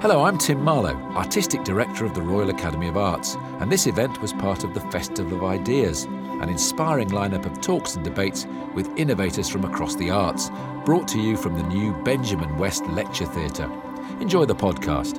Hello, 0.00 0.22
I'm 0.22 0.38
Tim 0.38 0.62
Marlowe, 0.62 0.94
Artistic 1.16 1.64
Director 1.64 2.04
of 2.04 2.14
the 2.14 2.22
Royal 2.22 2.50
Academy 2.50 2.86
of 2.86 2.96
Arts, 2.96 3.34
and 3.58 3.70
this 3.70 3.88
event 3.88 4.22
was 4.22 4.32
part 4.32 4.62
of 4.62 4.72
the 4.72 4.80
Festival 4.92 5.38
of 5.38 5.42
Ideas, 5.42 6.04
an 6.04 6.48
inspiring 6.48 7.08
lineup 7.08 7.44
of 7.44 7.60
talks 7.60 7.96
and 7.96 8.04
debates 8.04 8.46
with 8.74 8.96
innovators 8.96 9.48
from 9.48 9.64
across 9.64 9.96
the 9.96 10.08
arts, 10.08 10.52
brought 10.84 11.08
to 11.08 11.20
you 11.20 11.36
from 11.36 11.56
the 11.56 11.64
new 11.64 11.92
Benjamin 12.04 12.56
West 12.58 12.86
Lecture 12.86 13.26
Theatre. 13.26 13.68
Enjoy 14.20 14.44
the 14.44 14.54
podcast. 14.54 15.17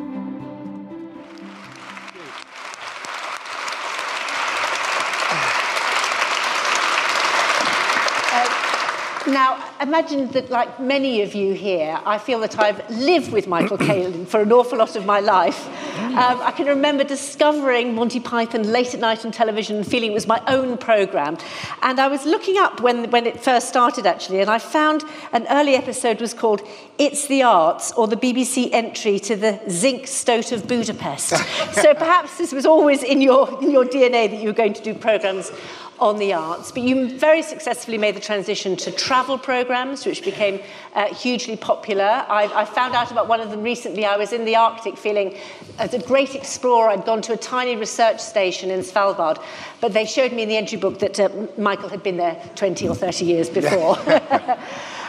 Imagine 10.00 10.30
that, 10.32 10.50
like 10.50 10.80
many 10.80 11.21
of 11.21 11.36
you 11.36 11.54
here, 11.54 12.00
I 12.06 12.20
feel 12.20 12.39
that 12.39 12.58
I've 12.58 12.89
lived 12.89 13.34
with 13.34 13.48
Michael 13.48 13.78
Caine 13.89 14.25
for 14.25 14.39
an 14.39 14.52
awful 14.54 14.78
lot 14.78 14.96
of 14.96 15.06
my 15.06 15.20
life. 15.20 15.68
Um, 15.98 16.39
I 16.42 16.52
can 16.52 16.68
remember 16.68 17.04
discovering 17.04 17.94
Monty 17.96 18.22
Python 18.22 18.64
late 18.64 18.94
at 18.94 19.02
night 19.02 19.25
on 19.25 19.34
television 19.34 19.75
and 19.75 19.86
feeling 19.86 20.12
it 20.12 20.14
was 20.14 20.25
my 20.25 20.42
own 20.48 20.78
programme. 20.78 21.38
And 21.82 22.00
I 22.00 22.08
was 22.08 22.25
looking 22.25 22.58
up 22.58 22.80
when, 22.80 23.12
when 23.12 23.25
it 23.25 23.42
first 23.42 23.68
started, 23.68 24.08
actually, 24.08 24.39
and 24.39 24.50
I 24.50 24.58
found 24.58 25.04
an 25.34 25.46
early 25.50 25.75
episode 25.75 26.22
was 26.22 26.34
called 26.34 26.61
It's 26.97 27.28
the 27.28 27.44
Arts, 27.44 27.92
or 27.92 28.08
the 28.08 28.16
BBC 28.16 28.70
entry 28.72 29.20
to 29.20 29.36
the 29.36 29.60
Zinc 29.70 30.08
Stoat 30.08 30.54
of 30.54 30.66
Budapest. 30.66 31.30
so 31.74 31.94
perhaps 31.94 32.38
this 32.38 32.53
was 32.53 32.66
always 32.66 33.03
in 33.03 33.20
your, 33.20 33.61
in 33.61 33.70
your 33.70 33.84
DNA 33.84 34.30
that 34.30 34.39
you 34.39 34.47
were 34.47 34.53
going 34.53 34.73
to 34.73 34.81
do 34.81 34.94
programmes 34.94 35.52
on 36.00 36.17
the 36.17 36.34
arts, 36.34 36.72
but 36.72 36.84
you 36.84 37.17
very 37.17 37.42
successfully 37.42 37.98
made 37.98 38.16
the 38.16 38.20
transition 38.22 38.76
to 38.78 38.92
travel 38.92 39.38
programs, 39.38 40.06
which 40.06 40.23
became 40.23 40.62
uh, 40.95 41.14
hugely 41.14 41.58
popular. 41.58 42.03
I, 42.03 42.50
I 42.53 42.66
found 42.66 42.95
out 42.95 43.11
about 43.11 43.28
one 43.28 43.41
of 43.41 43.52
them 43.52 43.61
recently. 43.61 44.06
I 44.06 44.17
was 44.17 44.33
in 44.33 44.45
the 44.45 44.56
Arctic 44.56 44.97
feeling 44.97 45.36
as 45.78 45.94
a 45.94 46.00
great 46.00 46.36
explorer. 46.36 46.89
I'd 46.89 47.06
gone 47.06 47.22
to 47.23 47.33
a 47.33 47.38
tiny 47.38 47.75
research 47.75 48.19
station 48.19 48.72
in 48.72 48.81
Svalbard, 48.81 49.44
but 49.81 49.94
they 49.94 50.06
showed 50.06 50.31
me 50.31 50.44
in 50.44 50.50
the 50.50 50.58
entry 50.58 50.78
book 50.78 51.00
that 51.00 51.19
uh, 51.19 51.30
Michael 51.58 51.89
had 51.89 52.03
been 52.03 52.17
there 52.17 52.41
20 52.56 52.88
or 52.88 52.95
30 52.95 53.25
years 53.25 53.50
before. 53.50 54.00
um, 54.09 54.58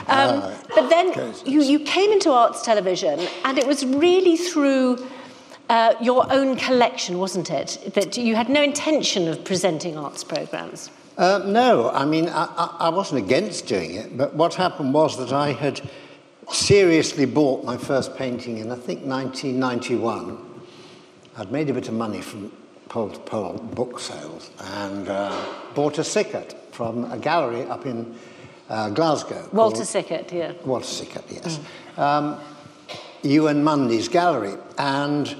uh, 0.08 0.56
but 0.74 0.88
then 0.88 1.34
you, 1.44 1.62
you 1.62 1.80
came 1.80 2.10
into 2.10 2.30
arts 2.30 2.62
television, 2.62 3.20
and 3.44 3.58
it 3.58 3.66
was 3.66 3.84
really 3.84 4.36
through 4.36 4.96
uh, 5.70 5.94
your 6.00 6.30
own 6.32 6.56
collection, 6.56 7.18
wasn't 7.18 7.48
it? 7.48 7.92
That 7.94 8.16
you 8.18 8.34
had 8.34 8.48
no 8.48 8.60
intention 8.60 9.28
of 9.28 9.44
presenting 9.44 9.96
arts 9.96 10.24
programs. 10.24 10.90
Uh, 11.16 11.42
no, 11.46 11.90
I 11.90 12.04
mean, 12.04 12.28
I, 12.28 12.76
I, 12.80 12.88
wasn't 12.88 13.24
against 13.24 13.66
doing 13.66 13.94
it, 13.94 14.16
but 14.16 14.34
what 14.34 14.54
happened 14.54 14.92
was 14.92 15.16
that 15.18 15.32
I 15.32 15.52
had 15.52 15.80
seriously 16.50 17.24
bought 17.24 17.64
my 17.64 17.76
first 17.76 18.16
painting 18.16 18.58
in, 18.58 18.72
I 18.72 18.74
think, 18.74 19.04
1991. 19.04 20.38
I'd 21.36 21.52
made 21.52 21.70
a 21.70 21.74
bit 21.74 21.86
of 21.86 21.94
money 21.94 22.20
from 22.20 22.50
pole 22.88 23.10
to 23.10 23.20
pole 23.20 23.58
book 23.58 24.00
sales 24.00 24.50
and 24.58 25.08
uh, 25.08 25.44
bought 25.74 25.98
a 25.98 26.04
Sickert 26.04 26.56
from 26.72 27.10
a 27.12 27.18
gallery 27.18 27.62
up 27.66 27.86
in 27.86 28.12
uh, 28.68 28.90
Glasgow. 28.90 29.48
Walter 29.52 29.84
Sickert, 29.84 30.32
yeah. 30.32 30.52
Walter 30.64 30.86
Sickert, 30.86 31.24
yes. 31.30 31.60
Mm. 31.94 32.02
Um, 32.02 32.40
Ewan 33.22 33.62
Mundy's 33.62 34.08
gallery. 34.08 34.54
And 34.78 35.36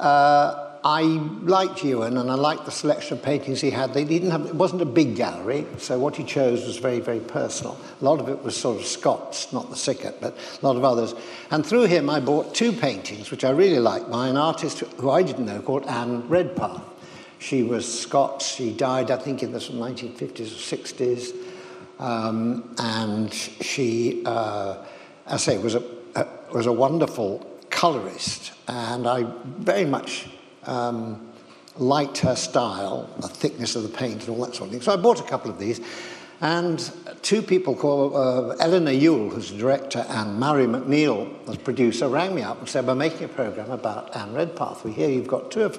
uh, 0.00 0.70
I 0.82 1.02
liked 1.02 1.84
Ewan 1.84 2.16
and 2.16 2.30
I 2.30 2.34
liked 2.34 2.64
the 2.64 2.70
selection 2.70 3.18
of 3.18 3.22
paintings 3.22 3.60
he 3.60 3.70
had. 3.70 3.92
They 3.92 4.04
didn't 4.04 4.30
have, 4.30 4.46
it 4.46 4.54
wasn't 4.54 4.80
a 4.80 4.86
big 4.86 5.14
gallery, 5.14 5.66
so 5.76 5.98
what 5.98 6.16
he 6.16 6.24
chose 6.24 6.64
was 6.64 6.78
very, 6.78 7.00
very 7.00 7.20
personal. 7.20 7.78
A 8.00 8.04
lot 8.04 8.18
of 8.18 8.28
it 8.30 8.42
was 8.42 8.56
sort 8.56 8.80
of 8.80 8.86
Scots, 8.86 9.52
not 9.52 9.68
the 9.68 9.76
Sickert, 9.76 10.20
but 10.22 10.34
a 10.34 10.66
lot 10.66 10.76
of 10.76 10.84
others. 10.84 11.14
And 11.50 11.66
through 11.66 11.84
him, 11.84 12.08
I 12.08 12.20
bought 12.20 12.54
two 12.54 12.72
paintings, 12.72 13.30
which 13.30 13.44
I 13.44 13.50
really 13.50 13.78
liked, 13.78 14.10
by 14.10 14.28
an 14.28 14.38
artist 14.38 14.78
who 14.78 15.10
I 15.10 15.22
didn't 15.22 15.46
know 15.46 15.60
called 15.60 15.84
Anne 15.86 16.26
Redpath. 16.28 16.82
She 17.38 17.62
was 17.62 18.00
Scots. 18.00 18.54
She 18.54 18.72
died, 18.72 19.10
I 19.10 19.16
think, 19.16 19.42
in 19.42 19.52
the 19.52 19.58
1950s 19.58 20.40
or 20.40 20.76
60s. 20.76 21.34
Um, 21.98 22.74
and 22.78 23.32
she, 23.32 24.22
uh, 24.24 24.76
I 25.26 25.36
say, 25.36 25.58
was 25.58 25.74
a, 25.74 25.82
a, 26.14 26.26
was 26.52 26.66
a 26.66 26.72
wonderful 26.72 27.49
colorist 27.80 28.52
and 28.68 29.06
I 29.06 29.24
very 29.44 29.86
much 29.86 30.28
um, 30.64 31.32
liked 31.78 32.18
her 32.18 32.36
style, 32.36 33.08
the 33.20 33.28
thickness 33.28 33.74
of 33.74 33.84
the 33.84 33.88
paint, 33.88 34.28
and 34.28 34.36
all 34.36 34.44
that 34.44 34.54
sort 34.54 34.66
of 34.66 34.72
thing. 34.72 34.82
So 34.82 34.92
I 34.92 34.96
bought 34.96 35.18
a 35.18 35.22
couple 35.22 35.50
of 35.50 35.58
these, 35.58 35.80
and 36.42 36.78
two 37.22 37.40
people 37.40 37.74
called 37.74 38.14
uh, 38.14 38.56
Eleanor 38.60 38.90
Yule, 38.90 39.30
who's 39.30 39.50
the 39.50 39.56
director, 39.56 40.04
and 40.10 40.38
Mary 40.38 40.66
McNeil, 40.66 41.46
the 41.46 41.56
producer, 41.56 42.10
rang 42.10 42.34
me 42.34 42.42
up 42.42 42.58
and 42.58 42.68
said, 42.68 42.86
We're 42.86 42.94
making 42.94 43.24
a 43.24 43.28
program 43.28 43.70
about 43.70 44.14
Anne 44.14 44.34
Redpath. 44.34 44.84
We 44.84 44.92
hear 44.92 45.08
you've 45.08 45.26
got 45.26 45.50
two 45.50 45.62
of 45.62 45.76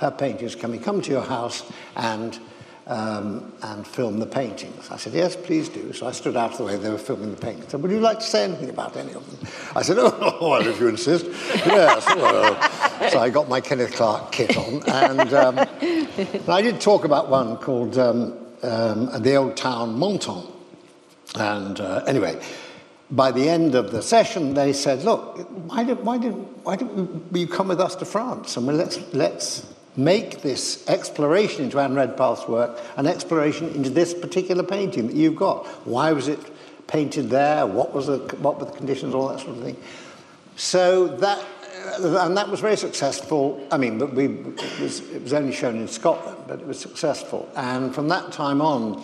her, 0.00 0.10
paintings. 0.10 0.62
We 0.62 0.76
come 0.76 1.00
to 1.00 1.10
your 1.10 1.22
house 1.24 1.62
and 1.96 2.38
um, 2.90 3.52
and 3.62 3.86
film 3.86 4.18
the 4.18 4.26
paintings. 4.26 4.90
I 4.90 4.96
said, 4.96 5.12
yes, 5.12 5.36
please 5.36 5.68
do. 5.68 5.92
So 5.92 6.08
I 6.08 6.10
stood 6.10 6.36
out 6.36 6.52
of 6.52 6.58
the 6.58 6.64
way 6.64 6.76
they 6.76 6.90
were 6.90 6.98
filming 6.98 7.30
the 7.30 7.36
paintings. 7.36 7.66
I 7.66 7.70
said, 7.70 7.82
would 7.82 7.90
you 7.92 8.00
like 8.00 8.18
to 8.18 8.24
say 8.24 8.42
anything 8.42 8.68
about 8.68 8.96
any 8.96 9.12
of 9.12 9.24
them? 9.30 9.48
I 9.76 9.82
said, 9.82 9.96
oh, 9.98 10.38
well, 10.50 10.66
if 10.66 10.80
you 10.80 10.88
insist. 10.88 11.26
yes. 11.26 12.04
Well. 12.16 13.10
So 13.10 13.20
I 13.20 13.30
got 13.30 13.48
my 13.48 13.60
Kenneth 13.60 13.92
Clark 13.92 14.32
kit 14.32 14.56
on. 14.56 14.82
And, 14.88 15.32
um, 15.32 15.58
and 15.58 16.48
I 16.48 16.62
did 16.62 16.80
talk 16.80 17.04
about 17.04 17.30
one 17.30 17.58
called 17.58 17.96
um, 17.96 18.36
um, 18.64 19.22
The 19.22 19.36
Old 19.36 19.56
Town 19.56 19.96
Menton. 19.96 20.48
And 21.36 21.78
uh, 21.78 22.02
anyway, 22.08 22.42
by 23.08 23.30
the 23.30 23.48
end 23.48 23.76
of 23.76 23.92
the 23.92 24.02
session, 24.02 24.54
they 24.54 24.72
said, 24.72 25.04
look, 25.04 25.48
why, 25.68 25.84
did, 25.84 26.00
why, 26.04 26.18
did, 26.18 26.32
why 26.64 26.74
didn't 26.74 27.36
you 27.36 27.46
come 27.46 27.68
with 27.68 27.80
us 27.80 27.94
to 27.96 28.04
France? 28.04 28.56
And 28.56 28.66
well, 28.66 28.74
let's, 28.74 28.98
let's 29.14 29.64
make 30.04 30.42
this 30.42 30.88
exploration 30.88 31.64
into 31.64 31.78
Anne 31.78 31.94
Redpath's 31.94 32.48
work 32.48 32.80
an 32.96 33.06
exploration 33.06 33.68
into 33.70 33.90
this 33.90 34.14
particular 34.14 34.62
painting 34.62 35.06
that 35.08 35.16
you've 35.16 35.36
got. 35.36 35.66
Why 35.86 36.12
was 36.12 36.28
it 36.28 36.38
painted 36.86 37.30
there? 37.30 37.66
What, 37.66 37.94
was 37.94 38.06
the, 38.06 38.18
what 38.38 38.58
were 38.58 38.66
the 38.66 38.72
conditions? 38.72 39.14
All 39.14 39.28
that 39.28 39.40
sort 39.40 39.56
of 39.56 39.62
thing. 39.62 39.76
So 40.56 41.08
that, 41.08 41.44
and 41.98 42.36
that 42.36 42.48
was 42.48 42.60
very 42.60 42.76
successful. 42.76 43.66
I 43.70 43.78
mean, 43.78 43.98
but 43.98 44.12
we, 44.14 44.26
it, 44.26 44.80
was, 44.80 45.00
it 45.10 45.22
was 45.22 45.32
only 45.32 45.52
shown 45.52 45.76
in 45.76 45.88
Scotland, 45.88 46.44
but 46.46 46.60
it 46.60 46.66
was 46.66 46.78
successful. 46.78 47.48
And 47.56 47.94
from 47.94 48.08
that 48.08 48.32
time 48.32 48.60
on, 48.60 49.02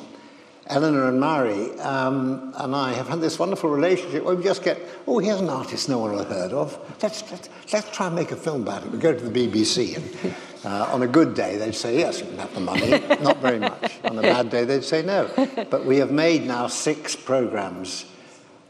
Eleanor 0.68 1.08
and 1.08 1.20
Mary 1.20 1.78
um, 1.80 2.52
and 2.56 2.74
I 2.74 2.92
have 2.92 3.08
had 3.08 3.20
this 3.20 3.38
wonderful 3.38 3.70
relationship 3.70 4.24
where 4.24 4.34
we 4.34 4.42
just 4.42 4.64
get, 4.64 4.80
oh, 5.06 5.18
here's 5.18 5.40
an 5.40 5.48
artist 5.48 5.88
no 5.88 5.98
one 5.98 6.12
will 6.12 6.24
heard 6.24 6.52
of. 6.52 6.78
Let's, 7.02 7.30
let's, 7.30 7.48
let's 7.72 7.90
try 7.90 8.06
and 8.06 8.16
make 8.16 8.32
a 8.32 8.36
film 8.36 8.62
about 8.62 8.84
it. 8.84 8.90
We 8.90 8.98
go 8.98 9.14
to 9.14 9.28
the 9.28 9.48
BBC 9.48 9.96
and 9.96 10.34
uh, 10.64 10.92
on 10.92 11.02
a 11.02 11.06
good 11.06 11.34
day 11.34 11.56
they'd 11.56 11.74
say, 11.74 11.98
yes, 11.98 12.20
you 12.20 12.26
can 12.26 12.38
have 12.38 12.52
the 12.52 12.60
money. 12.60 12.90
Not 13.22 13.38
very 13.38 13.60
much. 13.60 13.92
On 14.04 14.18
a 14.18 14.22
bad 14.22 14.50
day 14.50 14.64
they'd 14.64 14.82
say 14.82 15.02
no. 15.02 15.30
But 15.70 15.84
we 15.84 15.98
have 15.98 16.10
made 16.10 16.44
now 16.44 16.66
six 16.66 17.14
programs 17.14 18.06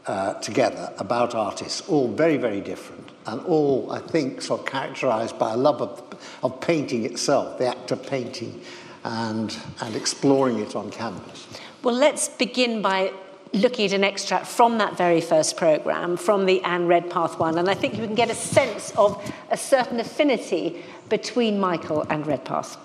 uh, 0.05 0.35
together 0.35 0.93
about 0.99 1.35
artists, 1.35 1.81
all 1.89 2.07
very, 2.07 2.37
very 2.37 2.61
different, 2.61 3.11
and 3.25 3.41
all, 3.41 3.91
I 3.91 3.99
think, 3.99 4.41
sort 4.41 4.61
of 4.61 4.65
characterized 4.67 5.37
by 5.37 5.53
a 5.53 5.57
love 5.57 5.81
of, 5.81 6.03
of 6.43 6.61
painting 6.61 7.05
itself, 7.05 7.57
the 7.57 7.67
act 7.67 7.91
of 7.91 8.05
painting, 8.05 8.61
and, 9.03 9.55
and 9.81 9.95
exploring 9.95 10.59
it 10.59 10.75
on 10.75 10.91
canvas. 10.91 11.47
Well, 11.87 11.95
let's 11.95 12.27
begin 12.27 12.81
by 12.81 13.13
looking 13.53 13.85
at 13.85 13.93
an 13.93 14.03
extract 14.03 14.45
from 14.45 14.77
that 14.79 14.97
very 14.97 15.21
first 15.21 15.55
programme, 15.55 16.17
from 16.17 16.45
the 16.45 16.61
Anne 16.63 16.85
Redpath 16.85 17.39
one, 17.39 17.57
and 17.57 17.69
I 17.69 17.75
think 17.75 17.95
you 17.95 18.05
can 18.05 18.13
get 18.13 18.29
a 18.29 18.35
sense 18.35 18.91
of 18.97 19.23
a 19.51 19.55
certain 19.55 20.01
affinity 20.01 20.83
between 21.07 21.61
Michael 21.61 22.05
and 22.09 22.27
Redpath. 22.27 22.75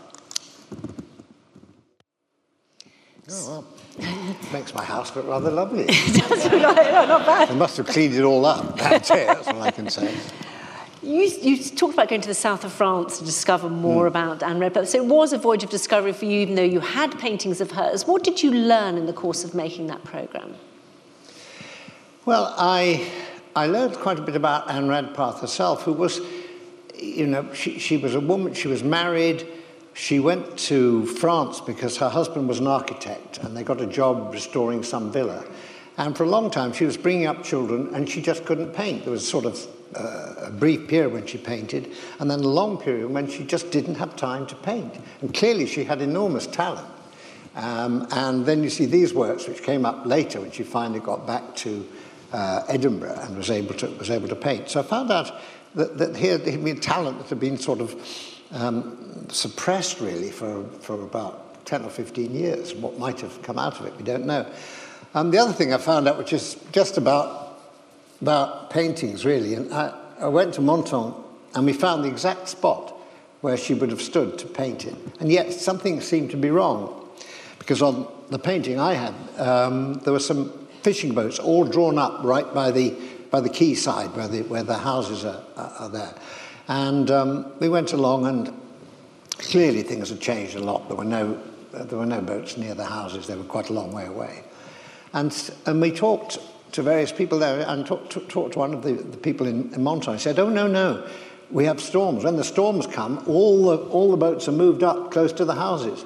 Oh, 3.28 3.64
well, 3.98 4.36
makes 4.52 4.72
my 4.72 4.84
house 4.84 5.16
look 5.16 5.26
rather 5.26 5.50
lovely. 5.50 5.86
it 5.88 6.28
does, 6.28 6.44
not 7.08 7.26
bad. 7.26 7.48
They 7.48 7.56
must 7.56 7.78
have 7.78 7.88
cleaned 7.88 8.14
it 8.14 8.22
all 8.22 8.46
up. 8.46 8.78
That's 8.78 9.10
it, 9.10 9.26
that's 9.26 9.48
what 9.48 9.62
I 9.62 9.72
can 9.72 9.90
say. 9.90 10.14
You, 11.02 11.22
you 11.42 11.58
talked 11.58 11.94
about 11.94 12.08
going 12.08 12.20
to 12.20 12.28
the 12.28 12.34
south 12.34 12.62
of 12.64 12.72
France 12.72 13.18
to 13.18 13.24
discover 13.24 13.68
more 13.68 14.04
mm. 14.04 14.08
about 14.08 14.42
Anne 14.44 14.60
Redpath. 14.60 14.88
So 14.88 14.98
it 14.98 15.06
was 15.06 15.32
a 15.32 15.38
voyage 15.38 15.64
of 15.64 15.70
discovery 15.70 16.12
for 16.12 16.26
you, 16.26 16.40
even 16.40 16.54
though 16.54 16.62
you 16.62 16.78
had 16.78 17.18
paintings 17.18 17.60
of 17.60 17.72
hers. 17.72 18.06
What 18.06 18.22
did 18.22 18.40
you 18.40 18.52
learn 18.52 18.96
in 18.96 19.06
the 19.06 19.12
course 19.12 19.42
of 19.42 19.52
making 19.52 19.88
that 19.88 20.04
programme? 20.04 20.54
Well, 22.24 22.54
I, 22.56 23.10
I 23.56 23.66
learned 23.66 23.96
quite 23.96 24.20
a 24.20 24.22
bit 24.22 24.36
about 24.36 24.70
Anne 24.70 24.88
Redpath 24.88 25.40
herself, 25.40 25.82
who 25.82 25.92
was, 25.92 26.20
you 26.96 27.26
know, 27.26 27.52
she, 27.52 27.80
she 27.80 27.96
was 27.96 28.14
a 28.14 28.20
woman, 28.20 28.54
she 28.54 28.68
was 28.68 28.84
married, 28.84 29.44
she 29.94 30.20
went 30.20 30.56
to 30.56 31.04
France 31.06 31.60
because 31.60 31.96
her 31.96 32.08
husband 32.08 32.46
was 32.46 32.60
an 32.60 32.68
architect 32.68 33.38
and 33.38 33.56
they 33.56 33.64
got 33.64 33.80
a 33.80 33.86
job 33.86 34.32
restoring 34.32 34.84
some 34.84 35.10
villa. 35.10 35.44
And 35.98 36.16
for 36.16 36.22
a 36.22 36.28
long 36.28 36.48
time, 36.48 36.72
she 36.72 36.84
was 36.84 36.96
bringing 36.96 37.26
up 37.26 37.42
children 37.42 37.92
and 37.92 38.08
she 38.08 38.22
just 38.22 38.44
couldn't 38.44 38.72
paint. 38.72 39.02
There 39.02 39.12
was 39.12 39.28
sort 39.28 39.44
of 39.44 39.66
a 39.94 40.50
brief 40.50 40.88
period 40.88 41.12
when 41.12 41.26
she 41.26 41.38
painted, 41.38 41.92
and 42.18 42.30
then 42.30 42.40
a 42.40 42.48
long 42.48 42.78
period 42.78 43.10
when 43.10 43.28
she 43.28 43.44
just 43.44 43.70
didn't 43.70 43.96
have 43.96 44.16
time 44.16 44.46
to 44.46 44.54
paint. 44.56 44.94
And 45.20 45.32
clearly, 45.34 45.66
she 45.66 45.84
had 45.84 46.00
enormous 46.00 46.46
talent. 46.46 46.88
Um, 47.54 48.06
and 48.12 48.46
then 48.46 48.62
you 48.62 48.70
see 48.70 48.86
these 48.86 49.12
works, 49.12 49.46
which 49.46 49.62
came 49.62 49.84
up 49.84 50.06
later 50.06 50.40
when 50.40 50.50
she 50.50 50.62
finally 50.62 51.00
got 51.00 51.26
back 51.26 51.54
to 51.56 51.86
uh, 52.32 52.64
Edinburgh 52.68 53.18
and 53.22 53.36
was 53.36 53.50
able 53.50 53.74
to 53.74 53.88
was 53.98 54.10
able 54.10 54.28
to 54.28 54.36
paint. 54.36 54.70
So 54.70 54.80
I 54.80 54.82
found 54.84 55.10
out 55.10 55.38
that, 55.74 55.98
that 55.98 56.16
here 56.16 56.38
there 56.38 56.52
had 56.52 56.64
been 56.64 56.80
talent 56.80 57.18
that 57.18 57.28
had 57.28 57.40
been 57.40 57.58
sort 57.58 57.80
of 57.80 57.94
um, 58.52 59.26
suppressed 59.30 60.00
really 60.00 60.30
for, 60.30 60.64
for 60.80 61.02
about 61.02 61.64
10 61.66 61.84
or 61.84 61.90
15 61.90 62.34
years. 62.34 62.74
What 62.74 62.98
might 62.98 63.20
have 63.20 63.42
come 63.42 63.58
out 63.58 63.80
of 63.80 63.86
it, 63.86 63.96
we 63.96 64.02
don't 64.02 64.26
know. 64.26 64.50
Um, 65.14 65.30
the 65.30 65.38
other 65.38 65.52
thing 65.52 65.74
I 65.74 65.78
found 65.78 66.08
out, 66.08 66.18
which 66.18 66.32
is 66.32 66.56
just 66.72 66.96
about, 66.96 67.51
about 68.22 68.70
paintings 68.70 69.24
really, 69.24 69.54
and 69.54 69.72
I, 69.74 69.92
I 70.20 70.28
went 70.28 70.54
to 70.54 70.62
Menton 70.62 71.14
and 71.54 71.66
we 71.66 71.72
found 71.72 72.04
the 72.04 72.08
exact 72.08 72.48
spot 72.48 72.96
where 73.42 73.56
she 73.56 73.74
would 73.74 73.90
have 73.90 74.00
stood 74.00 74.38
to 74.38 74.46
paint 74.46 74.86
it. 74.86 74.94
And 75.20 75.30
yet 75.30 75.52
something 75.52 76.00
seemed 76.00 76.30
to 76.30 76.36
be 76.36 76.50
wrong 76.50 77.08
because 77.58 77.82
on 77.82 78.06
the 78.30 78.38
painting 78.38 78.78
I 78.78 78.94
had, 78.94 79.14
um, 79.38 79.94
there 80.04 80.12
were 80.12 80.20
some 80.20 80.66
fishing 80.82 81.14
boats 81.14 81.38
all 81.38 81.64
drawn 81.64 81.98
up 81.98 82.22
right 82.22 82.54
by 82.54 82.70
the, 82.70 82.94
by 83.30 83.40
the 83.40 83.48
quayside 83.48 84.14
where 84.16 84.28
the, 84.28 84.42
where 84.42 84.62
the 84.62 84.78
houses 84.78 85.24
are, 85.24 85.44
are 85.56 85.88
there. 85.88 86.14
And 86.68 87.10
um, 87.10 87.52
we 87.58 87.68
went 87.68 87.92
along 87.92 88.26
and 88.26 88.52
clearly 89.38 89.82
things 89.82 90.10
had 90.10 90.20
changed 90.20 90.54
a 90.54 90.60
lot. 90.60 90.88
There 90.88 90.96
were 90.96 91.04
no, 91.04 91.42
there 91.72 91.98
were 91.98 92.06
no 92.06 92.20
boats 92.20 92.56
near 92.56 92.74
the 92.74 92.84
houses. 92.84 93.26
They 93.26 93.34
were 93.34 93.42
quite 93.42 93.68
a 93.68 93.72
long 93.72 93.92
way 93.92 94.06
away. 94.06 94.44
And, 95.12 95.52
and 95.66 95.80
we 95.80 95.90
talked 95.90 96.38
to 96.72 96.82
various 96.82 97.12
people 97.12 97.38
there 97.38 97.60
and 97.68 97.86
talked 97.86 98.12
to, 98.12 98.20
talked 98.20 98.54
to 98.54 98.58
one 98.58 98.74
of 98.74 98.82
the, 98.82 98.94
the 98.94 99.16
people 99.16 99.46
in, 99.46 99.72
in. 99.74 100.00
He 100.00 100.18
said, 100.18 100.38
oh, 100.38 100.48
no, 100.48 100.66
no, 100.66 101.06
we 101.50 101.64
have 101.66 101.80
storms. 101.80 102.24
When 102.24 102.36
the 102.36 102.44
storms 102.44 102.86
come, 102.86 103.22
all 103.26 103.66
the, 103.66 103.76
all 103.88 104.10
the 104.10 104.16
boats 104.16 104.48
are 104.48 104.52
moved 104.52 104.82
up 104.82 105.10
close 105.10 105.32
to 105.34 105.44
the 105.44 105.54
houses. 105.54 106.04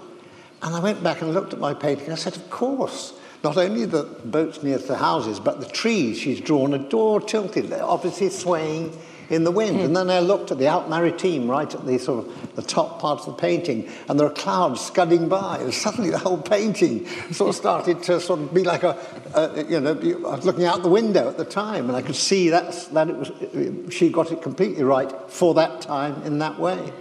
And 0.62 0.74
I 0.74 0.80
went 0.80 1.02
back 1.02 1.22
and 1.22 1.32
looked 1.32 1.52
at 1.52 1.60
my 1.60 1.74
painting. 1.74 2.10
I 2.10 2.16
said, 2.16 2.36
of 2.36 2.50
course. 2.50 3.14
Not 3.44 3.58
only 3.58 3.84
the 3.84 4.02
boats 4.24 4.62
near 4.62 4.78
the 4.78 4.96
houses, 4.96 5.38
but 5.38 5.60
the 5.60 5.66
trees 5.66 6.18
she's 6.18 6.40
drawn 6.40 6.74
a 6.74 6.78
door 6.78 7.20
tilted. 7.20 7.72
Obviously 7.72 8.30
swaying 8.30 8.98
in 9.30 9.44
the 9.44 9.50
wind. 9.50 9.78
Mm. 9.78 9.84
And 9.86 9.96
then 9.96 10.10
I 10.10 10.20
looked 10.20 10.50
at 10.50 10.58
the 10.58 10.66
Alpes 10.66 10.88
Maritimes 10.88 11.46
right 11.46 11.72
at 11.74 11.86
the 11.86 11.98
sort 11.98 12.26
of 12.26 12.56
the 12.56 12.62
top 12.62 13.00
part 13.00 13.20
of 13.20 13.26
the 13.26 13.32
painting, 13.32 13.90
and 14.08 14.18
there 14.18 14.26
are 14.26 14.32
clouds 14.32 14.80
scudding 14.80 15.28
by. 15.28 15.58
And 15.58 15.72
suddenly 15.72 16.10
the 16.10 16.18
whole 16.18 16.38
painting 16.38 17.06
sort 17.32 17.50
of 17.50 17.54
started 17.54 18.02
to 18.04 18.20
sort 18.20 18.40
of 18.40 18.54
be 18.54 18.64
like 18.64 18.82
a, 18.82 18.98
a 19.34 19.64
you 19.64 19.80
know, 19.80 19.92
I 19.92 20.36
was 20.36 20.44
looking 20.44 20.64
out 20.64 20.82
the 20.82 20.88
window 20.88 21.28
at 21.28 21.36
the 21.36 21.44
time, 21.44 21.88
and 21.88 21.96
I 21.96 22.02
could 22.02 22.16
see 22.16 22.50
that's, 22.50 22.86
that 22.88 23.08
it 23.08 23.16
was, 23.16 23.94
she 23.94 24.10
got 24.10 24.32
it 24.32 24.42
completely 24.42 24.82
right 24.82 25.12
for 25.28 25.54
that 25.54 25.80
time 25.80 26.22
in 26.22 26.38
that 26.38 26.58
way. 26.58 26.92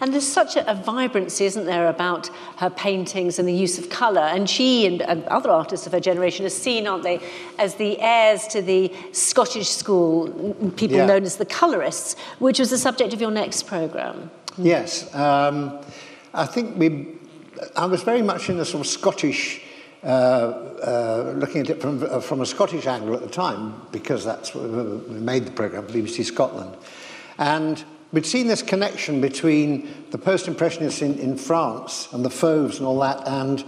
And 0.00 0.12
there's 0.12 0.26
such 0.26 0.56
a, 0.56 0.70
a, 0.70 0.74
vibrancy, 0.74 1.46
isn't 1.46 1.64
there, 1.64 1.88
about 1.88 2.28
her 2.58 2.68
paintings 2.68 3.38
and 3.38 3.48
the 3.48 3.52
use 3.52 3.78
of 3.78 3.88
colour. 3.88 4.20
And 4.20 4.48
she 4.48 4.86
and, 4.86 5.00
and, 5.02 5.24
other 5.24 5.50
artists 5.50 5.86
of 5.86 5.92
her 5.92 6.00
generation 6.00 6.44
are 6.44 6.50
seen, 6.50 6.86
aren't 6.86 7.02
they, 7.02 7.20
as 7.58 7.76
the 7.76 7.98
heirs 8.00 8.46
to 8.48 8.60
the 8.60 8.92
Scottish 9.12 9.68
school, 9.68 10.54
people 10.76 10.98
yeah. 10.98 11.06
known 11.06 11.24
as 11.24 11.36
the 11.36 11.46
colourists, 11.46 12.16
which 12.38 12.58
was 12.58 12.70
the 12.70 12.78
subject 12.78 13.14
of 13.14 13.20
your 13.20 13.30
next 13.30 13.64
programme. 13.64 14.30
Yes. 14.58 15.14
Um, 15.14 15.80
I 16.34 16.44
think 16.44 16.76
we, 16.76 17.08
I 17.74 17.86
was 17.86 18.02
very 18.02 18.22
much 18.22 18.50
in 18.50 18.58
the 18.58 18.64
sort 18.64 18.82
of 18.82 18.86
Scottish 18.86 19.62
uh, 20.04 20.06
uh, 20.06 21.34
looking 21.36 21.62
at 21.62 21.70
it 21.70 21.80
from, 21.80 22.02
uh, 22.02 22.20
from 22.20 22.40
a 22.40 22.46
Scottish 22.46 22.86
angle 22.86 23.14
at 23.14 23.22
the 23.22 23.28
time, 23.28 23.80
because 23.90 24.24
that's 24.24 24.54
what 24.54 24.68
we 24.68 25.18
made 25.18 25.46
the 25.46 25.50
programme, 25.50 25.86
BBC 25.86 26.24
Scotland. 26.24 26.76
And 27.38 27.82
we'd 28.16 28.24
seen 28.24 28.46
this 28.46 28.62
connection 28.62 29.20
between 29.20 30.06
the 30.10 30.16
post-impressionists 30.16 31.02
in, 31.02 31.18
in 31.18 31.36
France 31.36 32.08
and 32.12 32.24
the 32.24 32.30
Fauves 32.30 32.78
and 32.78 32.86
all 32.86 32.98
that 32.98 33.20
and, 33.28 33.62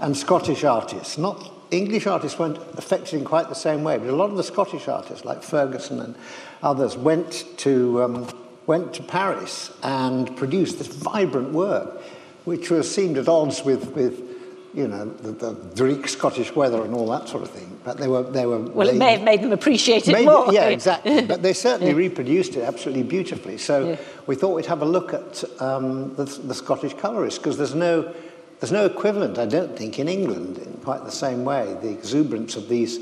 and 0.00 0.16
Scottish 0.16 0.64
artists. 0.64 1.16
Not 1.16 1.52
English 1.70 2.08
artists 2.08 2.36
weren't 2.36 2.58
affected 2.76 3.20
in 3.20 3.24
quite 3.24 3.48
the 3.48 3.54
same 3.54 3.84
way, 3.84 3.96
but 3.96 4.08
a 4.08 4.16
lot 4.16 4.30
of 4.30 4.36
the 4.36 4.42
Scottish 4.42 4.88
artists, 4.88 5.24
like 5.24 5.42
Fergusson 5.42 6.00
and 6.00 6.16
others, 6.60 6.96
went 6.96 7.46
to, 7.58 8.02
um, 8.02 8.28
went 8.66 8.94
to 8.94 9.02
Paris 9.04 9.70
and 9.84 10.36
produced 10.36 10.78
this 10.78 10.88
vibrant 10.88 11.52
work, 11.52 12.02
which 12.46 12.70
was 12.70 12.92
seemed 12.92 13.16
at 13.16 13.28
odds 13.28 13.62
with, 13.62 13.92
with 13.92 14.33
you 14.74 14.88
know, 14.88 15.04
the, 15.04 15.52
the 15.52 16.08
Scottish 16.08 16.54
weather 16.54 16.84
and 16.84 16.94
all 16.94 17.08
that 17.10 17.28
sort 17.28 17.44
of 17.44 17.50
thing. 17.50 17.78
But 17.84 17.96
they 17.96 18.08
were, 18.08 18.24
they 18.24 18.44
were. 18.44 18.58
Well, 18.58 18.88
they, 18.88 18.94
it 18.94 18.98
may 18.98 19.12
have 19.12 19.22
made 19.22 19.40
them 19.40 19.52
appreciate 19.52 20.08
it 20.08 20.24
more. 20.24 20.52
yeah, 20.52 20.66
exactly. 20.66 21.22
but 21.22 21.42
they 21.42 21.52
certainly 21.52 21.92
yeah. 21.92 21.98
reproduced 21.98 22.56
it 22.56 22.62
absolutely 22.62 23.04
beautifully. 23.04 23.56
So 23.56 23.90
yeah. 23.90 23.96
we 24.26 24.34
thought 24.34 24.54
we'd 24.54 24.66
have 24.66 24.82
a 24.82 24.86
look 24.86 25.14
at 25.14 25.44
um, 25.62 26.14
the, 26.16 26.24
the 26.24 26.54
Scottish 26.54 26.94
colourists 26.94 27.38
because 27.38 27.56
there's 27.56 27.74
no, 27.74 28.12
there's 28.60 28.72
no 28.72 28.84
equivalent, 28.84 29.38
I 29.38 29.46
don't 29.46 29.76
think, 29.76 29.98
in 29.98 30.08
England 30.08 30.58
in 30.58 30.72
quite 30.82 31.04
the 31.04 31.12
same 31.12 31.44
way. 31.44 31.76
The 31.80 31.90
exuberance 31.90 32.56
of 32.56 32.68
these 32.68 32.98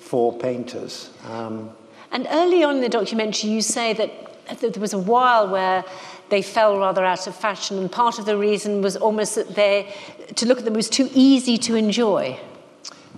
four 0.00 0.36
painters. 0.38 1.10
Um, 1.28 1.70
and 2.12 2.26
early 2.30 2.64
on 2.64 2.76
in 2.76 2.80
the 2.80 2.88
documentary, 2.88 3.50
you 3.50 3.62
say 3.62 3.92
that 3.92 4.60
there 4.60 4.80
was 4.80 4.94
a 4.94 4.98
while 4.98 5.48
where 5.48 5.84
they 6.30 6.42
fell 6.42 6.78
rather 6.78 7.04
out 7.04 7.26
of 7.26 7.34
fashion, 7.34 7.78
and 7.78 7.90
part 7.90 8.18
of 8.18 8.24
the 8.24 8.36
reason 8.36 8.82
was 8.82 8.96
almost 8.96 9.34
that 9.34 9.54
they, 9.54 9.92
to 10.36 10.46
look 10.46 10.58
at 10.58 10.64
them 10.64 10.74
was 10.74 10.88
too 10.88 11.10
easy 11.12 11.58
to 11.58 11.74
enjoy. 11.74 12.38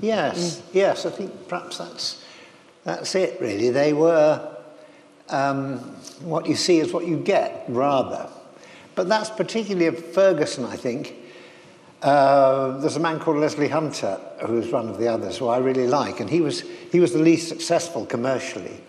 Yes, 0.00 0.56
mm. 0.56 0.62
yes, 0.72 1.06
I 1.06 1.10
think 1.10 1.48
perhaps 1.48 1.78
that's, 1.78 2.24
that's 2.84 3.14
it, 3.14 3.40
really. 3.40 3.70
They 3.70 3.92
were, 3.92 4.56
um, 5.28 5.78
what 6.20 6.46
you 6.46 6.56
see 6.56 6.78
is 6.80 6.92
what 6.92 7.06
you 7.06 7.18
get, 7.18 7.64
rather. 7.68 8.28
But 8.94 9.08
that's 9.08 9.30
particularly 9.30 9.86
of 9.86 9.96
Fergusson, 9.96 10.66
I 10.66 10.76
think. 10.76 11.16
Uh, 12.02 12.78
there's 12.78 12.96
a 12.96 13.00
man 13.00 13.20
called 13.20 13.36
Leslie 13.36 13.68
Hunter, 13.68 14.18
who's 14.46 14.72
one 14.72 14.88
of 14.88 14.98
the 14.98 15.06
others, 15.06 15.38
who 15.38 15.46
I 15.46 15.58
really 15.58 15.86
like, 15.86 16.18
and 16.18 16.28
he 16.28 16.40
was, 16.40 16.62
he 16.90 16.98
was 16.98 17.12
the 17.12 17.20
least 17.20 17.48
successful 17.48 18.04
commercially. 18.06 18.80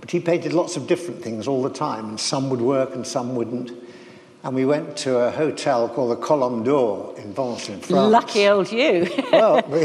But 0.00 0.10
he 0.10 0.20
painted 0.20 0.52
lots 0.52 0.76
of 0.76 0.86
different 0.86 1.22
things 1.22 1.48
all 1.48 1.62
the 1.62 1.70
time, 1.70 2.10
and 2.10 2.20
some 2.20 2.50
would 2.50 2.60
work 2.60 2.94
and 2.94 3.06
some 3.06 3.34
wouldn't. 3.34 3.72
And 4.46 4.54
we 4.54 4.64
went 4.64 4.96
to 4.98 5.18
a 5.18 5.32
hotel 5.32 5.88
called 5.88 6.12
the 6.12 6.22
Colombe 6.22 6.62
d'Or 6.62 7.12
in 7.18 7.32
Vence 7.32 7.68
in 7.68 7.80
France. 7.80 8.12
Lucky 8.12 8.46
old 8.46 8.70
you. 8.70 9.08
well, 9.32 9.56
we, 9.68 9.80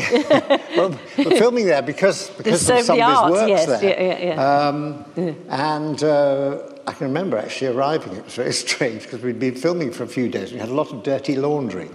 well, 0.77 0.99
we're 1.17 1.37
filming 1.37 1.65
there 1.65 1.81
because, 1.81 2.29
because 2.29 2.69
of 2.69 2.81
somebody's 2.81 3.01
art, 3.01 3.31
works 3.31 3.49
yes. 3.49 3.65
there. 3.65 3.83
Yeah, 3.83 4.03
yeah, 4.03 4.35
yeah. 4.35 4.67
Um, 4.67 5.05
yeah. 5.15 5.33
And 5.49 6.03
uh, 6.03 6.59
I 6.85 6.93
can 6.93 7.07
remember 7.07 7.37
actually 7.37 7.67
arriving. 7.75 8.15
It 8.15 8.23
was 8.23 8.35
very 8.35 8.53
strange 8.67 9.03
because 9.03 9.21
we'd 9.21 9.39
been 9.39 9.55
filming 9.55 9.91
for 9.91 10.03
a 10.03 10.07
few 10.07 10.29
days. 10.29 10.51
We 10.51 10.59
had 10.59 10.69
a 10.69 10.75
lot 10.75 10.91
of 10.91 11.01
dirty 11.01 11.37
laundry. 11.37 11.89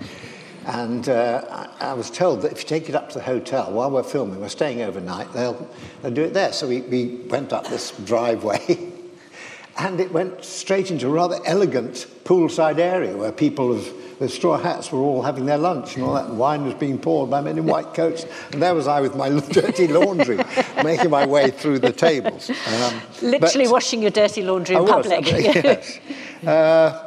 And 0.67 1.09
uh, 1.09 1.69
I, 1.81 1.91
I, 1.91 1.93
was 1.93 2.11
told 2.11 2.43
that 2.43 2.51
if 2.51 2.63
you 2.63 2.69
take 2.69 2.89
it 2.89 2.97
up 2.97 3.09
to 3.11 3.19
the 3.19 3.25
hotel 3.25 3.71
while 3.71 3.89
we're 3.89 4.03
filming, 4.03 4.41
we're 4.41 4.49
staying 4.49 4.83
overnight, 4.83 5.33
they'll, 5.33 5.69
they'll 6.03 6.11
do 6.11 6.25
it 6.25 6.35
there. 6.35 6.53
So 6.53 6.67
we, 6.67 6.81
we 6.81 7.07
went 7.29 7.53
up 7.53 7.69
this 7.69 7.93
driveway 8.05 8.93
and 9.79 10.01
it 10.01 10.13
went 10.13 10.45
straight 10.45 10.91
into 10.91 11.07
a 11.07 11.11
rather 11.11 11.39
elegant 11.47 12.09
poolside 12.25 12.79
area 12.79 13.17
where 13.17 13.31
people 13.31 13.73
of, 13.73 13.93
with 14.19 14.33
straw 14.33 14.59
hats 14.59 14.91
were 14.91 14.99
all 14.99 15.23
having 15.23 15.47
their 15.47 15.59
lunch 15.59 15.95
and 15.95 16.05
all 16.05 16.15
that. 16.15 16.25
And 16.25 16.37
wine 16.37 16.65
was 16.65 16.75
being 16.75 16.99
poured 16.99 17.31
by 17.31 17.43
men 17.43 17.59
in 17.59 17.67
white 17.67 17.95
coats. 17.95 18.27
And 18.51 18.61
there 18.61 18.75
was 18.75 18.89
I 18.89 19.01
with 19.01 19.15
my 19.15 19.29
dirty 19.53 19.87
laundry, 19.87 20.39
making 20.83 21.11
my 21.11 21.27
way 21.27 21.53
through 21.53 21.79
the 21.79 21.93
tables. 21.93 22.51
Um, 22.51 23.01
Literally 23.23 23.69
washing 23.69 24.03
your 24.03 24.11
dirty 24.11 24.43
laundry 24.43 24.75
in 24.75 24.83
I 24.83 24.87
public. 24.87 25.21
Was, 25.21 25.31
yes. 25.33 26.01
uh, 26.45 27.06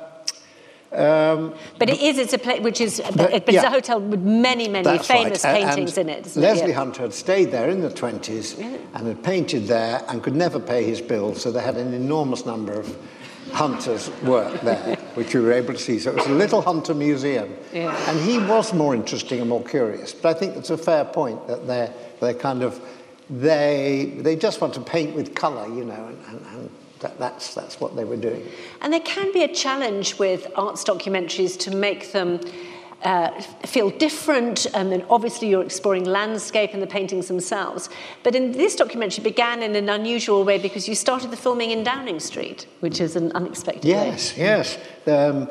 um, 0.91 1.53
but 1.77 1.89
it 1.89 2.01
is, 2.01 2.17
it's 2.17 2.34
a 2.34 2.39
place 2.39 2.62
which 2.62 2.81
is, 2.81 3.00
but, 3.15 3.46
but 3.46 3.53
yeah, 3.53 3.60
it's 3.60 3.63
a 3.63 3.69
hotel 3.69 4.01
with 4.01 4.22
many, 4.22 4.67
many 4.67 4.98
famous 4.98 5.43
right. 5.43 5.63
paintings 5.63 5.98
and 5.98 6.10
in 6.10 6.17
it. 6.17 6.36
Leslie 6.36 6.72
it? 6.72 6.75
Hunter 6.75 7.03
had 7.03 7.13
stayed 7.13 7.51
there 7.51 7.69
in 7.69 7.81
the 7.81 7.89
20s 7.89 8.60
and 8.96 9.08
had 9.08 9.24
painted 9.24 9.67
there 9.67 10.03
and 10.08 10.24
could 10.24 10.36
never 10.36 10.60
pay 10.60 10.84
his 10.84 11.00
bills, 11.00 11.41
so 11.41 11.51
they 11.51 11.62
had 11.62 11.77
an 11.77 11.93
enormous 11.93 12.46
number 12.46 12.74
of 12.74 12.98
Hunter's 13.51 14.10
work 14.24 14.62
there, 14.62 14.96
which 15.13 15.34
we 15.36 15.41
were 15.41 15.51
able 15.51 15.74
to 15.74 15.79
see. 15.79 16.00
So 16.00 16.12
it 16.12 16.15
was 16.15 16.25
a 16.25 16.31
little 16.31 16.62
Hunter 16.62 16.96
museum. 16.96 17.55
Yeah. 17.72 17.96
And 18.10 18.19
he 18.22 18.39
was 18.39 18.74
more 18.74 18.96
interesting 18.96 19.41
and 19.41 19.50
more 19.50 19.63
curious. 19.63 20.13
But 20.13 20.36
I 20.36 20.39
think 20.39 20.55
it's 20.55 20.72
a 20.72 20.77
fair 20.77 21.05
point 21.05 21.46
that 21.48 21.67
they're, 21.67 21.93
they're 22.19 22.34
kind 22.34 22.63
of, 22.63 22.81
they, 23.29 24.13
they 24.17 24.36
just 24.36 24.60
want 24.60 24.74
to 24.74 24.81
paint 24.81 25.15
with 25.15 25.36
colour, 25.36 25.67
you 25.67 25.84
know, 25.84 26.08
and, 26.08 26.25
and, 26.27 26.46
and 26.48 26.69
that, 27.01 27.18
that's, 27.18 27.53
that's 27.53 27.79
what 27.79 27.96
they 27.96 28.03
were 28.03 28.18
doing. 28.18 28.48
And 28.82 28.91
there 28.91 29.00
can 29.00 29.32
be 29.32 29.44
a 29.44 29.53
challenge 29.53 30.20
with 30.20 30.48
arts 30.56 30.84
documentaries 30.84 31.58
to 31.60 31.75
make 31.75 32.12
them 32.12 32.39
uh, 33.03 33.41
feel 33.65 33.89
different. 33.89 34.68
Um, 34.74 34.91
and 34.91 35.06
obviously, 35.10 35.50
you're 35.50 35.63
exploring 35.63 36.03
landscape 36.03 36.72
and 36.74 36.82
the 36.82 36.88
paintings 36.88 37.27
themselves. 37.27 37.89
But 38.24 38.36
in 38.36 38.51
this 38.51 38.75
documentary, 38.75 39.24
began 39.24 39.63
in 39.63 39.75
an 39.75 39.89
unusual 39.89 40.44
way 40.44 40.58
because 40.58 40.88
you 40.88 40.96
started 40.96 41.32
the 41.32 41.38
filming 41.38 41.72
in 41.72 41.84
Downing 41.84 42.20
Street, 42.20 42.68
which 42.82 43.00
is 43.00 43.15
an 43.15 43.32
unexpected 43.34 43.86
yes, 43.86 44.36
way. 44.36 44.44
Yes, 44.44 44.77
yes. 45.08 45.08
Um, 45.08 45.50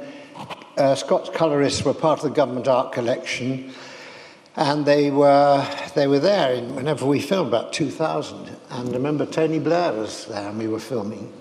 uh, 0.77 0.95
Scots 0.95 1.31
colorists 1.31 1.85
were 1.85 1.95
part 1.95 2.21
of 2.21 2.25
the 2.25 2.35
government 2.35 2.69
art 2.69 2.93
collection. 2.93 3.73
And 4.55 4.85
they 4.85 5.13
were, 5.13 5.65
they 5.95 6.09
were 6.09 6.19
there 6.19 6.53
in, 6.55 6.75
whenever 6.75 7.07
we 7.07 7.21
filmed, 7.21 7.49
about 7.49 7.73
2000. 7.73 8.49
And 8.71 8.89
I 8.89 8.93
remember 8.93 9.25
Tony 9.25 9.61
Blair 9.61 9.93
was 9.93 10.27
there 10.27 10.49
and 10.49 10.59
we 10.59 10.67
were 10.67 10.81
filming. 10.81 11.33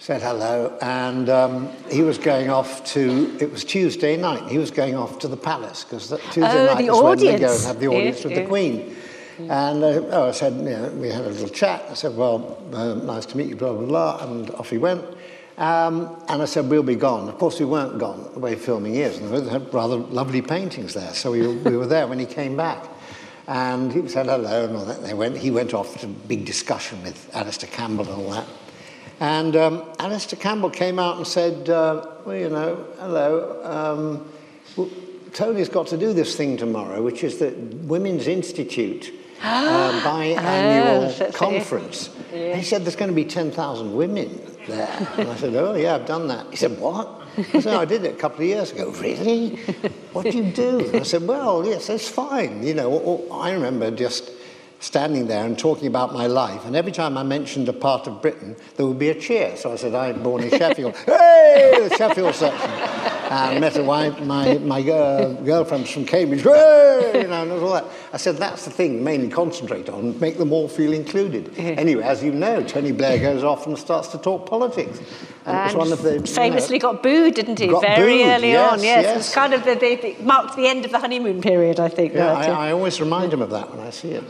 Said 0.00 0.22
hello. 0.22 0.78
And 0.80 1.28
um, 1.28 1.68
he 1.90 2.00
was 2.00 2.16
going 2.16 2.48
off 2.48 2.82
to, 2.94 3.36
it 3.38 3.52
was 3.52 3.64
Tuesday 3.64 4.16
night, 4.16 4.50
he 4.50 4.56
was 4.56 4.70
going 4.70 4.96
off 4.96 5.18
to 5.18 5.28
the 5.28 5.36
palace 5.36 5.84
because 5.84 6.08
Tuesday 6.32 6.68
oh, 6.68 6.74
night 6.74 6.84
is 6.84 6.88
audience. 6.88 7.22
when 7.22 7.32
they 7.34 7.38
go 7.38 7.54
and 7.54 7.62
have 7.64 7.80
the 7.80 7.88
audience 7.88 8.20
yeah, 8.20 8.28
with 8.28 8.32
yeah. 8.32 8.42
the 8.42 8.48
Queen. 8.48 8.96
And 9.40 9.84
uh, 9.84 10.06
oh, 10.10 10.28
I 10.28 10.30
said, 10.30 10.54
you 10.54 10.70
know, 10.70 10.88
we 10.96 11.10
had 11.10 11.26
a 11.26 11.28
little 11.28 11.50
chat. 11.50 11.84
I 11.90 11.92
said, 11.92 12.16
well, 12.16 12.62
uh, 12.72 12.94
nice 12.94 13.26
to 13.26 13.36
meet 13.36 13.48
you, 13.48 13.56
blah, 13.56 13.74
blah, 13.74 13.86
blah. 13.86 14.24
And 14.24 14.50
off 14.52 14.70
he 14.70 14.78
went. 14.78 15.04
Um, 15.58 16.16
and 16.30 16.40
I 16.40 16.46
said, 16.46 16.70
we'll 16.70 16.82
be 16.82 16.94
gone. 16.94 17.28
Of 17.28 17.36
course, 17.36 17.60
we 17.60 17.66
weren't 17.66 17.98
gone 17.98 18.26
the 18.32 18.40
way 18.40 18.54
filming 18.54 18.94
is. 18.94 19.18
And 19.18 19.30
they 19.30 19.50
had 19.50 19.72
rather 19.74 19.96
lovely 19.96 20.40
paintings 20.40 20.94
there. 20.94 21.12
So 21.12 21.32
we 21.32 21.46
were, 21.46 21.52
we 21.52 21.76
were 21.76 21.86
there 21.86 22.06
when 22.06 22.18
he 22.18 22.24
came 22.24 22.56
back. 22.56 22.88
And 23.46 23.92
he 23.92 24.08
said 24.08 24.26
hello 24.26 24.64
and 24.64 24.76
all 24.76 24.86
that. 24.86 25.02
They 25.02 25.12
went, 25.12 25.36
he 25.36 25.50
went 25.50 25.74
off 25.74 26.00
to 26.00 26.06
a 26.06 26.08
big 26.08 26.46
discussion 26.46 27.02
with 27.02 27.30
Alastair 27.34 27.68
Campbell 27.68 28.08
and 28.10 28.22
all 28.22 28.30
that. 28.30 28.46
And 29.20 29.54
um, 29.54 29.84
Alastair 29.98 30.38
Campbell 30.40 30.70
came 30.70 30.98
out 30.98 31.18
and 31.18 31.26
said, 31.26 31.68
uh, 31.68 32.06
well, 32.24 32.36
you 32.36 32.48
know, 32.48 32.86
hello. 32.98 33.60
Um, 33.62 34.32
well, 34.76 34.88
Tony's 35.34 35.68
got 35.68 35.88
to 35.88 35.98
do 35.98 36.14
this 36.14 36.34
thing 36.36 36.56
tomorrow, 36.56 37.02
which 37.02 37.22
is 37.22 37.38
the 37.38 37.50
Women's 37.50 38.26
Institute 38.26 39.12
uh, 39.42 40.00
biannual 40.02 41.20
Oh, 41.20 41.32
conference. 41.32 42.08
And 42.32 42.56
he 42.58 42.64
said, 42.64 42.84
there's 42.84 42.96
going 42.96 43.10
to 43.10 43.14
be 43.14 43.26
10,000 43.26 43.94
women 43.94 44.40
there. 44.66 45.08
And 45.18 45.28
I 45.28 45.36
said, 45.36 45.54
oh, 45.54 45.74
yeah, 45.74 45.96
I've 45.96 46.06
done 46.06 46.28
that. 46.28 46.46
He 46.50 46.56
said, 46.56 46.78
what? 46.80 47.20
I 47.36 47.60
said, 47.60 47.74
I 47.74 47.84
did 47.84 48.04
it 48.04 48.14
a 48.14 48.18
couple 48.18 48.40
of 48.40 48.46
years 48.46 48.72
ago. 48.72 48.90
Really? 48.92 49.56
What 50.12 50.24
do 50.24 50.36
you 50.36 50.50
do? 50.50 50.80
And 50.80 50.96
I 50.96 51.02
said, 51.02 51.26
well, 51.26 51.64
yes, 51.66 51.88
it's 51.90 52.08
fine. 52.08 52.62
You 52.62 52.74
know, 52.74 53.28
I 53.30 53.52
remember 53.52 53.90
just 53.90 54.30
standing 54.80 55.26
there 55.26 55.44
and 55.44 55.58
talking 55.58 55.86
about 55.86 56.12
my 56.12 56.26
life. 56.26 56.64
And 56.64 56.74
every 56.74 56.92
time 56.92 57.16
I 57.16 57.22
mentioned 57.22 57.68
a 57.68 57.72
part 57.72 58.06
of 58.06 58.20
Britain, 58.20 58.56
there 58.76 58.86
would 58.86 58.98
be 58.98 59.10
a 59.10 59.14
cheer. 59.14 59.56
So 59.56 59.72
I 59.72 59.76
said, 59.76 59.94
I'm 59.94 60.22
born 60.22 60.42
in 60.42 60.50
Sheffield. 60.50 60.96
hey, 61.06 61.88
the 61.88 61.94
Sheffield 61.96 62.34
section. 62.34 62.89
And 63.30 63.60
met 63.60 63.76
a 63.76 63.84
wife, 63.84 64.20
my, 64.20 64.58
my 64.58 64.80
uh, 64.80 65.32
girlfriend's 65.42 65.90
from 65.90 66.04
Cambridge. 66.04 66.44
You 66.44 66.50
know, 66.50 67.42
and 67.42 67.52
all 67.52 67.72
that. 67.72 67.84
I 68.12 68.16
said, 68.16 68.38
that's 68.38 68.64
the 68.64 68.72
thing, 68.72 69.04
mainly 69.04 69.28
concentrate 69.28 69.88
on, 69.88 70.18
make 70.18 70.36
them 70.36 70.52
all 70.52 70.68
feel 70.68 70.92
included. 70.92 71.56
Anyway, 71.56 72.02
as 72.02 72.24
you 72.24 72.32
know, 72.32 72.62
Tony 72.64 72.90
Blair 72.90 73.18
goes 73.18 73.44
off 73.44 73.66
and 73.66 73.78
starts 73.78 74.08
to 74.08 74.18
talk 74.18 74.46
politics. 74.46 74.98
And, 75.46 75.56
And 75.70 75.78
one 75.78 75.92
of 75.92 76.02
the... 76.02 76.14
you 76.14 76.18
know, 76.20 76.26
famously 76.26 76.78
got 76.80 77.02
booed, 77.02 77.34
didn't 77.34 77.60
he? 77.60 77.68
Very 77.68 78.18
booed, 78.18 78.26
early 78.26 78.50
yes, 78.50 78.72
on, 78.72 78.82
yes. 78.82 79.04
It 79.04 79.08
yes. 79.08 79.16
was 79.16 79.34
kind 79.34 79.54
of 79.54 79.64
the, 79.64 80.16
marked 80.22 80.56
the 80.56 80.66
end 80.66 80.84
of 80.84 80.90
the 80.90 80.98
honeymoon 80.98 81.40
period, 81.40 81.78
I 81.78 81.88
think. 81.88 82.14
Yeah. 82.14 82.32
I, 82.32 82.68
I 82.68 82.72
always 82.72 83.00
remind 83.00 83.32
him 83.32 83.42
of 83.42 83.50
that 83.50 83.70
when 83.70 83.80
I 83.80 83.90
see 83.90 84.10
it. 84.10 84.24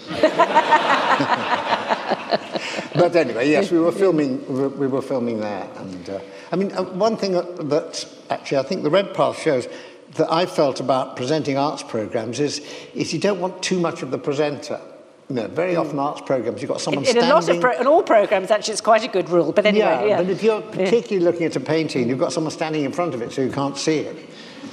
but 3.01 3.17
anyway, 3.17 3.51
yes, 3.51 3.71
we 3.71 3.79
were 3.79 3.93
filming. 3.93 4.45
we 4.79 4.87
were- 4.87 5.03
filming 5.03 5.41
there, 5.41 5.67
and 5.77 6.11
uh, 6.11 6.21
I 6.53 6.57
mean, 6.57 6.73
uh, 6.73 6.83
one 6.83 7.17
thing 7.17 7.33
that, 7.33 8.07
actually 8.29 8.59
I 8.59 8.63
think 8.63 8.83
the 8.83 8.91
Redpath 8.91 9.41
shows 9.41 9.67
that 10.17 10.31
I 10.31 10.47
felt 10.47 10.81
about 10.81 11.17
presenting 11.17 11.57
arts 11.57 11.83
programs 11.83 12.39
is 12.41 12.61
is 12.95 13.13
you 13.13 13.21
don't 13.21 13.41
want 13.41 13.63
too 13.63 13.81
much 13.81 14.03
of 14.03 14.11
the 14.11 14.19
presenter. 14.19 14.81
You 15.29 15.37
know, 15.37 15.47
very 15.49 15.77
often 15.77 15.99
arts 15.99 16.21
programs 16.23 16.61
you've 16.61 16.71
got 16.71 16.81
someone 16.81 17.05
in, 17.05 17.17
in 17.17 17.25
a 17.25 17.29
lot 17.29 17.49
of 17.49 17.61
pro- 17.61 17.79
in 17.79 17.87
all 17.87 18.03
programs, 18.03 18.51
actually, 18.51 18.73
it's 18.73 18.81
quite 18.81 19.05
a 19.05 19.09
good 19.09 19.29
rule. 19.31 19.53
But 19.53 19.65
anyway, 19.65 19.87
yeah, 19.87 20.05
yeah. 20.05 20.17
but 20.17 20.29
if 20.29 20.43
you're 20.43 20.61
particularly 20.61 21.25
looking 21.25 21.47
at 21.47 21.55
a 21.55 21.61
painting, 21.61 22.09
you've 22.09 22.19
got 22.19 22.33
someone 22.33 22.51
standing 22.51 22.85
in 22.85 22.93
front 22.93 23.15
of 23.15 23.23
it 23.23 23.33
so 23.33 23.41
you 23.41 23.53
can't 23.53 23.79
see 23.79 23.99
it. 24.01 24.17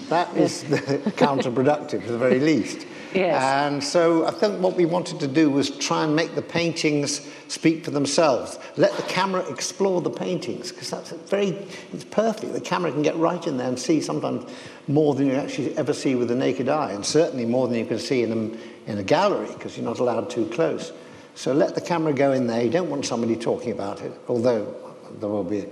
That 0.10 0.36
is 0.36 0.64
counterproductive, 1.16 2.02
at 2.02 2.08
the 2.08 2.18
very 2.18 2.40
least. 2.40 2.88
Yes. 3.18 3.42
And 3.44 3.84
so 3.84 4.26
I 4.26 4.32
think 4.32 4.62
what 4.62 4.76
we 4.76 4.86
wanted 4.86 5.20
to 5.22 5.28
do 5.28 5.50
was 5.50 5.72
try 5.72 6.04
and 6.04 6.16
make 6.16 6.36
the 6.36 6.42
paintings 6.42 7.28
speak 7.48 7.84
for 7.84 7.92
themselves. 7.92 8.60
Let 8.78 8.96
the 8.96 9.04
camera 9.04 9.42
explore 9.50 10.02
the 10.02 10.12
paintings, 10.12 10.72
because 10.72 10.92
that's 10.92 11.12
very, 11.12 11.58
it's 11.94 12.04
perfect. 12.04 12.54
The 12.54 12.62
camera 12.62 12.92
can 12.92 13.02
get 13.02 13.16
right 13.18 13.46
in 13.48 13.58
there 13.58 13.68
and 13.68 13.80
see 13.80 14.02
sometimes 14.02 14.50
more 14.88 15.16
than 15.16 15.26
you 15.26 15.34
actually 15.34 15.76
ever 15.78 15.94
see 15.94 16.14
with 16.14 16.28
the 16.28 16.36
naked 16.36 16.70
eye, 16.70 16.92
and 16.92 17.04
certainly 17.04 17.46
more 17.46 17.68
than 17.68 17.78
you 17.78 17.86
can 17.86 18.00
see 18.00 18.22
in 18.22 18.32
a, 18.32 18.92
in 18.92 18.98
a 19.00 19.04
gallery, 19.04 19.52
because 19.54 19.76
you're 19.76 19.86
not 19.86 20.00
allowed 20.00 20.30
too 20.30 20.46
close. 20.48 20.94
So 21.34 21.54
let 21.54 21.74
the 21.74 21.82
camera 21.82 22.14
go 22.14 22.34
in 22.34 22.46
there. 22.46 22.64
You 22.64 22.70
don't 22.70 22.90
want 22.90 23.06
somebody 23.06 23.36
talking 23.36 23.72
about 23.72 24.02
it, 24.02 24.12
although 24.28 24.76
there 25.20 25.30
will 25.30 25.44
be 25.44 25.66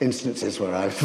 instances 0.00 0.58
where 0.60 0.74
I've 0.74 1.00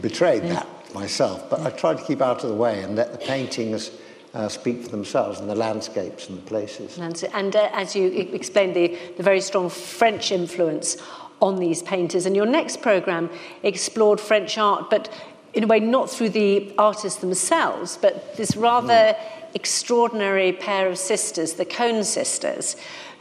betrayed 0.02 0.42
that 0.44 0.66
myself. 0.94 1.48
But 1.48 1.60
I 1.60 1.70
tried 1.70 1.98
to 1.98 2.04
keep 2.04 2.20
out 2.20 2.42
of 2.44 2.50
the 2.50 2.56
way 2.56 2.82
and 2.82 2.96
let 2.96 3.12
the 3.12 3.18
paintings 3.18 3.90
uh, 4.36 4.48
speak 4.48 4.82
for 4.82 4.90
themselves 4.90 5.40
and 5.40 5.48
the 5.48 5.54
landscapes 5.54 6.28
and 6.28 6.36
the 6.36 6.42
places. 6.42 6.98
And, 6.98 7.24
and 7.32 7.56
uh, 7.56 7.70
as 7.72 7.96
you 7.96 8.08
explained, 8.08 8.76
the, 8.76 8.96
the 9.16 9.22
very 9.22 9.40
strong 9.40 9.70
French 9.70 10.30
influence 10.30 10.98
on 11.40 11.56
these 11.58 11.82
painters. 11.82 12.26
And 12.26 12.36
your 12.36 12.46
next 12.46 12.82
programme 12.82 13.30
explored 13.62 14.20
French 14.20 14.58
art, 14.58 14.90
but 14.90 15.08
in 15.54 15.64
a 15.64 15.66
way 15.66 15.80
not 15.80 16.10
through 16.10 16.30
the 16.30 16.70
artists 16.76 17.20
themselves, 17.20 17.98
but 18.00 18.36
this 18.36 18.56
rather 18.56 19.16
extraordinary 19.54 20.52
pair 20.52 20.86
of 20.86 20.98
sisters, 20.98 21.54
the 21.54 21.64
Cone 21.64 22.04
sisters, 22.04 22.76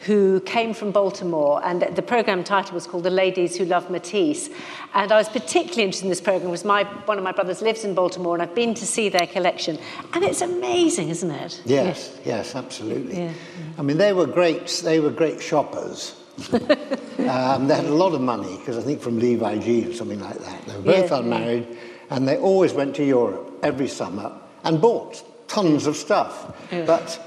who 0.06 0.40
came 0.42 0.74
from 0.74 0.92
Baltimore. 0.92 1.60
And 1.64 1.82
the 1.82 2.02
programme 2.02 2.44
title 2.44 2.76
was 2.76 2.86
called 2.86 3.04
The 3.04 3.10
Ladies 3.10 3.58
Who 3.58 3.66
Love 3.66 3.90
Matisse. 3.90 4.50
And 4.94 5.12
I 5.12 5.18
was 5.18 5.28
particularly 5.30 5.84
interested 5.84 6.06
in 6.06 6.10
this 6.10 6.22
programme 6.22 6.52
because 6.52 6.64
my, 6.64 6.84
one 7.06 7.18
of 7.18 7.24
my 7.24 7.32
brothers 7.32 7.62
lives 7.64 7.84
in 7.84 7.96
Baltimore 7.96 8.36
and 8.36 8.44
I've 8.44 8.54
been 8.54 8.76
to 8.76 8.86
see 8.86 9.10
their 9.10 9.26
collection. 9.26 9.80
And 10.14 10.24
it's 10.24 10.42
amazing, 10.42 11.10
isn't 11.10 11.32
it? 11.32 11.62
Yes, 11.66 12.20
yes, 12.24 12.56
absolutely. 12.56 13.18
Yeah. 13.18 13.34
I 13.80 13.82
mean, 13.82 13.98
they 13.98 14.14
were 14.14 14.28
great. 14.28 14.68
They 14.84 15.00
were 15.00 15.10
great 15.10 15.42
shoppers. 15.42 16.16
um, 16.54 17.68
they 17.68 17.76
had 17.76 17.86
a 17.86 17.96
lot 17.96 18.14
of 18.14 18.22
money 18.22 18.58
because 18.58 18.78
I 18.78 18.82
think 18.82 19.02
from 19.02 19.20
Levi 19.20 19.58
G 19.58 19.88
or 19.88 19.94
something 19.94 20.20
like 20.20 20.38
that. 20.38 20.66
They 20.68 20.76
were 20.76 20.82
both 20.82 21.12
Yeah, 21.12 21.20
unmarried, 21.20 21.78
and 22.10 22.28
they 22.28 22.38
always 22.38 22.74
went 22.74 22.96
to 22.98 23.06
Europe 23.06 23.60
every 23.64 23.88
summer 23.88 24.32
and 24.64 24.80
bought 24.80 25.24
tons 25.48 25.88
of 25.88 25.96
stuff. 25.96 26.54
But 26.70 27.25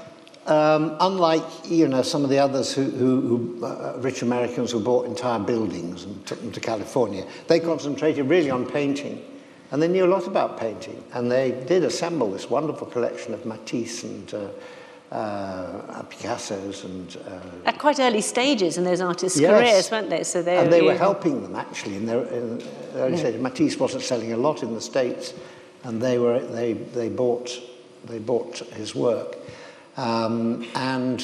um, 0.49 0.97
unlike 0.99 1.43
you 1.65 1.87
know 1.87 2.01
some 2.01 2.23
of 2.23 2.29
the 2.29 2.39
others 2.39 2.73
who, 2.73 2.83
who, 2.83 3.21
who 3.21 3.65
uh, 3.65 3.97
rich 3.99 4.21
Americans 4.21 4.71
who 4.71 4.79
bought 4.79 5.05
entire 5.05 5.39
buildings 5.39 6.03
and 6.03 6.25
took 6.25 6.41
them 6.41 6.51
to 6.51 6.59
California, 6.59 7.25
they 7.47 7.59
concentrated 7.59 8.27
really 8.27 8.49
on 8.49 8.65
painting. 8.65 9.23
And 9.71 9.79
they 9.83 9.87
knew 9.87 10.03
a 10.03 10.07
lot 10.07 10.25
about 10.25 10.59
painting, 10.59 11.03
and 11.13 11.31
they 11.31 11.51
did 11.51 11.83
assemble 11.83 12.31
this 12.31 12.49
wonderful 12.49 12.87
collection 12.87 13.35
of 13.35 13.45
Matisse 13.45 14.03
and 14.03 14.33
uh, 14.33 14.47
uh, 15.11 16.03
Picasso's 16.03 16.83
and 16.85 17.17
uh, 17.27 17.67
At 17.69 17.77
quite 17.77 17.99
early 17.99 18.21
stages 18.21 18.77
in 18.77 18.83
those 18.83 18.99
artists' 19.01 19.39
Yes. 19.39 19.51
careers, 19.51 19.91
weren't 19.91 20.09
they? 20.09 20.23
So 20.23 20.41
they, 20.41 20.57
and 20.57 20.73
they 20.73 20.81
were 20.81 20.97
helping 20.97 21.43
them 21.43 21.55
actually 21.55 21.97
in 21.97 22.07
their 22.07 22.23
in 22.25 22.61
early 22.95 23.17
stages. 23.17 23.41
Matisse 23.41 23.77
wasn't 23.77 24.03
selling 24.03 24.33
a 24.33 24.37
lot 24.37 24.63
in 24.63 24.73
the 24.73 24.81
states, 24.81 25.35
and 25.83 26.01
they 26.01 26.17
were 26.17 26.39
they 26.39 26.73
they 26.73 27.09
bought 27.09 27.51
they 28.05 28.19
bought 28.19 28.57
his 28.73 28.95
work, 28.95 29.37
um, 29.99 30.65
and 30.75 31.23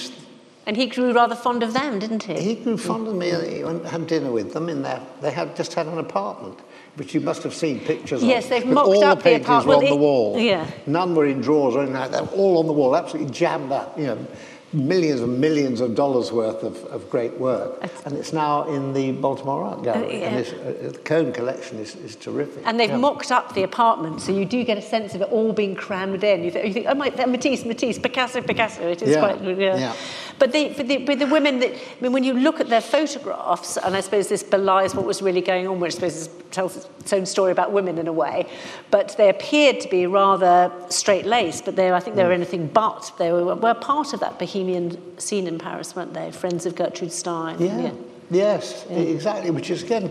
And 0.68 0.76
he 0.78 0.88
grew 0.88 1.14
rather 1.14 1.36
fond 1.36 1.64
of 1.64 1.74
them, 1.74 2.00
didn't 2.00 2.24
he? 2.24 2.34
he 2.42 2.56
grew 2.56 2.78
fond 2.78 3.08
of 3.08 3.16
me. 3.16 3.28
He 3.30 3.64
went 3.64 3.82
and 3.82 3.88
had 3.88 4.08
dinner 4.08 4.32
with 4.32 4.52
them 4.54 4.68
in 4.70 4.82
their. 4.82 5.00
They 5.22 5.32
had 5.32 5.56
just 5.56 5.74
had 5.74 5.88
an 5.88 5.98
apartment. 6.00 6.60
Which 6.98 7.14
you 7.14 7.20
must 7.20 7.44
have 7.44 7.54
seen 7.54 7.82
pictures 7.82 8.24
Yes, 8.24 8.46
of. 8.46 8.50
they've 8.52 8.66
mocked 8.66 8.88
all 8.88 9.04
up 9.04 9.18
the 9.18 9.24
the 9.24 9.30
paintings 9.32 9.48
apart- 9.50 9.66
were 9.68 9.76
on 9.76 9.86
the 9.86 9.96
wall. 9.98 10.40
yeah. 10.40 10.66
None 10.88 11.14
were 11.14 11.26
in 11.26 11.42
drawers 11.42 11.76
or 11.76 11.80
anything 11.82 12.00
like 12.00 12.12
that. 12.12 12.32
All 12.32 12.58
on 12.58 12.68
the 12.68 12.74
wall, 12.74 12.96
absolutely 12.96 13.34
jammed 13.34 13.72
up. 13.74 14.00
You 14.00 14.06
know, 14.08 14.28
millions 14.76 15.22
and 15.22 15.40
millions 15.40 15.82
of 15.82 15.96
dollars 15.96 16.32
worth 16.32 16.64
of, 16.64 16.84
of 16.86 17.10
great 17.10 17.34
work. 17.40 17.78
And 18.06 18.16
it's 18.18 18.34
now 18.34 18.68
in 18.68 18.94
the 18.94 19.12
Baltimore 19.14 19.64
Art 19.64 19.84
Gallery. 19.84 20.20
yeah. 20.20 20.28
And 20.28 20.40
it's, 20.40 20.52
uh, 20.52 20.92
the 20.92 20.98
Cone 21.00 21.32
collection 21.32 21.80
is, 21.80 21.96
is 21.96 22.16
terrific. 22.16 22.64
And 22.66 22.80
they've 22.80 22.90
Yeah. 22.90 22.98
mocked 22.98 23.32
up 23.32 23.54
the 23.54 23.64
apartment, 23.64 24.22
so 24.22 24.32
you 24.32 24.46
do 24.46 24.64
get 24.64 24.78
a 24.78 24.82
sense 24.82 25.16
of 25.16 25.22
it 25.22 25.32
all 25.32 25.54
being 25.54 25.76
crammed 25.76 26.24
in. 26.24 26.44
You, 26.44 26.52
th- 26.52 26.66
you 26.68 26.74
think, 26.74 26.86
oh 26.90 26.96
my, 26.96 27.10
Matisse, 27.26 27.66
Matisse, 27.66 27.98
Picasso, 28.00 28.42
Picasso. 28.42 28.82
It 28.88 29.02
is 29.02 29.10
Yeah, 29.10 29.20
quite, 29.20 29.42
yeah. 29.58 29.78
yeah. 29.78 29.94
But 30.38 30.52
the, 30.52 30.74
but 30.76 30.88
the, 30.88 30.98
but 30.98 31.20
the 31.20 31.28
women 31.28 31.60
that, 31.60 31.72
I 31.74 31.80
mean, 32.02 32.12
when 32.12 32.24
you 32.24 32.34
look 32.34 32.60
at 32.60 32.68
their 32.70 32.82
photographs, 32.82 33.78
and 33.78 33.96
I 33.96 34.02
suppose 34.02 34.28
this 34.28 34.44
belies 34.44 34.94
what 34.94 35.06
was 35.06 35.22
really 35.22 35.42
going 35.42 35.68
on, 35.68 35.80
which 35.80 35.96
I 35.96 36.10
suppose 36.10 36.30
tells 36.52 36.76
its 37.00 37.14
own 37.14 37.26
story 37.26 37.52
about 37.52 37.72
women 37.72 37.98
in 37.98 38.08
a 38.08 38.14
way, 38.14 38.46
but 38.92 39.16
they 39.18 39.30
appeared 39.30 39.80
to 39.82 39.90
be 39.90 40.06
rather 40.08 40.72
straight-laced, 40.90 41.64
but 41.66 41.76
they, 41.78 41.92
I 41.92 42.00
think 42.00 42.16
they 42.18 42.24
Mm. 42.24 42.28
were 42.28 42.34
anything 42.34 42.68
but. 42.68 43.12
They 43.18 43.32
were, 43.32 43.56
were 43.56 43.74
part 43.74 44.14
of 44.14 44.20
that 44.20 44.38
bohemian 44.40 45.18
scene 45.20 45.48
in 45.48 45.58
Paris, 45.58 45.96
weren't 45.96 46.14
they? 46.14 46.32
Friends 46.32 46.66
of 46.66 46.76
Gertrude 46.76 47.12
Stein. 47.14 47.60
Yeah. 47.62 47.92
Yes, 48.32 48.86
e- 48.92 49.12
exactly. 49.12 49.52
Which 49.52 49.70
is 49.70 49.84
again, 49.84 50.06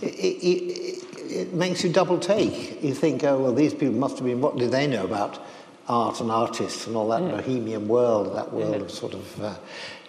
it, 0.00 0.06
it, 0.06 0.46
it, 0.46 1.30
it 1.30 1.54
makes 1.54 1.84
you 1.84 1.92
double 1.92 2.18
take. 2.18 2.82
You 2.82 2.94
think, 2.94 3.22
oh 3.24 3.38
well, 3.38 3.52
these 3.54 3.74
people 3.74 3.94
must 3.94 4.16
have 4.16 4.26
been. 4.26 4.40
What 4.40 4.56
did 4.56 4.70
they 4.70 4.86
know 4.86 5.04
about 5.04 5.38
art 5.88 6.20
and 6.20 6.30
artists 6.30 6.86
and 6.86 6.96
all 6.96 7.08
that 7.08 7.22
bohemian 7.22 7.88
world, 7.88 8.36
that 8.36 8.52
world 8.52 8.82
of 8.82 8.90
sort 8.90 9.14
of, 9.14 9.42
uh, 9.42 9.54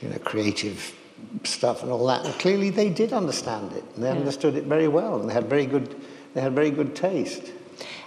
you 0.02 0.10
know, 0.10 0.18
creative 0.20 0.94
stuff 1.44 1.84
and 1.84 1.92
all 1.92 2.06
that? 2.08 2.26
And 2.26 2.34
clearly, 2.36 2.70
they 2.70 2.90
did 2.90 3.14
understand 3.14 3.74
it. 3.74 3.84
And 3.96 4.04
they 4.04 4.10
understood 4.10 4.56
it 4.56 4.66
very 4.66 4.88
well, 4.88 5.20
and 5.20 5.30
they 5.30 5.34
had 5.34 5.50
very 5.50 5.66
good. 5.66 5.96
They 6.34 6.42
had 6.42 6.54
very 6.54 6.72
good 6.72 6.96
taste. 6.96 7.52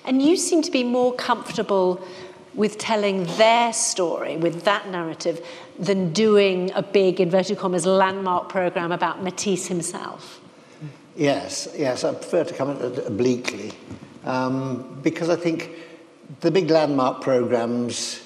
And 0.04 0.22
you 0.22 0.36
seem 0.36 0.62
to 0.62 0.70
be 0.70 0.84
more 0.84 1.14
comfortable 1.14 2.04
with 2.54 2.76
telling 2.78 3.24
their 3.36 3.72
story, 3.72 4.36
with 4.36 4.64
that 4.64 4.88
narrative, 4.88 5.44
than 5.78 6.12
doing 6.12 6.70
a 6.74 6.82
big, 6.82 7.20
inverted 7.20 7.58
commas, 7.58 7.86
landmark 7.86 8.48
program 8.48 8.92
about 8.92 9.22
Matisse 9.22 9.66
himself. 9.66 10.40
Yes, 11.16 11.68
yes, 11.76 12.04
I 12.04 12.14
prefer 12.14 12.44
to 12.44 12.86
it 12.86 13.06
obliquely 13.06 13.72
um, 14.24 15.00
because 15.02 15.28
I 15.28 15.36
think 15.36 15.70
the 16.40 16.50
big 16.50 16.70
landmark 16.70 17.20
programs, 17.20 18.20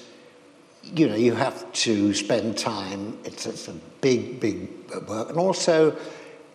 you 0.83 1.07
know, 1.07 1.15
you 1.15 1.35
have 1.35 1.71
to 1.73 2.13
spend 2.13 2.57
time. 2.57 3.17
It's, 3.23 3.45
it's 3.45 3.67
a 3.67 3.73
big, 4.01 4.39
big 4.39 4.69
work. 5.07 5.29
And 5.29 5.37
also, 5.37 5.95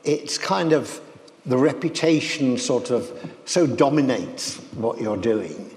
it's 0.04 0.38
kind 0.38 0.72
of 0.72 1.00
the 1.44 1.56
reputation 1.56 2.56
sort 2.56 2.90
of 2.90 3.10
so 3.44 3.66
dominates 3.66 4.56
what 4.74 5.00
you're 5.00 5.16
doing. 5.16 5.74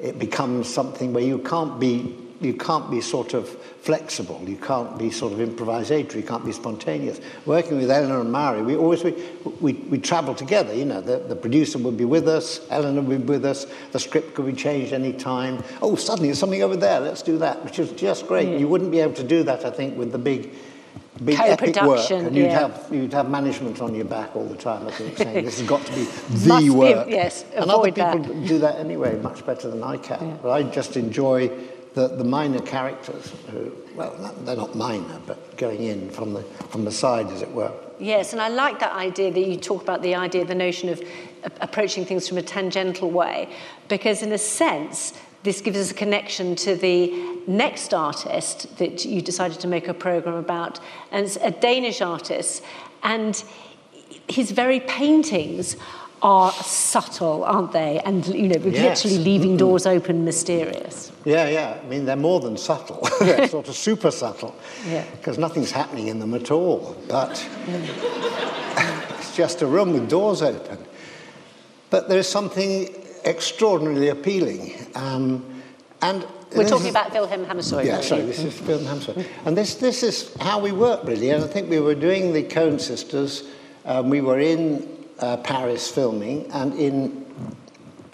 It 0.00 0.18
becomes 0.18 0.72
something 0.72 1.12
where 1.12 1.24
you 1.24 1.38
can't 1.38 1.80
be, 1.80 2.16
you 2.40 2.54
can't 2.54 2.90
be 2.90 3.00
sort 3.00 3.34
of 3.34 3.48
flexible. 3.48 4.40
You 4.46 4.56
can't 4.56 4.98
be 4.98 5.10
sort 5.10 5.32
of 5.32 5.40
improvisatory. 5.40 6.16
You 6.16 6.22
can't 6.22 6.44
be 6.44 6.52
spontaneous. 6.52 7.20
Working 7.46 7.78
with 7.78 7.90
Eleanor 7.90 8.20
and 8.20 8.30
Mary, 8.30 8.62
we 8.62 8.76
always 8.76 9.02
we, 9.02 9.12
we, 9.60 9.72
we 9.72 9.98
travel 9.98 10.34
together. 10.34 10.74
You 10.74 10.84
know, 10.84 11.00
the, 11.00 11.18
the 11.18 11.34
producer 11.34 11.78
would 11.78 11.96
be 11.96 12.04
with 12.04 12.28
us, 12.28 12.66
Eleanor 12.70 13.02
would 13.02 13.26
be 13.26 13.32
with 13.32 13.44
us. 13.44 13.66
The 13.92 13.98
script 13.98 14.34
could 14.34 14.46
be 14.46 14.52
changed 14.52 14.92
any 14.92 15.12
time. 15.12 15.62
Oh, 15.82 15.96
suddenly 15.96 16.28
there's 16.28 16.38
something 16.38 16.62
over 16.62 16.76
there. 16.76 17.00
Let's 17.00 17.22
do 17.22 17.38
that, 17.38 17.64
which 17.64 17.78
is 17.78 17.90
just 17.92 18.26
great. 18.26 18.48
Yeah. 18.48 18.58
You 18.58 18.68
wouldn't 18.68 18.90
be 18.90 19.00
able 19.00 19.14
to 19.14 19.24
do 19.24 19.42
that, 19.44 19.64
I 19.64 19.70
think, 19.70 19.96
with 19.96 20.12
the 20.12 20.18
big 20.18 20.54
big 21.24 21.38
epic 21.40 21.74
work, 21.82 22.10
and 22.10 22.34
you'd 22.34 22.44
yeah. 22.44 22.68
have 22.68 22.88
you'd 22.92 23.12
have 23.12 23.28
management 23.28 23.80
on 23.80 23.94
your 23.94 24.04
back 24.04 24.36
all 24.36 24.44
the 24.44 24.56
time. 24.56 24.86
I 24.86 24.90
think 24.90 25.16
saying 25.16 25.44
this 25.44 25.58
has 25.58 25.68
got 25.68 25.84
to 25.84 25.92
be 25.92 26.04
the 26.30 26.70
work. 26.70 27.06
Be, 27.06 27.12
yes, 27.12 27.44
and 27.54 27.70
other 27.70 27.90
people 27.90 28.22
that. 28.22 28.46
do 28.46 28.58
that 28.58 28.76
anyway, 28.76 29.18
much 29.20 29.44
better 29.44 29.70
than 29.70 29.82
I 29.82 29.96
can. 29.96 30.28
Yeah. 30.28 30.36
But 30.42 30.50
I 30.50 30.62
just 30.62 30.96
enjoy 30.96 31.50
the, 32.06 32.24
minor 32.24 32.60
characters 32.60 33.32
who, 33.50 33.72
well, 33.94 34.14
they're 34.44 34.56
not 34.56 34.74
minor, 34.74 35.20
but 35.26 35.56
going 35.56 35.82
in 35.82 36.10
from 36.10 36.32
the, 36.34 36.42
from 36.70 36.84
the 36.84 36.92
side, 36.92 37.26
as 37.28 37.42
it 37.42 37.50
were. 37.50 37.72
Yes, 37.98 38.32
and 38.32 38.40
I 38.40 38.48
like 38.48 38.78
that 38.78 38.92
idea 38.92 39.32
that 39.32 39.40
you 39.40 39.56
talk 39.56 39.82
about 39.82 40.02
the 40.02 40.14
idea, 40.14 40.44
the 40.44 40.54
notion 40.54 40.88
of 40.88 41.02
approaching 41.60 42.04
things 42.04 42.28
from 42.28 42.38
a 42.38 42.42
tangential 42.42 43.10
way, 43.10 43.48
because 43.88 44.22
in 44.22 44.32
a 44.32 44.38
sense, 44.38 45.14
this 45.42 45.60
gives 45.60 45.78
us 45.78 45.90
a 45.90 45.94
connection 45.94 46.54
to 46.56 46.76
the 46.76 47.40
next 47.46 47.94
artist 47.94 48.76
that 48.78 49.04
you 49.04 49.22
decided 49.22 49.58
to 49.60 49.66
make 49.66 49.88
a 49.88 49.94
program 49.94 50.34
about, 50.34 50.78
and 51.10 51.26
it's 51.26 51.36
a 51.36 51.50
Danish 51.50 52.00
artist, 52.00 52.62
and 53.02 53.42
his 54.28 54.50
very 54.50 54.80
paintings 54.80 55.76
are 56.22 56.52
subtle, 56.52 57.44
aren't 57.44 57.72
they? 57.72 58.00
And, 58.00 58.26
you 58.26 58.48
know, 58.48 58.60
yes. 58.64 59.04
literally 59.04 59.24
leaving 59.24 59.50
mm-hmm. 59.50 59.58
doors 59.58 59.86
open, 59.86 60.24
mysterious. 60.24 61.12
Yeah, 61.24 61.48
yeah. 61.48 61.80
I 61.82 61.86
mean, 61.86 62.04
they're 62.04 62.16
more 62.16 62.40
than 62.40 62.56
subtle. 62.56 63.06
they're 63.20 63.48
sort 63.56 63.68
of 63.68 63.76
super 63.76 64.10
subtle. 64.10 64.54
Yeah. 64.86 65.04
Because 65.12 65.38
nothing's 65.38 65.70
happening 65.70 66.08
in 66.08 66.18
them 66.18 66.34
at 66.34 66.50
all. 66.50 66.96
But 67.08 67.46
it's 69.18 69.36
just 69.36 69.62
a 69.62 69.66
room 69.66 69.92
with 69.92 70.08
doors 70.08 70.42
open. 70.42 70.78
But 71.90 72.08
there's 72.08 72.28
something 72.28 72.94
extraordinarily 73.24 74.08
appealing. 74.08 74.74
Um, 74.94 75.62
and 76.02 76.26
we're 76.54 76.68
talking 76.68 76.90
about 76.90 77.12
Wilhelm 77.12 77.44
Hammershøi. 77.44 77.84
Yeah, 77.84 78.00
sorry, 78.00 78.22
this 78.22 78.42
is 78.42 78.60
Wilhelm 78.62 78.98
Hammershøi. 78.98 79.26
And 79.44 79.56
this, 79.56 79.74
this 79.76 80.02
is 80.02 80.34
how 80.40 80.58
we 80.58 80.72
work, 80.72 81.04
really. 81.04 81.30
And 81.30 81.44
I 81.44 81.46
think 81.46 81.68
we 81.68 81.80
were 81.80 81.94
doing 81.94 82.32
the 82.32 82.42
Cone 82.42 82.78
Sisters. 82.78 83.44
Um, 83.84 84.10
we 84.10 84.20
were 84.20 84.38
in 84.38 84.97
uh, 85.20 85.36
Paris 85.38 85.90
filming, 85.90 86.50
and 86.52 86.74
in 86.74 87.26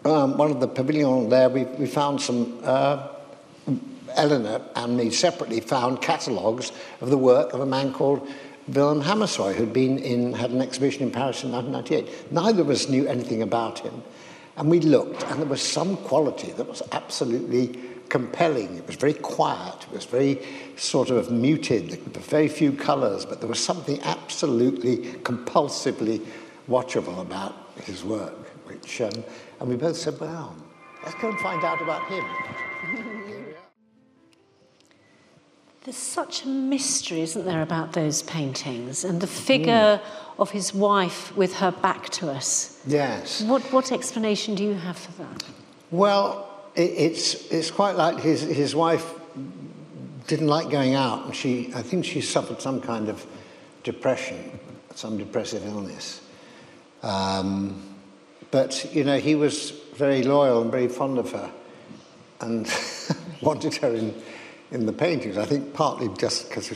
um, 0.05 0.37
one 0.37 0.51
of 0.51 0.61
the 0.61 0.69
pavilions 0.69 1.31
there, 1.31 1.49
we, 1.49 1.65
we 1.65 1.87
found 1.87 2.21
some. 2.21 2.59
Uh, 2.63 3.09
Eleanor 4.17 4.61
and 4.77 4.97
me 4.97 5.11
separately 5.11 5.59
found 5.61 6.01
catalogues 6.01 6.71
of 7.01 7.11
the 7.11 7.19
work 7.19 7.53
of 7.53 7.61
a 7.61 7.67
man 7.67 7.93
called 7.93 8.29
Wilhelm 8.69 9.03
Hammershøi, 9.03 9.55
who'd 9.55 9.73
been 9.73 9.99
in, 9.99 10.33
had 10.33 10.51
an 10.51 10.63
exhibition 10.63 11.03
in 11.03 11.11
Paris 11.11 11.45
in 11.45 11.53
1998. 11.53 12.33
Neither 12.33 12.63
of 12.63 12.71
us 12.71 12.89
knew 12.89 13.07
anything 13.07 13.43
about 13.43 13.81
him. 13.81 14.03
And 14.57 14.71
we 14.71 14.81
looked, 14.81 15.25
and 15.25 15.41
there 15.41 15.49
was 15.49 15.61
some 15.61 15.97
quality 15.97 16.53
that 16.53 16.69
was 16.69 16.83
absolutely 16.93 17.79
compelling. 18.09 18.77
It 18.77 18.87
was 18.87 18.97
very 18.97 19.15
quiet, 19.15 19.83
it 19.83 19.93
was 19.93 20.05
very 20.05 20.41
sort 20.77 21.11
of 21.11 21.31
muted, 21.31 21.91
very 22.15 22.49
few 22.49 22.73
colours, 22.73 23.27
but 23.27 23.41
there 23.41 23.49
was 23.49 23.59
something 23.59 24.01
absolutely 24.03 24.99
compulsively 25.25 26.25
watchable 26.69 27.21
about 27.21 27.55
his 27.83 28.05
work, 28.05 28.49
which, 28.67 29.01
um, 29.01 29.25
and 29.61 29.69
we 29.69 29.77
both 29.77 29.97
said, 29.97 30.19
well, 30.21 30.57
let's 31.03 31.15
go 31.21 31.29
and 31.29 31.39
find 31.41 31.65
out 31.65 31.81
about 31.83 32.07
him. 32.09 32.25
There's 35.85 35.97
such 35.97 36.45
a 36.45 36.49
mystery, 36.49 37.21
isn't 37.21 37.45
there, 37.45 37.61
about 37.61 37.93
those 37.93 38.23
paintings 38.23 39.05
and 39.05 39.21
the 39.21 39.27
figure 39.27 40.01
mm. 40.03 40.39
of 40.39 40.51
his 40.51 40.73
wife 40.73 41.37
with 41.37 41.57
her 41.57 41.71
back 41.71 42.09
to 42.11 42.31
us. 42.31 42.81
Yes. 42.87 43.43
What, 43.43 43.61
what 43.71 43.93
explanation 43.93 44.55
do 44.55 44.65
you 44.65 44.73
have 44.73 44.97
for 44.97 45.13
that? 45.23 45.45
Well, 45.91 46.51
it, 46.75 46.91
it's, 46.91 47.53
it's 47.53 47.71
quite 47.71 47.97
like 47.97 48.19
his, 48.19 48.41
his 48.41 48.75
wife 48.75 49.13
didn't 50.27 50.47
like 50.47 50.71
going 50.71 50.95
out, 50.95 51.27
and 51.27 51.37
she, 51.37 51.71
I 51.75 51.83
think 51.83 52.07
she 52.07 52.23
suffered 52.23 52.63
some 52.63 52.81
kind 52.81 53.11
of 53.11 53.27
depression, 53.83 54.59
some 54.95 55.19
depressive 55.19 55.67
illness. 55.67 56.23
Um, 57.05 57.83
but, 58.51 58.95
you 58.95 59.05
know, 59.05 59.19
he 59.19 59.35
was 59.35 59.73
very 59.95 60.23
loyal 60.23 60.63
and 60.63 60.71
very 60.71 60.89
fond 60.89 61.19
of 61.19 61.31
her 61.33 61.51
and 62.41 62.67
wanted 63.43 63.75
her 63.77 63.95
in, 63.95 64.15
in 64.71 64.87
the 64.87 64.93
paintings. 64.93 65.37
I 65.37 65.45
think 65.45 65.75
partly 65.75 66.09
just 66.19 66.49
because 66.49 66.73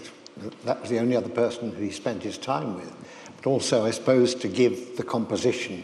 that 0.64 0.80
was 0.82 0.90
the 0.90 0.98
only 0.98 1.16
other 1.16 1.30
person 1.30 1.72
who 1.72 1.82
he 1.82 1.90
spent 1.90 2.22
his 2.22 2.36
time 2.36 2.74
with, 2.74 2.92
but 3.36 3.46
also, 3.46 3.86
I 3.86 3.90
suppose, 3.90 4.34
to 4.36 4.48
give 4.48 4.98
the 4.98 5.02
composition 5.02 5.82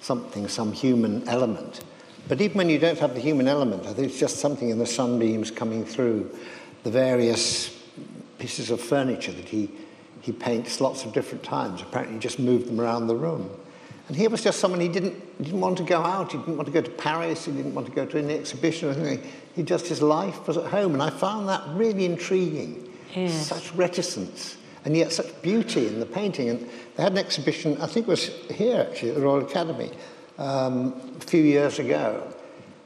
something, 0.00 0.46
some 0.48 0.72
human 0.72 1.28
element. 1.28 1.80
But 2.28 2.40
even 2.40 2.58
when 2.58 2.68
you 2.68 2.78
don't 2.78 3.00
have 3.00 3.14
the 3.14 3.20
human 3.20 3.48
element, 3.48 3.86
I 3.86 3.94
think 3.94 4.08
it's 4.08 4.20
just 4.20 4.38
something 4.38 4.70
in 4.70 4.78
the 4.78 4.86
sunbeams 4.86 5.50
coming 5.50 5.84
through, 5.84 6.30
the 6.84 6.90
various 6.90 7.76
pieces 8.38 8.70
of 8.70 8.80
furniture 8.80 9.32
that 9.32 9.48
he, 9.48 9.70
he 10.20 10.30
paints 10.30 10.80
lots 10.80 11.04
of 11.04 11.12
different 11.12 11.42
times. 11.42 11.82
Apparently, 11.82 12.14
he 12.14 12.20
just 12.20 12.38
moved 12.38 12.68
them 12.68 12.80
around 12.80 13.08
the 13.08 13.16
room. 13.16 13.50
And 14.08 14.16
he 14.16 14.28
was 14.28 14.42
just 14.42 14.58
someone 14.58 14.80
he 14.80 14.88
didn't, 14.88 15.42
didn't 15.42 15.60
want 15.60 15.78
to 15.78 15.84
go 15.84 16.00
out, 16.02 16.32
he 16.32 16.38
didn't 16.38 16.56
want 16.56 16.66
to 16.66 16.72
go 16.72 16.80
to 16.80 16.90
Paris, 16.90 17.44
he 17.44 17.52
didn't 17.52 17.74
want 17.74 17.86
to 17.86 17.92
go 17.92 18.04
to 18.04 18.18
any 18.18 18.34
exhibition 18.34 18.88
or 18.88 18.92
anything. 18.92 19.30
He 19.54 19.62
just, 19.62 19.86
his 19.86 20.02
life 20.02 20.46
was 20.46 20.56
at 20.56 20.66
home. 20.66 20.94
And 20.94 21.02
I 21.02 21.10
found 21.10 21.48
that 21.48 21.62
really 21.74 22.04
intriguing. 22.04 22.92
Yes. 23.14 23.46
Such 23.46 23.72
reticence 23.74 24.56
and 24.84 24.96
yet 24.96 25.12
such 25.12 25.40
beauty 25.42 25.86
in 25.86 26.00
the 26.00 26.06
painting. 26.06 26.48
And 26.48 26.68
they 26.96 27.02
had 27.02 27.12
an 27.12 27.18
exhibition, 27.18 27.80
I 27.80 27.86
think 27.86 28.08
it 28.08 28.10
was 28.10 28.28
here 28.50 28.86
actually, 28.90 29.10
at 29.10 29.14
the 29.16 29.20
Royal 29.20 29.46
Academy, 29.46 29.90
um, 30.38 31.14
a 31.16 31.24
few 31.24 31.42
years 31.42 31.78
ago. 31.78 32.26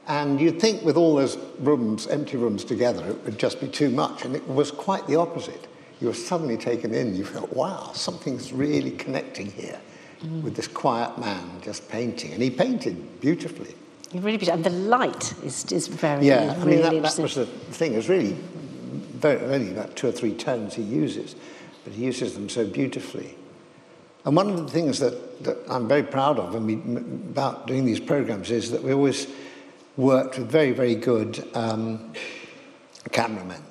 And 0.07 0.39
you'd 0.39 0.61
think 0.61 0.83
with 0.83 0.95
all 0.95 1.15
those 1.15 1.37
rooms, 1.59 2.07
empty 2.07 2.37
rooms 2.37 2.63
together, 2.63 3.05
it 3.09 3.25
would 3.25 3.39
just 3.39 3.59
be 3.59 3.67
too 3.67 3.89
much. 3.89 4.23
And 4.23 4.35
it 4.35 4.47
was 4.47 4.71
quite 4.71 5.05
the 5.07 5.15
opposite. 5.15 5.67
You 5.99 6.07
were 6.07 6.13
suddenly 6.13 6.57
taken 6.57 6.93
in, 6.93 7.15
you 7.15 7.25
felt, 7.25 7.51
wow, 7.53 7.91
something's 7.93 8.53
really 8.53 8.91
connecting 8.91 9.51
here 9.51 9.79
mm. 10.21 10.41
with 10.41 10.55
this 10.55 10.67
quiet 10.67 11.17
man 11.17 11.61
just 11.61 11.87
painting. 11.89 12.33
And 12.33 12.41
he 12.41 12.49
painted 12.49 13.19
beautifully. 13.21 13.75
Really 14.13 14.37
beautiful. 14.37 14.53
And 14.53 14.63
the 14.63 14.69
light 14.69 15.33
is, 15.43 15.65
is 15.71 15.87
very, 15.87 16.25
yeah, 16.25 16.57
I 16.59 16.65
mean, 16.65 16.81
that, 16.81 17.01
that 17.01 17.19
was 17.19 17.35
the 17.35 17.45
thing. 17.45 17.93
It 17.93 17.97
was 17.97 18.09
really 18.09 18.37
very, 19.17 19.39
only 19.53 19.71
about 19.71 19.95
two 19.95 20.07
or 20.07 20.11
three 20.11 20.33
tones 20.33 20.75
he 20.75 20.81
uses, 20.83 21.35
but 21.83 21.93
he 21.93 22.05
uses 22.05 22.33
them 22.33 22.49
so 22.49 22.65
beautifully. 22.65 23.35
And 24.25 24.35
one 24.35 24.49
of 24.49 24.57
the 24.57 24.71
things 24.71 24.99
that, 24.99 25.43
that 25.43 25.57
I'm 25.69 25.87
very 25.87 26.03
proud 26.03 26.39
of 26.39 26.53
we, 26.63 26.73
about 26.73 27.67
doing 27.67 27.85
these 27.85 27.99
programs 27.99 28.51
is 28.51 28.71
that 28.71 28.83
we 28.83 28.93
always 28.93 29.27
worked 29.95 30.37
with 30.37 30.49
very, 30.49 30.71
very 30.71 30.95
good 30.95 31.45
um, 31.53 32.13
cameramen. 33.11 33.61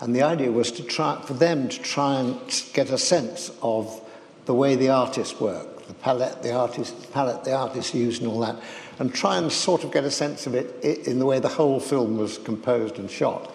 And 0.00 0.14
the 0.14 0.22
idea 0.22 0.50
was 0.50 0.70
to 0.72 0.82
try, 0.82 1.20
for 1.22 1.34
them 1.34 1.68
to 1.68 1.78
try 1.82 2.20
and 2.20 2.38
get 2.72 2.90
a 2.90 2.98
sense 2.98 3.50
of 3.62 4.00
the 4.46 4.54
way 4.54 4.76
the 4.76 4.90
artist 4.90 5.40
work, 5.40 5.77
the 5.88 5.94
palette 5.94 6.42
the 6.42 6.52
artist, 6.52 7.12
palette 7.12 7.42
the 7.44 7.54
artists 7.54 7.94
used 7.94 8.22
and 8.22 8.30
all 8.30 8.40
that, 8.40 8.56
and 9.00 9.12
try 9.12 9.38
and 9.38 9.50
sort 9.50 9.82
of 9.82 9.90
get 9.90 10.04
a 10.04 10.10
sense 10.10 10.46
of 10.46 10.54
it 10.54 10.84
in 11.08 11.18
the 11.18 11.26
way 11.26 11.40
the 11.40 11.48
whole 11.48 11.80
film 11.80 12.16
was 12.16 12.38
composed 12.38 12.98
and 12.98 13.10
shot. 13.10 13.52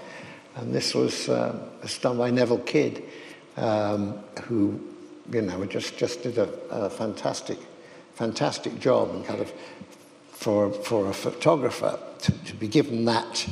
And 0.55 0.73
this 0.73 0.93
was, 0.93 1.29
uh, 1.29 1.57
done 2.01 2.17
by 2.17 2.29
Neville 2.31 2.59
Kidd, 2.59 3.03
um, 3.57 4.13
who, 4.43 4.79
you 5.31 5.41
know, 5.41 5.65
just, 5.65 5.97
just 5.97 6.23
did 6.23 6.37
a, 6.37 6.49
a 6.69 6.89
fantastic, 6.89 7.57
fantastic 8.15 8.79
job 8.79 9.09
and 9.11 9.25
kind 9.25 9.41
of 9.41 9.51
for, 10.31 10.71
for 10.71 11.09
a 11.09 11.13
photographer 11.13 11.97
to, 12.19 12.31
to 12.31 12.55
be 12.55 12.67
given 12.67 13.05
that 13.05 13.47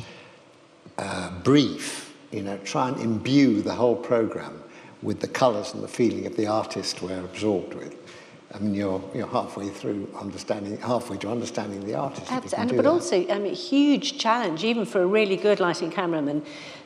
uh, 0.98 1.32
brief, 1.42 2.16
you 2.32 2.42
know, 2.44 2.58
try 2.60 2.90
and 2.90 3.00
imbue 3.00 3.62
the 3.62 3.74
whole 3.74 3.96
program 3.96 4.62
with 5.02 5.20
the 5.20 5.28
colours 5.28 5.74
and 5.74 5.84
the 5.84 5.88
feeling 5.88 6.26
of 6.28 6.36
the 6.36 6.48
artist 6.48 7.02
we're 7.02 7.24
absorbed 7.24 7.74
with. 7.74 7.96
I 8.54 8.60
mean, 8.60 8.76
you're, 8.76 9.02
you're 9.14 9.28
halfway 9.28 9.70
through 9.70 10.10
understanding, 10.20 10.78
halfway 10.78 11.18
to 11.18 11.30
understanding 11.30 11.86
the 11.86 11.96
artist. 11.96 12.32
Absolutely. 12.32 12.76
but 12.76 12.84
that. 12.84 12.90
also, 12.90 13.28
I 13.30 13.40
mean, 13.40 13.54
huge 13.54 14.18
challenge, 14.18 14.64
even 14.64 14.86
for 14.86 15.02
a 15.02 15.08
really 15.08 15.38
good 15.38 15.60
lighting 15.60 15.90
cameraman, 15.90 16.44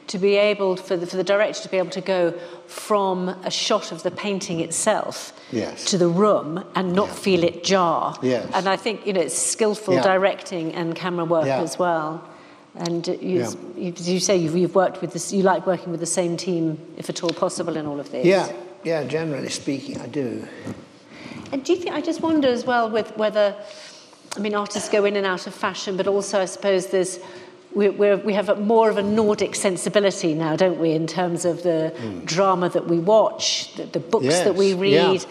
to 0.07 0.19
be 0.19 0.35
able, 0.35 0.75
for 0.75 0.95
the, 0.95 1.07
for 1.07 1.17
the 1.17 1.23
director 1.23 1.63
to 1.63 1.69
be 1.69 1.77
able 1.77 1.89
to 1.89 2.01
go 2.01 2.31
from 2.67 3.29
a 3.29 3.49
shot 3.49 3.91
of 3.91 4.03
the 4.03 4.11
painting 4.11 4.59
itself 4.59 5.33
yes. 5.51 5.85
to 5.85 5.97
the 5.97 6.07
room 6.07 6.63
and 6.75 6.93
not 6.93 7.07
yeah. 7.07 7.13
feel 7.15 7.43
it 7.43 7.63
jar. 7.63 8.15
Yes. 8.21 8.47
And 8.53 8.69
I 8.69 8.77
think, 8.77 9.07
you 9.07 9.13
know, 9.13 9.21
it's 9.21 9.37
skillful 9.37 9.95
yeah. 9.95 10.03
directing 10.03 10.73
and 10.73 10.95
camera 10.95 11.25
work 11.25 11.47
yeah. 11.47 11.61
as 11.61 11.79
well. 11.79 12.23
And 12.75 13.07
you, 13.07 13.15
yeah. 13.39 13.51
you, 13.75 13.93
you 13.97 14.19
say, 14.19 14.37
you've, 14.37 14.55
you've 14.55 14.75
worked 14.75 15.01
with 15.01 15.13
this, 15.13 15.33
you 15.33 15.41
like 15.41 15.65
working 15.65 15.89
with 15.89 16.01
the 16.01 16.05
same 16.05 16.37
team, 16.37 16.77
if 16.97 17.09
at 17.09 17.23
all 17.23 17.31
possible, 17.31 17.75
in 17.75 17.87
all 17.87 17.99
of 17.99 18.11
this. 18.11 18.25
Yeah, 18.25 18.51
yeah, 18.83 19.05
generally 19.05 19.49
speaking, 19.49 19.99
I 20.01 20.07
do. 20.07 20.47
And 21.51 21.63
do 21.63 21.73
you 21.73 21.79
think, 21.79 21.93
I 21.93 22.01
just 22.01 22.21
wonder 22.21 22.47
as 22.47 22.65
well 22.65 22.89
with 22.89 23.15
whether, 23.17 23.55
I 24.35 24.39
mean, 24.39 24.55
artists 24.55 24.89
go 24.89 25.05
in 25.05 25.15
and 25.15 25.25
out 25.25 25.47
of 25.47 25.53
fashion, 25.53 25.97
but 25.97 26.07
also 26.07 26.41
I 26.41 26.45
suppose 26.45 26.87
there's, 26.87 27.19
we, 27.73 27.89
we 27.89 28.33
have 28.33 28.49
a, 28.49 28.55
more 28.55 28.89
of 28.89 28.97
a 28.97 29.03
Nordic 29.03 29.55
sensibility 29.55 30.33
now, 30.33 30.55
don't 30.55 30.79
we, 30.79 30.91
in 30.91 31.07
terms 31.07 31.45
of 31.45 31.63
the 31.63 31.93
mm. 31.97 32.25
drama 32.25 32.69
that 32.69 32.87
we 32.87 32.99
watch, 32.99 33.73
the, 33.75 33.83
the 33.85 33.99
books 33.99 34.25
yes, 34.25 34.43
that 34.43 34.55
we 34.55 34.73
read. 34.73 35.21
Yeah 35.21 35.25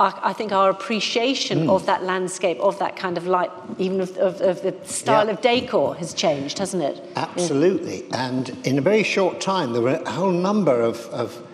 I 0.00 0.32
think 0.32 0.52
our 0.52 0.70
appreciation 0.70 1.66
mm. 1.66 1.70
of 1.70 1.86
that 1.86 2.04
landscape, 2.04 2.60
of 2.60 2.78
that 2.78 2.94
kind 2.94 3.18
of 3.18 3.26
light, 3.26 3.50
even 3.78 4.00
of, 4.00 4.16
of, 4.18 4.40
of 4.40 4.62
the 4.62 4.72
style 4.84 5.26
yeah. 5.26 5.32
of 5.32 5.40
decor 5.40 5.96
has 5.96 6.14
changed, 6.14 6.58
hasn't 6.58 6.84
it? 6.84 7.02
Absolutely. 7.16 8.04
Yeah. 8.04 8.28
And 8.28 8.56
in 8.64 8.78
a 8.78 8.80
very 8.80 9.02
short 9.02 9.40
time, 9.40 9.72
there 9.72 9.82
were 9.82 9.96
a 9.96 10.10
whole 10.10 10.30
number 10.30 10.80
of, 10.80 11.04
of 11.06 11.44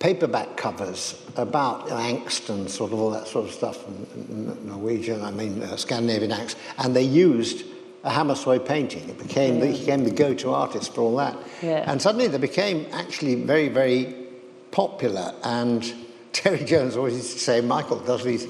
paperback 0.00 0.56
covers 0.56 1.14
about 1.36 1.86
angst 1.88 2.48
and 2.48 2.68
sort 2.68 2.92
of 2.92 2.98
all 2.98 3.10
that 3.10 3.28
sort 3.28 3.46
of 3.46 3.52
stuff, 3.52 3.84
Norwegian, 4.64 5.22
I 5.22 5.30
mean, 5.30 5.62
uh, 5.62 5.76
Scandinavian 5.76 6.32
angst, 6.32 6.56
and 6.78 6.96
they 6.96 7.02
used 7.02 7.64
a 8.02 8.10
Hammershøi 8.10 8.66
painting. 8.66 9.08
It 9.08 9.18
became, 9.18 9.58
yeah. 9.58 9.72
became 9.72 10.04
the 10.04 10.10
go-to 10.10 10.52
artist 10.52 10.94
for 10.94 11.02
all 11.02 11.16
that. 11.16 11.36
Yeah. 11.62 11.84
And 11.86 12.00
suddenly 12.00 12.28
they 12.28 12.38
became 12.38 12.86
actually 12.92 13.34
very, 13.34 13.68
very 13.68 14.16
popular 14.70 15.34
and 15.44 15.94
Terry 16.32 16.64
Jones 16.64 16.96
always 16.96 17.16
used 17.16 17.32
to 17.32 17.38
say, 17.38 17.60
Michael 17.60 17.98
does 17.98 18.24
these 18.24 18.46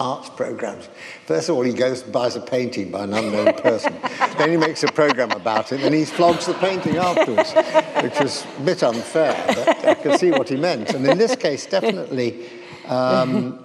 arts 0.00 0.30
programs. 0.30 0.88
First 1.26 1.50
of 1.50 1.56
all, 1.56 1.62
he 1.62 1.72
goes 1.72 2.02
and 2.02 2.12
buys 2.12 2.34
a 2.34 2.40
painting 2.40 2.90
by 2.90 3.04
an 3.04 3.12
unknown 3.12 3.52
person. 3.54 3.94
then 4.38 4.50
he 4.50 4.56
makes 4.56 4.82
a 4.82 4.88
program 4.88 5.30
about 5.32 5.72
it, 5.72 5.82
and 5.82 5.94
he 5.94 6.04
flogs 6.04 6.46
the 6.46 6.54
painting 6.54 6.96
afterwards, 6.96 7.52
which 8.02 8.18
was 8.18 8.46
a 8.58 8.60
bit 8.62 8.82
unfair, 8.82 9.44
but 9.46 9.84
I 9.84 9.94
could 9.94 10.18
see 10.18 10.30
what 10.30 10.48
he 10.48 10.56
meant. 10.56 10.90
And 10.94 11.06
in 11.06 11.18
this 11.18 11.36
case, 11.36 11.66
definitely, 11.66 12.48
um, 12.86 13.62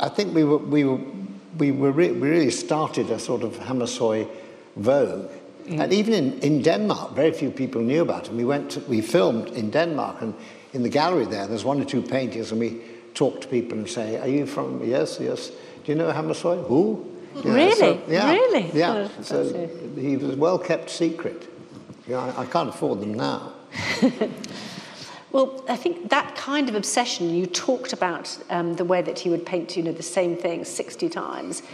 I 0.00 0.08
think 0.08 0.34
we 0.34 0.44
were, 0.44 0.58
we 0.58 0.84
were, 0.84 1.00
we, 1.58 1.70
were 1.70 1.92
re- 1.92 2.12
we 2.12 2.28
really 2.28 2.50
started 2.50 3.10
a 3.10 3.18
sort 3.18 3.42
of 3.42 3.52
Hammershøi 3.58 4.28
vogue. 4.76 5.30
Mm. 5.66 5.80
And 5.80 5.92
even 5.92 6.14
in, 6.14 6.38
in 6.40 6.62
Denmark, 6.62 7.12
very 7.12 7.32
few 7.32 7.50
people 7.50 7.80
knew 7.80 8.02
about 8.02 8.26
it. 8.26 8.34
We 8.34 8.44
went, 8.44 8.72
to, 8.72 8.80
we 8.80 9.00
filmed 9.00 9.48
in 9.48 9.70
Denmark, 9.70 10.20
and 10.20 10.34
in 10.72 10.82
the 10.82 10.88
gallery 10.88 11.26
there, 11.26 11.46
there's 11.46 11.64
one 11.64 11.80
or 11.80 11.84
two 11.84 12.02
paintings, 12.02 12.50
and 12.50 12.60
we 12.60 12.80
talk 13.14 13.40
to 13.40 13.48
people 13.48 13.78
and 13.78 13.88
say, 13.88 14.18
Are 14.18 14.28
you 14.28 14.46
from? 14.46 14.84
Yes, 14.84 15.18
yes. 15.20 15.50
Do 15.84 15.92
you 15.92 15.94
know 15.94 16.12
Hammershøi? 16.12 16.66
Who? 16.66 17.10
You 17.36 17.44
know, 17.44 17.54
really? 17.54 17.74
So, 17.74 18.02
yeah, 18.08 18.30
really? 18.30 18.70
Yeah. 18.72 19.08
Oh, 19.18 19.22
so 19.22 19.68
he 19.96 20.16
was 20.16 20.34
a 20.34 20.36
well 20.36 20.58
kept 20.58 20.90
secret. 20.90 21.48
You 22.06 22.14
know, 22.14 22.20
I, 22.20 22.42
I 22.42 22.46
can't 22.46 22.68
afford 22.68 23.00
them 23.00 23.14
now. 23.14 23.52
Well, 25.34 25.64
I 25.68 25.74
think 25.74 26.10
that 26.10 26.36
kind 26.36 26.68
of 26.68 26.76
obsession, 26.76 27.34
you 27.34 27.46
talked 27.46 27.92
about 27.92 28.38
um, 28.50 28.74
the 28.74 28.84
way 28.84 29.02
that 29.02 29.18
he 29.18 29.30
would 29.30 29.44
paint, 29.44 29.76
you 29.76 29.82
know, 29.82 29.90
the 29.90 30.00
same 30.00 30.36
thing 30.36 30.64
60 30.64 31.08
times. 31.08 31.64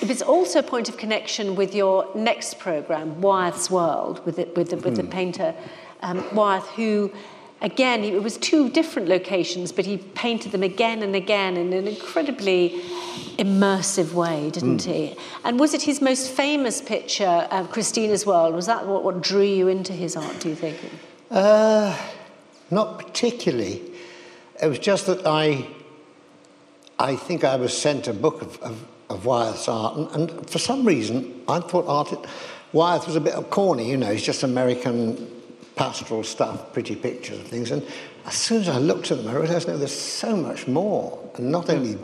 It 0.00 0.08
was 0.08 0.22
also 0.22 0.60
a 0.60 0.62
point 0.62 0.88
of 0.88 0.96
connection 0.96 1.56
with 1.56 1.74
your 1.74 2.08
next 2.14 2.58
programme, 2.58 3.20
Wyeth's 3.20 3.70
World, 3.70 4.24
with, 4.24 4.38
it, 4.38 4.56
with, 4.56 4.70
the, 4.70 4.76
with 4.76 4.96
the 4.96 5.02
hmm. 5.02 5.10
painter 5.10 5.54
um, 6.00 6.24
Wyeth, 6.34 6.66
who 6.68 7.12
again, 7.66 8.04
it 8.04 8.22
was 8.22 8.36
two 8.38 8.70
different 8.70 9.08
locations, 9.08 9.72
but 9.72 9.84
he 9.84 9.98
painted 9.98 10.52
them 10.52 10.62
again 10.62 11.02
and 11.02 11.16
again 11.16 11.56
in 11.56 11.72
an 11.72 11.88
incredibly 11.88 12.80
immersive 13.38 14.12
way, 14.12 14.50
didn't 14.50 14.84
mm. 14.84 14.92
he? 14.92 15.16
And 15.44 15.58
was 15.58 15.74
it 15.74 15.82
his 15.82 16.00
most 16.00 16.30
famous 16.30 16.80
picture, 16.80 17.48
uh, 17.50 17.66
Christina's 17.66 18.24
World? 18.24 18.54
Was 18.54 18.66
that 18.66 18.86
what, 18.86 19.02
what 19.02 19.20
drew 19.20 19.42
you 19.42 19.66
into 19.66 19.92
his 19.92 20.14
art, 20.16 20.38
do 20.38 20.48
you 20.48 20.54
think? 20.54 20.78
Uh, 21.28 21.98
not 22.70 23.00
particularly. 23.00 23.82
It 24.62 24.68
was 24.68 24.78
just 24.78 25.06
that 25.06 25.26
I, 25.26 25.66
I 27.00 27.16
think 27.16 27.42
I 27.42 27.56
was 27.56 27.76
sent 27.76 28.06
a 28.06 28.12
book 28.12 28.42
of, 28.42 28.62
of, 28.62 28.86
of 29.10 29.26
Wyeth's 29.26 29.68
art, 29.68 29.96
and, 29.96 30.30
and, 30.30 30.48
for 30.48 30.60
some 30.60 30.86
reason 30.86 31.42
I 31.48 31.58
thought 31.58 31.86
art, 31.88 32.26
Wyeth 32.72 33.06
was 33.06 33.16
a 33.16 33.20
bit 33.20 33.34
corny, 33.50 33.90
you 33.90 33.96
know, 33.96 34.12
he's 34.12 34.22
just 34.22 34.44
American 34.44 35.35
pastoral 35.76 36.24
stuff, 36.24 36.72
pretty 36.72 36.96
pictures 36.96 37.38
of 37.38 37.46
things. 37.46 37.70
And 37.70 37.86
as 38.24 38.34
soon 38.34 38.62
as 38.62 38.68
I 38.68 38.78
looked 38.78 39.10
at 39.10 39.18
them, 39.18 39.28
I 39.28 39.38
realized, 39.38 39.68
no, 39.68 39.76
there's 39.76 39.92
so 39.92 40.34
much 40.34 40.66
more. 40.66 41.18
And 41.36 41.52
not 41.52 41.70
only 41.70 41.98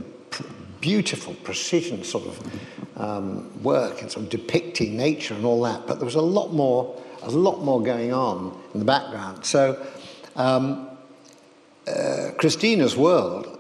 beautiful 0.80 1.34
precision 1.42 2.04
sort 2.04 2.26
of 2.26 2.62
um, 2.96 3.62
work 3.62 4.02
and 4.02 4.10
sort 4.10 4.24
of 4.24 4.30
depicting 4.30 4.96
nature 4.96 5.34
and 5.34 5.44
all 5.44 5.62
that, 5.62 5.86
but 5.86 5.96
there 5.96 6.04
was 6.04 6.16
a 6.16 6.20
lot 6.20 6.52
more, 6.52 7.00
a 7.22 7.30
lot 7.30 7.62
more 7.62 7.82
going 7.82 8.12
on 8.12 8.56
in 8.74 8.80
the 8.80 8.86
background. 8.86 9.44
So 9.46 9.84
um, 10.36 10.88
uh, 11.88 12.32
Christina's 12.36 12.96
world, 12.96 13.58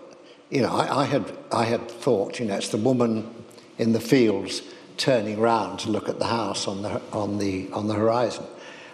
you 0.50 0.60
know, 0.60 0.68
I, 0.68 1.02
I, 1.02 1.04
had, 1.06 1.32
I 1.50 1.64
had 1.64 1.90
thought, 1.90 2.38
you 2.38 2.44
know, 2.44 2.56
it's 2.56 2.68
the 2.68 2.76
woman 2.76 3.34
in 3.78 3.92
the 3.92 4.00
fields 4.00 4.62
turning 4.98 5.40
round 5.40 5.78
to 5.80 5.90
look 5.90 6.08
at 6.10 6.18
the 6.18 6.26
house 6.26 6.68
on 6.68 6.82
the, 6.82 7.00
on 7.12 7.38
the, 7.38 7.70
on 7.72 7.88
the 7.88 7.94
horizon. 7.94 8.44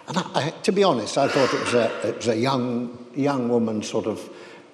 And 0.09 0.17
I, 0.17 0.23
I, 0.33 0.49
to 0.63 0.71
be 0.71 0.83
honest, 0.83 1.17
I 1.17 1.27
thought 1.27 1.53
it 1.53 1.63
was 1.63 1.73
a, 1.75 2.07
it 2.09 2.17
was 2.17 2.27
a 2.27 2.35
young, 2.35 3.05
young 3.15 3.47
woman 3.47 3.83
sort 3.83 4.07
of 4.07 4.27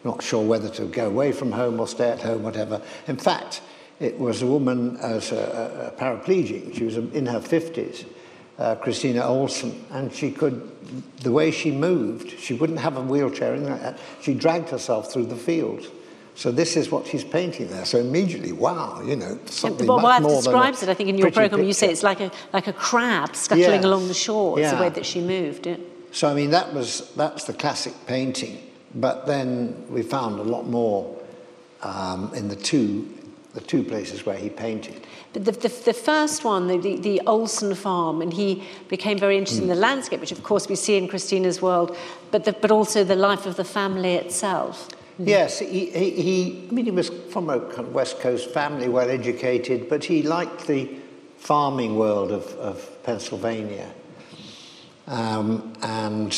not 0.05 0.23
sure 0.23 0.43
whether 0.43 0.69
to 0.69 0.85
go 0.85 1.07
away 1.07 1.33
from 1.33 1.51
home 1.51 1.79
or 1.79 1.87
stay 1.87 2.09
at 2.09 2.21
home, 2.21 2.41
whatever. 2.41 2.81
In 3.07 3.17
fact, 3.17 3.61
it 3.99 4.17
was 4.17 4.41
a 4.41 4.47
woman 4.47 4.97
as 4.97 5.31
a, 5.33 5.93
a 5.93 6.01
paraplegic. 6.01 6.75
She 6.75 6.85
was 6.85 6.95
in 6.95 7.25
her 7.25 7.39
50s, 7.39 8.05
uh, 8.57 8.75
Christina 8.75 9.25
Olson, 9.25 9.85
and 9.91 10.13
she 10.13 10.31
could, 10.31 10.71
the 11.21 11.31
way 11.31 11.51
she 11.51 11.71
moved, 11.71 12.39
she 12.39 12.53
wouldn't 12.53 12.79
have 12.79 12.95
a 12.95 13.01
wheelchair. 13.01 13.59
That. 13.59 13.99
She 14.21 14.33
dragged 14.33 14.69
herself 14.69 15.11
through 15.11 15.25
the 15.25 15.35
fields. 15.35 15.87
So 16.35 16.51
this 16.51 16.75
is 16.75 16.91
what 16.91 17.07
he's 17.07 17.23
painting 17.23 17.69
there. 17.69 17.85
So 17.85 17.97
immediately, 17.97 18.51
wow, 18.51 19.01
you 19.01 19.15
know, 19.15 19.39
something 19.45 19.87
well, 19.87 19.99
much 19.99 20.21
more 20.21 20.41
describes 20.41 20.83
it. 20.83 20.89
I 20.89 20.93
think 20.93 21.09
in 21.09 21.17
your 21.17 21.31
program 21.31 21.61
picture. 21.61 21.63
you 21.63 21.73
say 21.73 21.89
it's 21.89 22.03
like 22.03 22.19
a 22.19 22.29
like 22.51 22.67
a 22.67 22.73
crab 22.73 23.35
scuttling 23.35 23.81
yes. 23.81 23.85
along 23.85 24.09
the 24.09 24.13
shore. 24.13 24.59
It's 24.59 24.65
yeah. 24.65 24.75
the 24.75 24.81
way 24.81 24.89
that 24.89 25.05
she 25.05 25.21
moved. 25.21 25.65
Yeah. 25.65 25.77
So 26.11 26.27
I 26.27 26.33
mean, 26.33 26.51
that 26.51 26.73
was 26.73 27.11
that's 27.15 27.45
the 27.45 27.53
classic 27.53 27.93
painting. 28.05 28.61
But 28.93 29.25
then 29.25 29.85
we 29.89 30.01
found 30.01 30.39
a 30.39 30.43
lot 30.43 30.67
more 30.67 31.17
um, 31.81 32.33
in 32.33 32.49
the 32.49 32.55
two 32.55 33.15
the 33.53 33.61
two 33.61 33.83
places 33.83 34.25
where 34.25 34.35
he 34.35 34.49
painted. 34.49 35.07
But 35.31 35.45
the, 35.45 35.51
the, 35.53 35.69
the 35.69 35.93
first 35.93 36.43
one, 36.43 36.67
the, 36.67 36.77
the, 36.77 36.97
the, 36.97 37.21
Olson 37.25 37.73
farm, 37.73 38.21
and 38.21 38.33
he 38.33 38.63
became 38.89 39.17
very 39.17 39.37
interested 39.37 39.61
mm. 39.61 39.69
in 39.69 39.69
the 39.69 39.75
landscape, 39.75 40.19
which 40.19 40.33
of 40.33 40.43
course 40.43 40.67
we 40.67 40.75
see 40.75 40.97
in 40.97 41.07
Christina's 41.07 41.61
world, 41.61 41.95
but, 42.31 42.43
the, 42.43 42.51
but 42.51 42.69
also 42.69 43.05
the 43.05 43.15
life 43.15 43.45
of 43.45 43.55
the 43.55 43.63
family 43.63 44.15
itself. 44.15 44.89
Mm-hmm. 45.15 45.29
Yes, 45.29 45.59
he, 45.59 45.85
he, 45.85 46.09
he, 46.09 46.67
I 46.69 46.73
mean, 46.73 46.83
he 46.83 46.91
was 46.91 47.09
from 47.31 47.49
a 47.49 47.61
kind 47.61 47.87
of 47.87 47.93
West 47.93 48.19
Coast 48.19 48.49
family, 48.49 48.89
well 48.89 49.09
educated, 49.09 49.87
but 49.87 50.03
he 50.03 50.21
liked 50.21 50.67
the 50.67 50.89
farming 51.37 51.95
world 51.95 52.33
of, 52.33 52.47
of 52.55 53.03
Pennsylvania. 53.03 53.93
Um, 55.07 55.73
and 55.81 56.35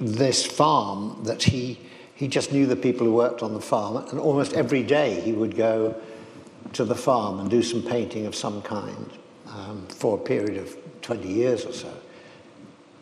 this 0.00 0.46
farm 0.46 1.22
that 1.24 1.42
he, 1.42 1.78
he 2.14 2.28
just 2.28 2.50
knew 2.50 2.64
the 2.64 2.76
people 2.76 3.06
who 3.06 3.12
worked 3.12 3.42
on 3.42 3.52
the 3.52 3.60
farm, 3.60 3.98
and 3.98 4.18
almost 4.18 4.54
every 4.54 4.82
day 4.82 5.20
he 5.20 5.32
would 5.32 5.54
go 5.54 5.94
to 6.72 6.84
the 6.86 6.94
farm 6.94 7.40
and 7.40 7.50
do 7.50 7.62
some 7.62 7.82
painting 7.82 8.24
of 8.24 8.34
some 8.34 8.62
kind 8.62 9.10
um, 9.48 9.86
for 9.88 10.16
a 10.16 10.20
period 10.20 10.56
of 10.56 10.74
20 11.02 11.28
years 11.28 11.66
or 11.66 11.74
so. 11.74 11.92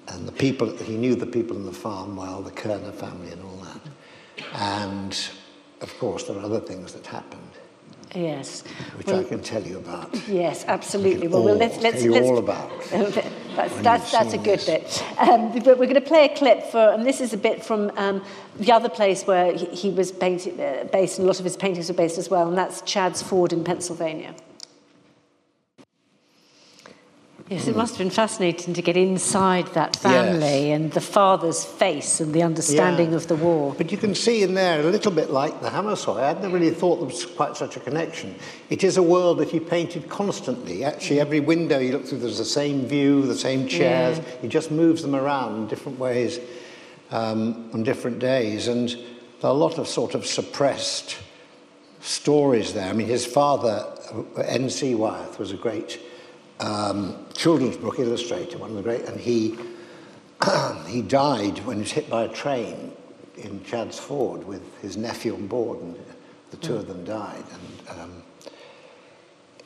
And 0.09 0.27
the 0.27 0.33
people, 0.33 0.77
he 0.79 0.97
knew 0.97 1.15
the 1.15 1.27
people 1.27 1.57
in 1.57 1.65
the 1.65 1.73
farm 1.73 2.17
well, 2.17 2.43
the 2.43 2.51
Kuerner 2.51 2.93
family 2.93 3.31
and 3.31 3.45
all. 3.45 3.60
And 4.55 5.17
of 5.81 5.97
course, 5.99 6.25
there 6.25 6.37
are 6.37 6.45
other 6.45 6.61
things 6.61 6.93
that 6.93 7.07
happened. 7.07 7.43
Yes. 8.15 8.65
Which 8.97 9.07
well, 9.07 9.21
I 9.21 9.25
can 9.25 9.41
tell 9.41 9.63
you 9.63 9.79
about. 9.79 10.13
Yes, 10.29 10.65
absolutely. 10.67 11.29
Well, 11.29 11.45
well, 11.45 11.55
let's 11.55 11.79
let's, 11.79 11.99
tell 11.99 12.05
you 12.07 12.13
let's, 12.13 12.27
all 12.27 12.39
about. 12.39 12.71
that's 12.91 13.77
that's, 13.83 14.13
that's 14.13 14.33
a 14.33 14.39
good 14.39 14.59
this. 14.61 14.99
bit. 14.99 15.19
Um, 15.19 15.53
but 15.53 15.79
we're 15.79 15.87
going 15.87 15.95
to 15.95 16.01
play 16.01 16.25
a 16.25 16.37
clip 16.37 16.65
for, 16.65 16.91
and 16.91 17.07
this 17.07 17.21
is 17.21 17.33
a 17.33 17.37
bit 17.37 17.65
from 17.65 17.93
um, 17.97 18.25
the 18.59 18.73
other 18.73 18.89
place 18.89 19.25
where 19.25 19.57
he, 19.57 19.67
he 19.67 19.91
was 19.91 20.11
painted, 20.11 20.59
uh, 20.59 20.85
based, 20.91 21.19
and 21.19 21.25
a 21.25 21.29
lot 21.29 21.39
of 21.39 21.45
his 21.45 21.57
paintings 21.57 21.89
were 21.89 21.95
based 21.95 22.19
as 22.19 22.29
well, 22.29 22.49
and 22.49 22.59
that's 22.59 22.83
Chadds 22.83 23.23
Ford 23.23 23.53
in 23.53 23.63
Pennsylvania. 23.63 24.35
Yes, 27.51 27.67
it 27.67 27.75
must 27.75 27.95
have 27.95 27.99
been 27.99 28.11
fascinating 28.11 28.75
to 28.75 28.81
get 28.81 28.97
inside 28.97 29.67
that 29.75 29.97
family 29.97 30.69
yes. 30.69 30.77
and 30.77 30.93
the 30.93 31.01
father's 31.01 31.65
face 31.65 32.21
and 32.21 32.33
the 32.33 32.45
understanding 32.45 33.11
yeah. 33.11 33.17
of 33.17 33.27
the 33.27 33.35
war. 33.35 33.75
But 33.77 33.91
you 33.91 33.99
can 33.99 34.15
see 34.15 34.45
in 34.45 34.55
there 34.55 34.79
a 34.79 34.85
little 34.85 35.11
bit 35.11 35.31
like 35.31 35.61
the 35.61 35.69
Hammershøi. 35.69 36.23
I'd 36.23 36.41
never 36.43 36.57
really 36.57 36.71
thought 36.71 36.99
there 36.99 37.09
was 37.09 37.27
quite 37.27 37.57
such 37.57 37.77
a 37.77 37.81
connection. 37.81 38.37
It 38.69 38.85
is 38.85 38.99
a 38.99 39.03
world 39.03 39.39
that 39.39 39.49
he 39.49 39.59
painted 39.59 40.09
constantly. 40.09 40.85
Actually, 40.85 41.19
every 41.19 41.41
window 41.41 41.81
you 41.81 41.91
look 41.91 42.07
through, 42.07 42.21
there's 42.21 42.39
the 42.39 42.45
same 42.45 42.87
view, 42.87 43.27
the 43.27 43.35
same 43.35 43.67
chairs. 43.67 44.19
Yeah. 44.19 44.25
He 44.43 44.47
just 44.47 44.71
moves 44.71 45.03
them 45.03 45.17
around 45.17 45.57
in 45.57 45.67
different 45.67 45.99
ways 45.99 46.39
um, 47.11 47.69
on 47.75 47.83
different 47.83 48.21
days. 48.21 48.69
And 48.69 48.91
there 48.91 49.51
are 49.51 49.55
a 49.55 49.55
lot 49.55 49.77
of 49.77 49.89
sort 49.89 50.15
of 50.15 50.25
suppressed 50.25 51.19
stories 51.99 52.75
there. 52.75 52.89
I 52.89 52.93
mean, 52.93 53.09
his 53.09 53.27
father, 53.27 53.93
N.C. 54.41 54.95
Wyeth, 54.95 55.41
was 55.41 55.51
a 55.51 55.57
great 55.57 56.01
um, 56.61 57.27
children's 57.41 57.79
book 57.79 57.99
illustrator, 57.99 58.59
one 58.59 58.69
of 58.69 58.77
the 58.77 58.83
great, 58.83 59.01
and 59.07 59.19
he, 59.19 59.57
he 60.87 61.01
died 61.01 61.59
when 61.65 61.79
he 61.79 61.83
was 61.83 61.93
hit 61.93 62.11
by 62.11 62.25
a 62.25 62.29
train 62.29 62.93
in 63.39 63.65
Chadds 63.65 63.99
Ford 63.99 64.47
with 64.47 64.79
his 64.83 64.99
nephew 64.99 65.35
on 65.35 65.47
board, 65.47 65.81
and 65.81 65.99
the 66.51 66.59
two 66.59 66.77
of 66.77 66.87
them 66.87 67.03
died. 67.03 67.43
And, 67.89 67.99
um, 67.99 68.23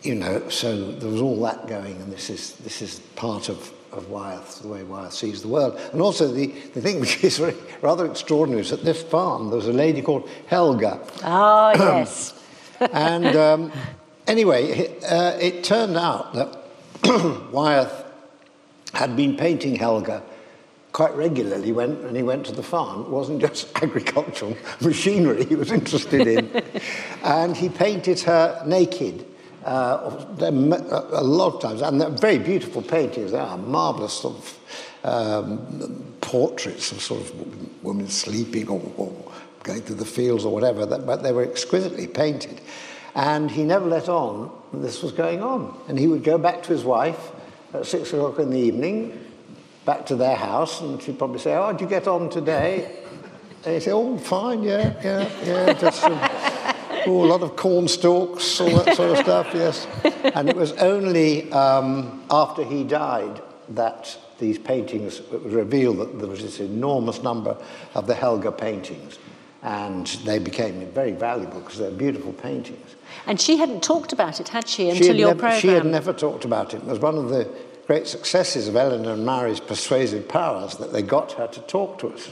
you 0.03 0.15
know, 0.15 0.49
so 0.51 0.93
there 0.93 1.11
was 1.11 1.21
all 1.21 1.41
that 1.43 1.67
going, 1.67 1.97
and 1.97 2.13
this 2.13 2.31
is, 2.31 2.53
this 2.59 2.81
is 2.81 3.01
part 3.17 3.49
of, 3.49 3.73
of 3.91 4.09
Wyeth, 4.09 4.63
the 4.63 4.69
way 4.69 4.85
Wyeth 4.85 5.13
sees 5.13 5.43
the 5.43 5.49
world. 5.49 5.77
And 5.93 6.01
also, 6.01 6.29
the, 6.29 6.47
the 6.75 6.81
thing 6.81 7.01
which 7.01 7.25
is 7.25 7.39
very, 7.39 7.57
rather 7.83 8.07
extraordinary 8.07 8.63
is 8.63 8.71
at 8.71 8.85
this 8.85 9.03
farm 9.03 9.49
there 9.49 9.57
was 9.57 9.67
a 9.67 9.73
lady 9.73 10.01
called 10.01 10.29
Helga. 10.47 11.01
Oh, 11.25 11.73
yes. 11.75 12.41
and 12.93 13.35
um, 13.35 13.73
anyway, 14.29 14.67
it, 14.67 15.05
uh, 15.05 15.37
it 15.41 15.65
turned 15.65 15.97
out 15.97 16.35
that 16.35 16.63
Wyeth 17.53 18.05
had 18.93 19.17
been 19.17 19.37
painting 19.37 19.77
Helga 19.77 20.23
quite 20.93 21.14
regularly 21.14 21.73
when, 21.73 22.01
when 22.05 22.14
he 22.14 22.23
went 22.23 22.47
to 22.47 22.53
the 22.53 22.62
farm. 22.62 23.03
It 23.03 23.09
wasn't 23.09 23.40
just 23.40 23.71
agricultural 23.83 24.57
machinery 24.81 25.45
he 25.45 25.57
was 25.57 25.73
interested 25.73 26.27
in. 26.27 26.62
and 27.25 27.57
he 27.57 27.69
painted 27.69 28.21
her 28.21 28.62
naked. 28.64 29.27
Uh, 29.64 30.27
a 30.40 31.25
lot 31.25 31.55
of 31.55 31.61
times, 31.62 31.81
and 31.81 31.99
they're 31.99 32.11
very 32.11 32.37
beautiful 32.37 32.83
paintings. 32.83 33.33
They 33.33 33.38
are 33.38 33.57
marvelous 33.57 34.12
sort 34.12 34.37
of 34.37 34.59
um, 35.05 36.14
portraits 36.21 36.93
of 36.93 37.01
sort 37.01 37.23
of 37.23 37.83
women 37.83 38.09
sleeping 38.09 38.69
or, 38.69 38.83
or, 38.99 39.33
going 39.62 39.81
through 39.81 39.97
the 39.97 40.05
fields 40.05 40.45
or 40.45 40.53
whatever, 40.53 40.85
but 40.85 41.23
they 41.23 41.33
were 41.33 41.43
exquisitely 41.43 42.07
painted. 42.07 42.61
And 43.14 43.50
he 43.50 43.64
never 43.64 43.87
let 43.87 44.09
on 44.09 44.50
that 44.72 44.79
this 44.79 45.03
was 45.03 45.12
going 45.12 45.42
on. 45.42 45.79
And 45.88 45.98
he 45.98 46.07
would 46.07 46.24
go 46.24 46.37
back 46.37 46.62
to 46.64 46.68
his 46.70 46.85
wife 46.85 47.33
at 47.72 47.87
six 47.87 48.12
o'clock 48.12 48.38
in 48.38 48.50
the 48.50 48.59
evening, 48.59 49.24
back 49.85 50.07
to 50.07 50.16
their 50.16 50.37
house, 50.37 50.81
and 50.81 51.00
she'd 51.00 51.18
probably 51.18 51.38
say, 51.38 51.55
Oh, 51.55 51.72
did 51.72 51.83
you 51.83 51.87
get 51.87 52.09
on 52.09 52.29
today? 52.29 53.03
And 53.64 53.74
he'd 53.74 53.83
say, 53.83 53.92
Oh, 53.92 54.18
fine, 54.18 54.62
yeah, 54.62 54.94
yeah, 55.03 55.31
yeah. 55.44 55.72
Just 55.74 56.03
oh, 56.05 57.24
a 57.24 57.27
lot 57.27 57.42
of 57.42 57.55
corn 57.57 57.87
stalks, 57.87 58.61
all 58.61 58.70
that 58.83 58.96
sort 58.96 59.11
of 59.12 59.18
stuff, 59.18 59.50
yes. 59.55 59.87
And 60.35 60.48
it 60.48 60.57
was 60.57 60.72
only 60.72 61.53
um, 61.53 62.24
after 62.31 62.64
he 62.64 62.85
died 62.85 63.40
that 63.70 64.18
these 64.38 64.59
paintings, 64.59 65.22
revealed 65.31 65.98
that 65.98 66.18
there 66.18 66.29
was 66.29 66.42
this 66.42 66.61
enormous 66.61 67.22
number 67.22 67.57
of 67.94 68.07
the 68.07 68.14
Helga 68.14 68.53
paintings. 68.53 69.18
And 69.64 70.07
they 70.27 70.38
became 70.38 70.87
very 70.92 71.12
valuable 71.12 71.61
because 71.61 71.79
they're 71.79 71.90
beautiful 71.90 72.35
paintings. 72.35 72.96
And 73.27 73.40
she 73.40 73.57
hadn't 73.57 73.83
talked 73.83 74.12
about 74.12 74.38
it, 74.38 74.48
had 74.48 74.68
she, 74.68 74.90
until 74.90 75.14
she 75.14 75.18
your 75.18 75.29
never, 75.29 75.40
programme? 75.40 75.61
She 75.61 75.68
had 75.68 75.87
never 75.87 76.12
talked 76.12 76.44
about 76.44 76.74
it. 76.74 76.83
It 76.83 76.85
was 76.85 76.98
one 76.98 77.16
of 77.16 77.31
the 77.31 77.48
great 77.87 78.07
successes 78.07 78.68
of 78.68 78.77
Eleanor 78.77 79.12
and 79.12 79.24
Mary's 79.24 79.61
persuasive 79.61 80.29
powers 80.29 80.77
that 80.77 80.92
they 80.92 81.00
got 81.00 81.33
her 81.33 81.46
to 81.46 81.61
talk 81.61 81.98
to 82.00 82.09
us. 82.09 82.29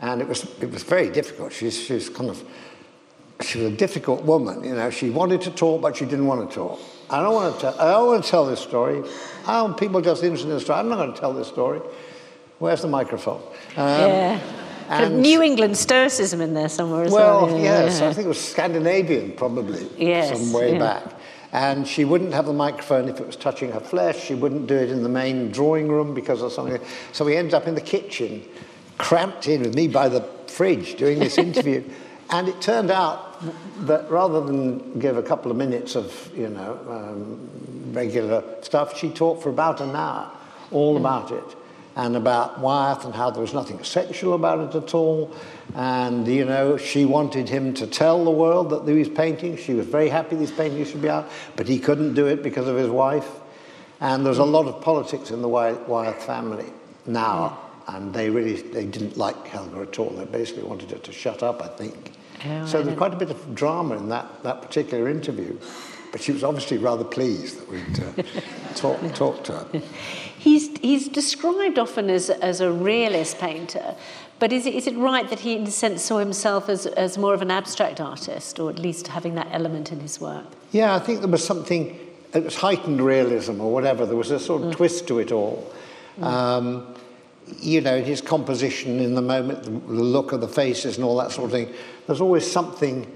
And 0.00 0.20
it 0.20 0.28
was, 0.28 0.44
it 0.60 0.70
was 0.70 0.84
very 0.84 1.10
difficult. 1.10 1.52
She, 1.52 1.70
she 1.70 1.94
was 1.94 2.08
kind 2.08 2.30
of, 2.30 2.42
she 3.40 3.58
was 3.58 3.72
a 3.72 3.76
difficult 3.76 4.22
woman. 4.22 4.62
You 4.62 4.76
know, 4.76 4.90
she 4.90 5.10
wanted 5.10 5.40
to 5.42 5.50
talk, 5.50 5.82
but 5.82 5.96
she 5.96 6.04
didn't 6.04 6.26
want 6.26 6.48
to 6.48 6.54
talk. 6.54 6.78
I 7.10 7.20
don't 7.20 7.34
want 7.34 7.52
to 7.56 7.60
tell, 7.60 7.80
I 7.80 7.90
don't 7.90 8.06
want 8.06 8.22
to 8.24 8.30
tell 8.30 8.46
this 8.46 8.60
story. 8.60 9.02
I 9.44 9.60
want 9.62 9.76
people 9.76 10.00
just 10.00 10.22
interested 10.22 10.48
in 10.48 10.54
the 10.54 10.60
story. 10.60 10.78
I'm 10.78 10.88
not 10.88 10.96
going 10.96 11.12
to 11.12 11.18
tell 11.18 11.32
this 11.32 11.48
story. 11.48 11.80
Where's 12.60 12.82
the 12.82 12.88
microphone? 12.88 13.42
Um, 13.76 13.86
yeah. 13.86 14.40
And 14.90 15.22
New 15.22 15.40
England 15.40 15.76
stoicism 15.76 16.40
in 16.40 16.52
there 16.52 16.68
somewhere 16.68 17.04
as 17.04 17.12
well. 17.12 17.46
Well, 17.46 17.56
yeah, 17.56 17.84
yes, 17.84 18.00
yeah. 18.00 18.08
I 18.08 18.12
think 18.12 18.24
it 18.24 18.28
was 18.28 18.40
Scandinavian 18.40 19.32
probably, 19.32 19.88
yes, 19.96 20.36
some 20.36 20.52
way 20.52 20.72
yeah. 20.72 20.78
back. 20.78 21.14
And 21.52 21.86
she 21.86 22.04
wouldn't 22.04 22.32
have 22.32 22.46
the 22.46 22.52
microphone 22.52 23.08
if 23.08 23.20
it 23.20 23.26
was 23.26 23.36
touching 23.36 23.70
her 23.70 23.80
flesh. 23.80 24.24
She 24.24 24.34
wouldn't 24.34 24.66
do 24.66 24.74
it 24.74 24.90
in 24.90 25.04
the 25.04 25.08
main 25.08 25.52
drawing 25.52 25.88
room 25.88 26.12
because 26.12 26.42
of 26.42 26.52
something. 26.52 26.80
So 27.12 27.24
we 27.24 27.36
ended 27.36 27.54
up 27.54 27.68
in 27.68 27.76
the 27.76 27.80
kitchen, 27.80 28.44
cramped 28.98 29.46
in 29.46 29.62
with 29.62 29.76
me 29.76 29.86
by 29.86 30.08
the 30.08 30.22
fridge 30.48 30.96
doing 30.96 31.20
this 31.20 31.38
interview. 31.48 31.84
and 32.30 32.48
it 32.48 32.60
turned 32.60 32.90
out 32.90 33.40
that 33.86 34.10
rather 34.10 34.40
than 34.40 34.98
give 34.98 35.16
a 35.16 35.22
couple 35.22 35.52
of 35.52 35.56
minutes 35.56 35.94
of, 35.94 36.30
you 36.36 36.48
know, 36.48 36.78
um, 36.88 37.92
regular 37.92 38.42
stuff, 38.62 38.98
she 38.98 39.08
talked 39.08 39.42
for 39.42 39.50
about 39.50 39.80
an 39.80 39.94
hour, 39.94 40.32
all 40.72 40.96
about 40.96 41.30
it 41.30 41.56
and 41.96 42.16
about 42.16 42.60
Wyeth 42.60 43.04
and 43.04 43.14
how 43.14 43.30
there 43.30 43.40
was 43.42 43.52
nothing 43.52 43.82
sexual 43.84 44.34
about 44.34 44.60
it 44.60 44.76
at 44.76 44.94
all. 44.94 45.34
And, 45.74 46.26
you 46.26 46.44
know, 46.44 46.76
she 46.76 47.04
wanted 47.04 47.48
him 47.48 47.74
to 47.74 47.86
tell 47.86 48.24
the 48.24 48.30
world 48.30 48.70
that 48.70 48.86
these 48.86 49.08
paintings, 49.08 49.60
she 49.60 49.74
was 49.74 49.86
very 49.86 50.08
happy 50.08 50.36
these 50.36 50.52
paintings 50.52 50.90
should 50.90 51.02
be 51.02 51.08
out, 51.08 51.30
but 51.56 51.68
he 51.68 51.78
couldn't 51.78 52.14
do 52.14 52.26
it 52.26 52.42
because 52.42 52.68
of 52.68 52.76
his 52.76 52.88
wife. 52.88 53.28
And 54.00 54.24
there's 54.24 54.38
a 54.38 54.44
lot 54.44 54.66
of 54.66 54.80
politics 54.80 55.30
in 55.30 55.42
the 55.42 55.48
Wyeth 55.48 56.22
family 56.22 56.66
now, 57.06 57.58
and 57.86 58.14
they 58.14 58.30
really 58.30 58.54
they 58.54 58.86
didn't 58.86 59.16
like 59.18 59.46
Helga 59.46 59.82
at 59.82 59.98
all. 59.98 60.10
They 60.10 60.24
basically 60.24 60.62
wanted 60.62 60.90
her 60.90 60.98
to 60.98 61.12
shut 61.12 61.42
up, 61.42 61.60
I 61.60 61.68
think. 61.68 62.12
Oh, 62.46 62.66
so 62.66 62.82
there's 62.82 62.96
quite 62.96 63.12
a 63.12 63.16
bit 63.16 63.30
of 63.30 63.54
drama 63.54 63.96
in 63.96 64.08
that, 64.08 64.42
that 64.42 64.62
particular 64.62 65.08
interview. 65.10 65.58
But 66.12 66.20
she 66.20 66.32
was 66.32 66.42
obviously 66.42 66.78
rather 66.78 67.04
pleased 67.04 67.60
that 67.60 67.68
we'd 67.68 68.00
uh, 68.00 68.40
talk, 68.74 69.14
talked 69.14 69.44
to 69.46 69.52
her. 69.52 69.82
He's, 70.38 70.76
he's 70.78 71.08
described 71.08 71.78
often 71.78 72.10
as, 72.10 72.30
as 72.30 72.60
a 72.60 72.72
realist 72.72 73.38
painter, 73.38 73.94
but 74.38 74.52
is 74.52 74.64
it, 74.64 74.74
is 74.74 74.86
it 74.86 74.96
right 74.96 75.28
that 75.28 75.40
he, 75.40 75.54
in 75.54 75.64
a 75.64 75.70
sense, 75.70 76.02
saw 76.02 76.18
himself 76.18 76.70
as, 76.70 76.86
as 76.86 77.18
more 77.18 77.34
of 77.34 77.42
an 77.42 77.50
abstract 77.50 78.00
artist, 78.00 78.58
or 78.58 78.70
at 78.70 78.78
least 78.78 79.08
having 79.08 79.34
that 79.34 79.48
element 79.50 79.92
in 79.92 80.00
his 80.00 80.18
work? 80.18 80.46
Yeah, 80.72 80.94
I 80.94 80.98
think 80.98 81.20
there 81.20 81.28
was 81.28 81.44
something, 81.44 81.98
it 82.32 82.44
was 82.44 82.56
heightened 82.56 83.02
realism 83.02 83.60
or 83.60 83.70
whatever, 83.70 84.06
there 84.06 84.16
was 84.16 84.30
a 84.30 84.40
sort 84.40 84.62
of 84.62 84.68
mm. 84.68 84.76
twist 84.76 85.06
to 85.08 85.18
it 85.18 85.30
all. 85.30 85.70
Mm. 86.18 86.24
Um, 86.24 86.94
you 87.58 87.82
know, 87.82 88.00
his 88.00 88.22
composition 88.22 88.98
in 89.00 89.14
the 89.14 89.22
moment, 89.22 89.64
the 89.64 89.70
look 89.92 90.32
of 90.32 90.40
the 90.40 90.48
faces 90.48 90.96
and 90.96 91.04
all 91.04 91.18
that 91.18 91.32
sort 91.32 91.46
of 91.46 91.52
thing, 91.52 91.74
there's 92.06 92.22
always 92.22 92.50
something 92.50 93.06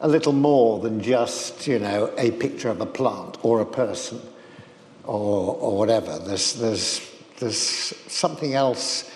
a 0.00 0.08
little 0.08 0.32
more 0.32 0.78
than 0.80 1.00
just, 1.00 1.66
you 1.66 1.78
know, 1.78 2.12
a 2.16 2.30
picture 2.32 2.68
of 2.68 2.80
a 2.80 2.86
plant 2.86 3.36
or 3.42 3.60
a 3.60 3.66
person 3.66 4.20
or, 5.04 5.56
or 5.56 5.76
whatever. 5.76 6.18
There's, 6.18 6.54
there's, 6.54 7.10
there's 7.38 7.58
something 7.58 8.54
else 8.54 9.10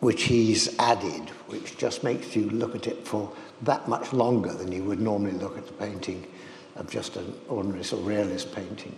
which 0.00 0.24
he's 0.24 0.78
added, 0.78 1.28
which 1.48 1.76
just 1.76 2.04
makes 2.04 2.34
you 2.34 2.48
look 2.50 2.74
at 2.74 2.86
it 2.86 3.06
for 3.06 3.32
that 3.62 3.88
much 3.88 4.12
longer 4.12 4.52
than 4.52 4.72
you 4.72 4.82
would 4.84 5.00
normally 5.00 5.32
look 5.32 5.58
at 5.58 5.66
the 5.66 5.72
painting 5.74 6.26
of 6.76 6.88
just 6.88 7.16
an 7.16 7.34
ordinary 7.48 7.84
sort 7.84 8.02
of 8.02 8.06
realist 8.06 8.54
painting. 8.54 8.96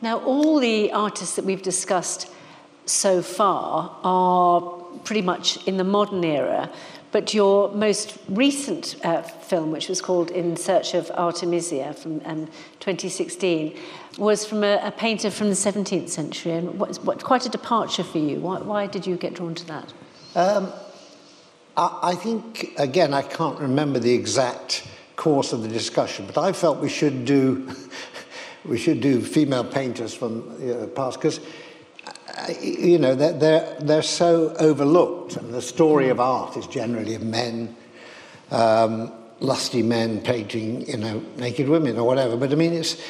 Now, 0.00 0.20
all 0.20 0.58
the 0.60 0.92
artists 0.92 1.36
that 1.36 1.44
we've 1.44 1.62
discussed 1.62 2.30
so 2.86 3.20
far 3.20 3.98
are 4.02 4.60
pretty 5.04 5.22
much 5.22 5.66
in 5.66 5.76
the 5.76 5.84
modern 5.84 6.24
era, 6.24 6.70
but 7.10 7.32
your 7.32 7.72
most 7.72 8.18
recent 8.28 8.96
uh, 9.04 9.22
film, 9.22 9.70
which 9.70 9.88
was 9.88 10.00
called 10.02 10.30
In 10.30 10.56
Search 10.56 10.94
of 10.94 11.10
Artemisia 11.12 11.94
from 11.94 12.20
um, 12.24 12.46
2016, 12.80 13.76
was 14.18 14.44
from 14.44 14.64
a, 14.64 14.80
a, 14.82 14.90
painter 14.90 15.30
from 15.30 15.48
the 15.48 15.54
17th 15.54 16.08
century, 16.08 16.52
and 16.52 16.78
what, 16.78 16.96
what, 17.04 17.22
quite 17.22 17.46
a 17.46 17.48
departure 17.48 18.04
for 18.04 18.18
you. 18.18 18.40
Why, 18.40 18.58
why 18.60 18.86
did 18.86 19.06
you 19.06 19.16
get 19.16 19.34
drawn 19.34 19.54
to 19.54 19.66
that? 19.66 19.92
Um, 20.34 20.72
I, 21.76 21.98
I 22.02 22.14
think, 22.14 22.74
again, 22.76 23.14
I 23.14 23.22
can't 23.22 23.58
remember 23.58 23.98
the 23.98 24.12
exact 24.12 24.86
course 25.16 25.52
of 25.52 25.62
the 25.62 25.68
discussion, 25.68 26.26
but 26.26 26.38
I 26.38 26.52
felt 26.52 26.78
we 26.78 26.88
should 26.88 27.24
do, 27.24 27.74
we 28.64 28.76
should 28.76 29.00
do 29.00 29.20
female 29.22 29.64
painters 29.64 30.12
from 30.12 30.58
the 30.58 30.88
past, 30.88 31.18
because 31.18 31.40
you 32.60 32.98
know, 32.98 33.14
they're, 33.14 33.32
they're, 33.32 33.76
they're 33.80 34.02
so 34.02 34.54
overlooked. 34.58 35.36
And 35.36 35.52
the 35.52 35.62
story 35.62 36.08
of 36.08 36.20
art 36.20 36.56
is 36.56 36.66
generally 36.66 37.14
of 37.14 37.22
men, 37.22 37.76
um, 38.50 39.12
lusty 39.40 39.82
men 39.82 40.20
painting, 40.20 40.86
you 40.88 40.96
know, 40.96 41.22
naked 41.36 41.68
women 41.68 41.98
or 41.98 42.06
whatever. 42.06 42.36
But 42.36 42.52
I 42.52 42.54
mean, 42.54 42.72
it's, 42.72 43.00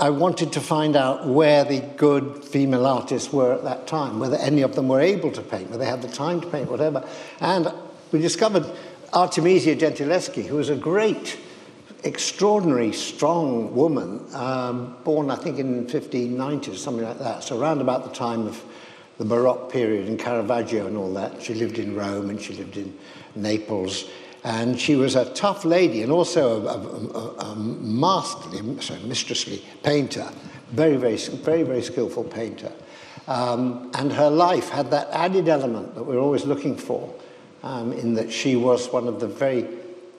I 0.00 0.10
wanted 0.10 0.52
to 0.52 0.60
find 0.60 0.96
out 0.96 1.26
where 1.26 1.64
the 1.64 1.80
good 1.96 2.44
female 2.44 2.86
artists 2.86 3.32
were 3.32 3.54
at 3.54 3.64
that 3.64 3.86
time, 3.86 4.20
whether 4.20 4.36
any 4.36 4.62
of 4.62 4.74
them 4.74 4.88
were 4.88 5.00
able 5.00 5.32
to 5.32 5.42
paint, 5.42 5.70
whether 5.70 5.84
they 5.84 5.90
had 5.90 6.02
the 6.02 6.08
time 6.08 6.40
to 6.40 6.46
paint, 6.46 6.70
whatever. 6.70 7.06
And 7.40 7.72
we 8.12 8.20
discovered 8.20 8.64
Artemisia 9.12 9.74
Gentileschi, 9.74 10.46
who 10.46 10.56
was 10.56 10.68
a 10.68 10.76
great 10.76 11.38
extraordinary, 12.04 12.92
strong 12.92 13.74
woman, 13.74 14.24
um, 14.34 14.96
born, 15.04 15.30
I 15.30 15.36
think, 15.36 15.58
in 15.58 15.78
1590 15.78 16.70
or 16.70 16.74
something 16.76 17.04
like 17.04 17.18
that, 17.18 17.42
so 17.42 17.60
around 17.60 17.80
about 17.80 18.04
the 18.04 18.10
time 18.10 18.46
of 18.46 18.62
the 19.18 19.24
Baroque 19.24 19.70
period 19.70 20.06
and 20.06 20.18
Caravaggio 20.18 20.86
and 20.86 20.96
all 20.96 21.12
that. 21.14 21.42
She 21.42 21.54
lived 21.54 21.78
in 21.78 21.96
Rome 21.96 22.30
and 22.30 22.40
she 22.40 22.54
lived 22.54 22.76
in 22.76 22.96
Naples. 23.34 24.08
And 24.44 24.78
she 24.78 24.94
was 24.94 25.16
a 25.16 25.24
tough 25.34 25.64
lady 25.64 26.02
and 26.02 26.12
also 26.12 26.64
a, 26.66 27.18
a, 27.18 27.52
a, 27.52 27.56
masterly, 27.56 28.80
sorry, 28.80 29.00
mistressly 29.00 29.64
painter, 29.82 30.30
very, 30.70 30.96
very, 30.96 31.16
very, 31.16 31.64
very 31.64 31.82
skillful 31.82 32.22
painter. 32.22 32.72
Um, 33.26 33.90
and 33.94 34.12
her 34.12 34.30
life 34.30 34.68
had 34.68 34.92
that 34.92 35.08
added 35.10 35.48
element 35.48 35.96
that 35.96 36.04
we're 36.04 36.20
always 36.20 36.46
looking 36.46 36.76
for, 36.76 37.12
um, 37.64 37.92
in 37.92 38.14
that 38.14 38.32
she 38.32 38.54
was 38.54 38.90
one 38.92 39.08
of 39.08 39.18
the 39.18 39.26
very 39.26 39.66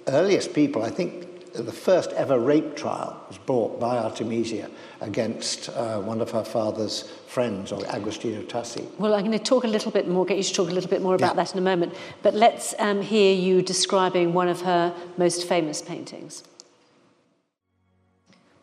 earliest 0.08 0.54
people, 0.54 0.84
I 0.84 0.90
think 0.90 1.29
the 1.54 1.72
first 1.72 2.12
ever 2.12 2.40
rape 2.40 2.76
trial 2.76 3.22
was 3.28 3.38
brought 3.38 3.80
by 3.80 3.98
Artemisia 3.98 4.70
against 5.02 5.70
uh, 5.70 6.00
one 6.00 6.22
of 6.22 6.32
her 6.32 6.44
father's 6.44 7.04
friends, 7.28 7.72
or 7.72 7.86
Agostino 7.88 8.42
Tassi. 8.44 8.86
Well, 8.98 9.14
I'm 9.14 9.26
going 9.26 9.38
to 9.38 9.44
talk 9.44 9.64
a 9.64 9.68
little 9.68 9.92
bit 9.92 10.08
more, 10.08 10.26
get 10.26 10.38
you 10.38 10.44
to 10.44 10.54
talk 10.54 10.70
a 10.70 10.74
little 10.74 10.90
bit 10.90 11.02
more 11.02 11.16
about 11.16 11.36
Yeah. 11.36 11.44
that 11.44 11.54
in 11.54 11.60
a 11.60 11.62
moment. 11.62 11.94
But 12.24 12.34
let's 12.34 12.74
um, 12.80 13.02
hear 13.02 13.34
you 13.34 13.62
describing 13.62 14.34
one 14.34 14.48
of 14.48 14.62
her 14.62 14.94
most 15.18 15.48
famous 15.48 15.82
paintings. 15.82 16.44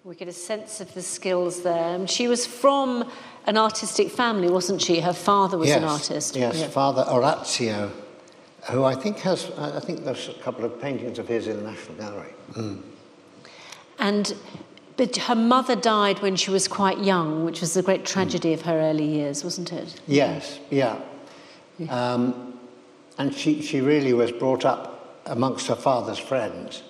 We 0.04 0.14
get 0.14 0.28
a 0.28 0.32
sense 0.32 0.80
of 0.80 0.94
the 0.94 1.02
skills 1.02 1.62
there. 1.62 1.94
And 1.96 2.08
she 2.08 2.28
was 2.28 2.46
from 2.46 3.10
an 3.46 3.56
artistic 3.56 4.08
family, 4.10 4.48
wasn't 4.48 4.80
she? 4.80 5.00
Her 5.00 5.12
father 5.12 5.58
was 5.58 5.68
yes, 5.68 5.78
an 5.78 5.84
artist. 5.84 6.36
Yes, 6.36 6.60
Yeah. 6.60 6.68
Father 6.68 7.04
Orazio, 7.08 7.90
who 8.70 8.84
I 8.84 8.94
think 8.94 9.18
has, 9.20 9.50
I 9.58 9.80
think 9.80 10.04
there's 10.04 10.28
a 10.28 10.34
couple 10.34 10.64
of 10.64 10.80
paintings 10.80 11.18
of 11.18 11.28
his 11.28 11.46
in 11.46 11.56
the 11.56 11.70
National 11.70 11.96
Gallery. 11.96 12.32
And 13.98 14.34
but 14.96 15.16
her 15.16 15.34
mother 15.34 15.76
died 15.76 16.20
when 16.20 16.36
she 16.36 16.50
was 16.50 16.66
quite 16.66 16.98
young, 16.98 17.44
which 17.44 17.60
was 17.60 17.74
the 17.74 17.82
great 17.82 18.06
tragedy 18.06 18.54
of 18.54 18.62
her 18.62 18.78
early 18.80 19.04
years, 19.04 19.44
wasn't 19.44 19.72
it? 19.72 20.00
Yes, 20.06 20.58
yeah. 20.70 20.98
Um, 21.90 22.58
and 23.18 23.34
she, 23.34 23.60
she 23.60 23.80
really 23.80 24.14
was 24.14 24.32
brought 24.32 24.64
up 24.64 25.20
amongst 25.26 25.66
her 25.66 25.76
father's 25.76 26.18
friends 26.18 26.82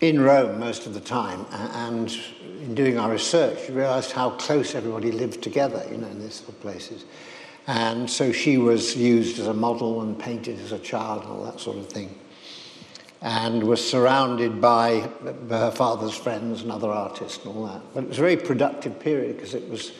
in 0.00 0.20
Rome 0.20 0.58
most 0.58 0.86
of 0.86 0.94
the 0.94 1.00
time. 1.00 1.46
And 1.52 2.16
in 2.60 2.74
doing 2.74 2.98
our 2.98 3.12
research, 3.12 3.68
we 3.68 3.76
realized 3.76 4.10
how 4.10 4.30
close 4.30 4.74
everybody 4.74 5.12
lived 5.12 5.42
together, 5.42 5.86
you 5.88 5.98
know, 5.98 6.08
in 6.08 6.20
these 6.20 6.34
sort 6.34 6.48
of 6.48 6.60
places. 6.60 7.04
And 7.66 8.08
so 8.08 8.30
she 8.30 8.58
was 8.58 8.96
used 8.96 9.40
as 9.40 9.48
a 9.48 9.54
model 9.54 10.02
and 10.02 10.18
painted 10.18 10.60
as 10.60 10.72
a 10.72 10.78
child 10.78 11.22
and 11.22 11.32
all 11.32 11.44
that 11.44 11.58
sort 11.58 11.78
of 11.78 11.88
thing. 11.88 12.16
And 13.22 13.64
was 13.64 13.84
surrounded 13.84 14.60
by 14.60 15.08
her 15.48 15.72
father's 15.72 16.14
friends 16.14 16.62
and 16.62 16.70
other 16.70 16.90
artists 16.90 17.44
and 17.44 17.56
all 17.56 17.66
that. 17.66 17.82
But 17.92 18.04
it 18.04 18.08
was 18.10 18.18
a 18.18 18.20
very 18.20 18.36
productive 18.36 19.00
period 19.00 19.36
because 19.36 19.54
it 19.54 19.68
was 19.68 19.92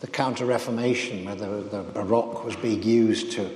the 0.00 0.06
Counter 0.06 0.44
Reformation, 0.44 1.24
where 1.24 1.34
the, 1.34 1.46
the 1.46 1.82
Baroque 1.82 2.44
was 2.44 2.56
being 2.56 2.82
used 2.82 3.32
to, 3.32 3.50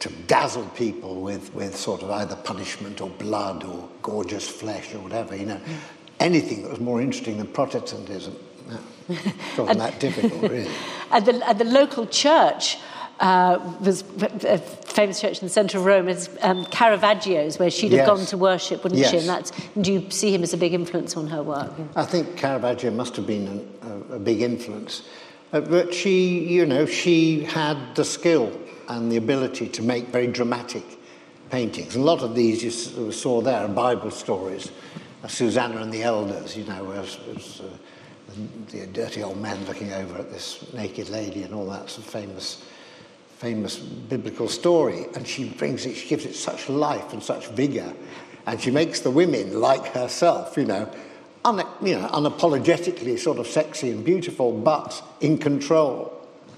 to 0.00 0.08
dazzle 0.26 0.66
people 0.74 1.20
with, 1.20 1.54
with 1.54 1.76
sort 1.76 2.02
of 2.02 2.10
either 2.10 2.36
punishment 2.36 3.00
or 3.00 3.08
blood 3.10 3.64
or 3.64 3.88
gorgeous 4.02 4.48
flesh 4.48 4.94
or 4.94 5.00
whatever, 5.00 5.36
you 5.36 5.46
know. 5.46 5.56
Mm. 5.56 5.76
Anything 6.20 6.62
that 6.62 6.70
was 6.70 6.80
more 6.80 7.00
interesting 7.00 7.38
than 7.38 7.46
Protestantism. 7.48 8.36
Wasn't 9.58 9.78
that 9.78 10.00
difficult, 10.00 10.42
really. 10.42 10.70
At 11.10 11.26
the, 11.26 11.46
at 11.46 11.58
the 11.58 11.64
local 11.64 12.06
church, 12.06 12.78
uh, 13.20 13.76
was 13.80 14.02
a 14.44 14.58
famous 14.58 15.20
church 15.20 15.40
in 15.40 15.46
the 15.46 15.52
centre 15.52 15.76
of 15.78 15.84
Rome, 15.84 16.08
is 16.08 16.28
um, 16.40 16.64
Caravaggio's, 16.66 17.58
where 17.58 17.70
she'd 17.70 17.92
have 17.92 18.06
gone 18.06 18.24
to 18.26 18.38
worship, 18.38 18.82
wouldn't 18.82 19.06
she? 19.06 19.18
And 19.18 19.28
that's, 19.28 19.52
do 19.80 19.92
you 19.92 20.10
see 20.10 20.34
him 20.34 20.42
as 20.42 20.52
a 20.54 20.56
big 20.56 20.72
influence 20.72 21.16
on 21.16 21.28
her 21.28 21.42
work? 21.42 21.70
I 21.94 22.04
think 22.04 22.36
Caravaggio 22.36 22.90
must 22.90 23.14
have 23.16 23.26
been 23.26 23.46
an, 23.46 24.02
a, 24.10 24.14
a 24.14 24.18
big 24.18 24.40
influence. 24.40 25.02
Uh, 25.52 25.60
but 25.60 25.92
she, 25.92 26.48
you 26.48 26.66
know, 26.66 26.86
she 26.86 27.44
had 27.44 27.94
the 27.94 28.04
skill 28.04 28.58
and 28.88 29.12
the 29.12 29.18
ability 29.18 29.68
to 29.68 29.82
make 29.82 30.08
very 30.08 30.26
dramatic 30.26 30.82
paintings. 31.50 31.94
A 31.94 32.00
lot 32.00 32.22
of 32.22 32.34
these 32.34 32.64
you 32.64 33.12
saw 33.12 33.40
there 33.40 33.60
are 33.60 33.68
Bible 33.68 34.10
stories. 34.10 34.72
Uh, 35.22 35.28
Susanna 35.28 35.80
and 35.82 35.92
the 35.92 36.02
Elders, 36.02 36.56
you 36.56 36.64
know, 36.64 36.82
was, 36.84 37.18
was 37.28 37.62
the, 38.70 38.86
dirty 38.86 39.22
old 39.22 39.40
man 39.40 39.64
looking 39.66 39.92
over 39.92 40.18
at 40.18 40.30
this 40.30 40.72
naked 40.72 41.08
lady 41.08 41.42
and 41.42 41.54
all 41.54 41.66
that 41.66 41.90
sort 41.90 42.06
of 42.06 42.12
famous, 42.12 42.64
famous 43.38 43.78
biblical 43.78 44.48
story. 44.48 45.06
And 45.14 45.26
she 45.26 45.48
brings 45.48 45.86
it, 45.86 45.94
she 45.94 46.08
gives 46.08 46.24
it 46.24 46.34
such 46.34 46.68
life 46.68 47.12
and 47.12 47.22
such 47.22 47.48
vigour. 47.48 47.92
And 48.46 48.60
she 48.60 48.70
makes 48.70 49.00
the 49.00 49.10
women 49.10 49.60
like 49.60 49.86
herself, 49.88 50.56
you 50.56 50.64
know, 50.64 50.90
un, 51.44 51.64
you 51.82 51.98
know, 51.98 52.08
unapologetically 52.08 53.18
sort 53.18 53.38
of 53.38 53.46
sexy 53.46 53.90
and 53.90 54.04
beautiful, 54.04 54.52
but 54.52 55.02
in 55.20 55.38
control, 55.38 56.12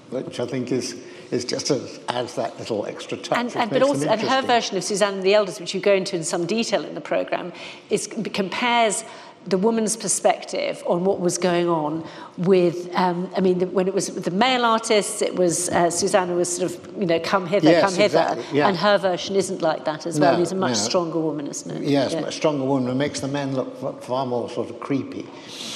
which 0.09 0.39
I 0.39 0.45
think 0.45 0.71
is, 0.71 0.95
is 1.31 1.45
just 1.45 1.69
a, 1.69 1.87
adds 2.09 2.35
that 2.35 2.57
little 2.59 2.85
extra 2.85 3.17
touch. 3.17 3.37
And, 3.37 3.55
and, 3.55 3.69
but 3.71 3.81
also, 3.81 4.07
and 4.07 4.21
her 4.21 4.41
version 4.41 4.77
of 4.77 4.83
Susanna 4.83 5.17
and 5.17 5.25
the 5.25 5.33
Elders, 5.33 5.59
which 5.59 5.73
you 5.73 5.79
go 5.79 5.93
into 5.93 6.15
in 6.15 6.23
some 6.23 6.45
detail 6.45 6.85
in 6.85 6.95
the 6.95 7.01
programme, 7.01 7.51
is 7.89 8.07
compares 8.07 9.03
the 9.47 9.57
woman's 9.57 9.95
perspective 9.95 10.83
on 10.87 11.05
what 11.05 11.19
was 11.19 11.37
going 11.37 11.69
on 11.69 12.03
with, 12.37 12.89
um, 12.95 13.29
I 13.37 13.41
mean, 13.41 13.59
the, 13.59 13.67
when 13.67 13.87
it 13.87 13.93
was 13.93 14.07
the 14.07 14.31
male 14.31 14.65
artists, 14.65 15.21
it 15.21 15.35
was 15.35 15.69
uh, 15.69 15.89
Susanna 15.89 16.33
was 16.33 16.55
sort 16.55 16.71
of, 16.71 16.97
you 16.99 17.05
know, 17.05 17.19
come 17.19 17.45
hither, 17.45 17.69
Yes, 17.69 17.83
come 17.83 17.93
hither, 17.93 18.43
yeah. 18.51 18.67
and 18.67 18.75
her 18.77 18.97
version 18.97 19.35
isn't 19.35 19.61
like 19.61 19.85
that 19.85 20.05
as 20.05 20.19
well. 20.19 20.33
No, 20.33 20.39
She's 20.39 20.51
a 20.51 20.55
much 20.55 20.71
no. 20.71 20.75
stronger 20.75 21.19
woman, 21.19 21.47
isn't 21.47 21.69
it? 21.69 21.83
Yes, 21.83 22.13
yeah. 22.13 22.29
stronger 22.31 22.65
woman 22.65 22.87
who 22.89 22.95
makes 22.95 23.19
the 23.19 23.27
men 23.27 23.53
look 23.55 24.03
far 24.03 24.25
more 24.25 24.49
sort 24.49 24.69
of 24.69 24.79
creepy. 24.79 25.27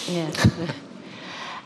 Yeah. 0.07 0.31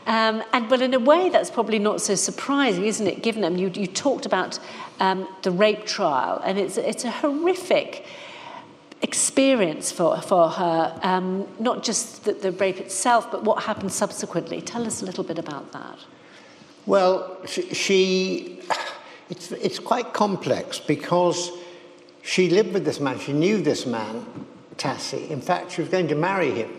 Um, 0.06 0.42
and 0.52 0.70
well, 0.70 0.82
in 0.82 0.92
a 0.92 0.98
way, 0.98 1.30
that's 1.30 1.50
probably 1.50 1.78
not 1.78 2.00
so 2.00 2.14
surprising, 2.14 2.84
isn't 2.84 3.06
it? 3.06 3.22
Given 3.22 3.40
them, 3.40 3.56
you, 3.56 3.70
you 3.74 3.86
talked 3.86 4.26
about 4.26 4.58
um, 5.00 5.26
the 5.40 5.50
rape 5.50 5.86
trial, 5.86 6.42
and 6.44 6.58
it's 6.58 6.76
it's 6.76 7.04
a 7.04 7.10
horrific 7.10 8.04
experience 9.04 9.92
for 9.92 10.20
for 10.30 10.48
her. 10.48 10.98
Um, 11.02 11.46
not 11.58 11.86
just 11.88 12.24
the, 12.24 12.32
the 12.32 12.52
rape 12.52 12.78
itself, 12.86 13.30
but 13.30 13.44
what 13.44 13.62
happened 13.64 13.92
subsequently. 13.92 14.60
Tell 14.60 14.84
us 14.86 15.02
a 15.02 15.04
little 15.04 15.24
bit 15.24 15.38
about 15.38 15.72
that. 15.72 15.98
Well, 16.86 17.16
she, 17.46 17.62
she 17.74 18.60
it's, 19.30 19.52
it's 19.52 19.78
quite 19.78 20.12
complex 20.12 20.78
because 20.78 21.50
she 22.22 22.50
lived 22.50 22.72
with 22.72 22.84
this 22.84 23.00
man, 23.00 23.18
she 23.18 23.32
knew 23.32 23.60
this 23.62 23.86
man, 23.86 24.26
Tassi. 24.76 25.30
In 25.30 25.40
fact, 25.40 25.72
she 25.72 25.80
was 25.80 25.90
going 25.90 26.08
to 26.08 26.14
marry 26.14 26.50
him. 26.50 26.70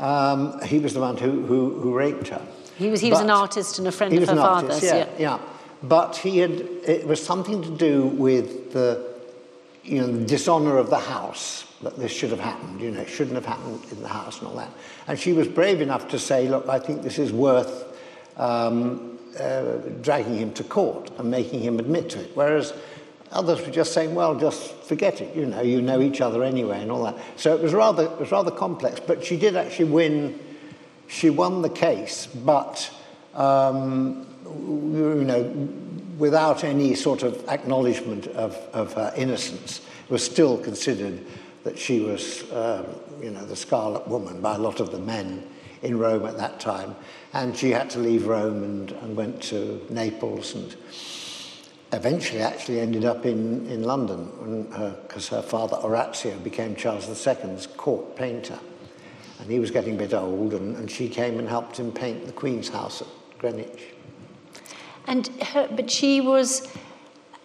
Um, 0.00 0.60
he 0.62 0.78
was 0.78 0.92
the 0.92 1.00
one 1.00 1.16
who, 1.16 1.44
who, 1.46 1.80
who 1.80 1.94
raped 1.94 2.28
her. 2.28 2.42
He 2.76 2.90
was 2.90 3.00
he 3.00 3.10
was 3.10 3.20
an 3.20 3.30
artist 3.30 3.78
and 3.78 3.88
a 3.88 3.92
friend 3.92 4.12
of 4.12 4.28
her 4.28 4.36
father's. 4.36 4.84
artist, 4.84 4.84
yeah, 4.84 5.08
yeah. 5.18 5.38
But 5.82 6.16
he 6.16 6.38
had, 6.38 6.50
it 6.50 7.06
was 7.06 7.24
something 7.24 7.62
to 7.62 7.70
do 7.70 8.06
with 8.08 8.72
the, 8.72 9.15
you 9.86 10.00
know, 10.00 10.06
the 10.06 10.24
dishonour 10.24 10.76
of 10.78 10.90
the 10.90 10.98
house, 10.98 11.64
that 11.82 11.96
this 11.96 12.12
should 12.12 12.30
have 12.30 12.40
happened, 12.40 12.80
you 12.80 12.90
know, 12.90 13.00
it 13.00 13.08
shouldn't 13.08 13.34
have 13.34 13.46
happened 13.46 13.80
in 13.90 14.02
the 14.02 14.08
house 14.08 14.38
and 14.38 14.48
all 14.48 14.56
that. 14.56 14.70
And 15.06 15.18
she 15.18 15.32
was 15.32 15.46
brave 15.48 15.80
enough 15.80 16.08
to 16.08 16.18
say, 16.18 16.48
look, 16.48 16.68
I 16.68 16.78
think 16.78 17.02
this 17.02 17.18
is 17.18 17.32
worth 17.32 17.84
um, 18.36 19.18
uh, 19.38 19.76
dragging 20.02 20.36
him 20.36 20.52
to 20.54 20.64
court 20.64 21.10
and 21.18 21.30
making 21.30 21.60
him 21.60 21.78
admit 21.78 22.10
to 22.10 22.20
it. 22.20 22.30
Whereas 22.34 22.72
others 23.30 23.60
were 23.60 23.72
just 23.72 23.92
saying, 23.92 24.14
well, 24.14 24.34
just 24.34 24.74
forget 24.84 25.20
it, 25.20 25.36
you 25.36 25.46
know, 25.46 25.62
you 25.62 25.82
know 25.82 26.00
each 26.00 26.20
other 26.20 26.42
anyway 26.42 26.80
and 26.80 26.90
all 26.90 27.04
that. 27.04 27.16
So 27.36 27.54
it 27.54 27.62
was 27.62 27.74
rather, 27.74 28.04
it 28.04 28.18
was 28.18 28.32
rather 28.32 28.50
complex, 28.50 29.00
but 29.00 29.24
she 29.24 29.36
did 29.36 29.56
actually 29.56 29.90
win 29.90 30.40
she 31.08 31.30
won 31.30 31.62
the 31.62 31.68
case, 31.68 32.26
but 32.26 32.90
um, 33.34 34.26
you 34.44 35.24
know, 35.24 35.42
without 36.18 36.64
any 36.64 36.94
sort 36.94 37.22
of 37.22 37.46
acknowledgement 37.48 38.26
of, 38.28 38.54
of 38.72 38.92
her 38.94 39.12
innocence, 39.16 39.80
was 40.08 40.24
still 40.24 40.58
considered 40.58 41.24
that 41.64 41.78
she 41.78 42.00
was, 42.00 42.50
um, 42.52 42.86
you 43.20 43.30
know, 43.30 43.44
the 43.44 43.56
Scarlet 43.56 44.06
Woman 44.06 44.40
by 44.40 44.54
a 44.54 44.58
lot 44.58 44.80
of 44.80 44.92
the 44.92 44.98
men 44.98 45.46
in 45.82 45.98
Rome 45.98 46.26
at 46.26 46.36
that 46.38 46.60
time, 46.60 46.94
and 47.32 47.56
she 47.56 47.70
had 47.70 47.90
to 47.90 47.98
leave 47.98 48.26
Rome 48.26 48.62
and, 48.62 48.92
and 48.92 49.16
went 49.16 49.42
to 49.44 49.84
Naples 49.90 50.54
and 50.54 50.74
eventually 51.92 52.40
actually 52.40 52.80
ended 52.80 53.04
up 53.04 53.26
in, 53.26 53.66
in 53.66 53.84
London 53.84 54.64
because 55.02 55.28
her, 55.28 55.42
father 55.42 55.76
Orazio 55.76 56.38
became 56.38 56.74
Charles 56.76 57.08
II's 57.08 57.66
court 57.66 58.16
painter. 58.16 58.58
And 59.38 59.50
he 59.50 59.58
was 59.58 59.70
getting 59.70 59.94
a 59.96 59.98
bit 59.98 60.14
old, 60.14 60.54
and, 60.54 60.76
and 60.76 60.90
she 60.90 61.08
came 61.08 61.38
and 61.38 61.48
helped 61.48 61.78
him 61.78 61.92
paint 61.92 62.26
the 62.26 62.32
Queen's 62.32 62.70
house 62.70 63.02
at 63.02 63.08
Greenwich. 63.38 63.94
And 65.06 65.28
her, 65.42 65.68
but 65.70 65.90
she 65.90 66.20
was, 66.20 66.68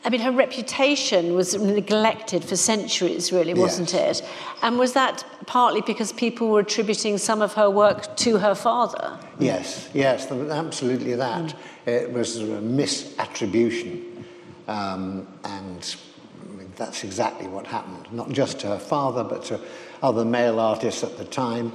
I 0.04 0.10
mean, 0.10 0.21
her 0.21 0.32
reputation 0.32 1.36
was 1.36 1.56
neglected 1.56 2.43
for 2.43 2.56
centuries, 2.56 3.32
really, 3.32 3.54
wasn't 3.54 3.93
Yes. 3.93 4.21
it? 4.21 4.28
And 4.63 4.80
was 4.80 4.93
that 4.93 5.24
partly 5.45 5.82
because 5.82 6.12
people 6.12 6.50
were 6.50 6.62
attributing 6.62 7.17
some 7.17 7.41
of 7.41 7.54
her 7.54 7.69
work 7.69 8.15
to 8.17 8.38
her 8.39 8.56
father? 8.56 9.17
Yes, 9.39 9.89
yes, 9.93 10.32
absolutely 10.32 11.16
that. 11.16 11.53
It 11.86 12.12
was 12.12 12.38
a 12.38 12.45
misattribution, 12.45 14.01
um, 14.68 15.28
and 15.43 15.95
that's 16.76 17.03
exactly 17.03 17.47
what 17.47 17.68
happened. 17.68 18.07
Not 18.12 18.30
just 18.32 18.59
to 18.62 18.68
her 18.68 18.80
father, 18.80 19.24
but 19.24 19.43
to 19.45 19.59
other 20.01 20.26
male 20.26 20.59
artists 20.59 21.03
at 21.03 21.18
the 21.18 21.26
time, 21.26 21.72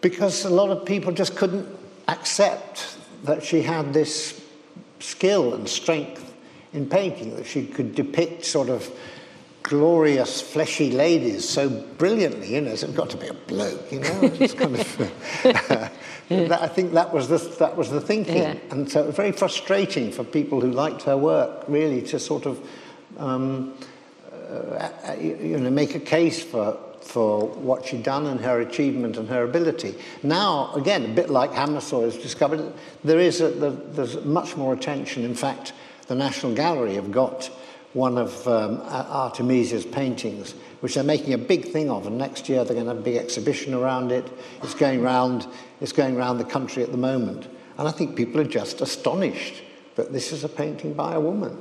because 0.00 0.44
a 0.44 0.50
lot 0.50 0.70
of 0.70 0.84
people 0.86 1.12
just 1.12 1.36
couldn't 1.36 1.66
accept 2.08 2.96
that 3.24 3.42
she 3.42 3.62
had 3.62 3.92
this 3.92 4.40
skill 5.04 5.54
and 5.54 5.68
strength 5.68 6.32
in 6.72 6.88
painting, 6.88 7.36
that 7.36 7.46
she 7.46 7.66
could 7.66 7.94
depict 7.94 8.44
sort 8.44 8.68
of 8.68 8.90
glorious, 9.62 10.42
fleshy 10.42 10.90
ladies 10.90 11.48
so 11.48 11.70
brilliantly, 11.70 12.54
you 12.54 12.60
know, 12.60 12.74
so 12.74 12.86
it's 12.86 12.96
got 12.96 13.08
to 13.10 13.16
be 13.16 13.28
a 13.28 13.34
bloke, 13.34 13.90
you 13.90 14.00
know, 14.00 14.20
it's 14.22 14.54
kind 14.54 14.74
of, 14.74 14.98
that, 16.28 16.62
I 16.62 16.68
think 16.68 16.92
that 16.92 17.12
was 17.12 17.28
the, 17.28 17.38
that 17.58 17.76
was 17.76 17.90
the 17.90 18.00
thinking. 18.00 18.36
Yeah. 18.36 18.56
And 18.70 18.90
so 18.90 19.02
it 19.02 19.06
was 19.06 19.16
very 19.16 19.32
frustrating 19.32 20.12
for 20.12 20.24
people 20.24 20.60
who 20.60 20.70
liked 20.70 21.02
her 21.02 21.16
work, 21.16 21.64
really, 21.68 22.02
to 22.02 22.18
sort 22.18 22.46
of, 22.46 22.60
um, 23.16 23.74
uh, 24.32 25.16
you 25.18 25.58
know, 25.58 25.70
make 25.70 25.94
a 25.94 26.00
case 26.00 26.42
for, 26.42 26.78
for 27.04 27.46
what 27.46 27.84
she'd 27.84 28.02
done 28.02 28.26
and 28.26 28.40
her 28.40 28.60
achievement 28.60 29.16
and 29.16 29.28
her 29.28 29.44
ability. 29.44 29.94
Now, 30.22 30.72
again, 30.74 31.04
a 31.04 31.08
bit 31.08 31.30
like 31.30 31.52
Hammershøi 31.52 32.04
has 32.04 32.16
discovered, 32.16 32.72
there 33.04 33.20
is 33.20 33.40
a, 33.40 33.50
there's 33.50 34.24
much 34.24 34.56
more 34.56 34.72
attention. 34.72 35.24
In 35.24 35.34
fact, 35.34 35.72
the 36.06 36.14
National 36.14 36.54
Gallery 36.54 36.94
have 36.94 37.12
got 37.12 37.50
one 37.92 38.18
of 38.18 38.46
um, 38.48 38.80
Artemisia's 38.80 39.86
paintings, 39.86 40.52
which 40.80 40.94
they're 40.94 41.04
making 41.04 41.32
a 41.32 41.38
big 41.38 41.66
thing 41.66 41.90
of, 41.90 42.06
and 42.06 42.18
next 42.18 42.48
year 42.48 42.64
they're 42.64 42.74
going 42.74 42.86
to 42.86 42.92
have 42.92 43.00
a 43.00 43.04
big 43.04 43.16
exhibition 43.16 43.72
around 43.72 44.10
it. 44.10 44.26
It's 44.62 44.74
going 44.74 45.00
around, 45.00 45.46
it's 45.80 45.92
going 45.92 46.16
around 46.16 46.38
the 46.38 46.44
country 46.44 46.82
at 46.82 46.90
the 46.90 46.98
moment. 46.98 47.46
And 47.78 47.86
I 47.86 47.90
think 47.90 48.16
people 48.16 48.40
are 48.40 48.44
just 48.44 48.80
astonished 48.80 49.62
that 49.94 50.12
this 50.12 50.32
is 50.32 50.42
a 50.42 50.48
painting 50.48 50.94
by 50.94 51.14
a 51.14 51.20
woman. 51.20 51.56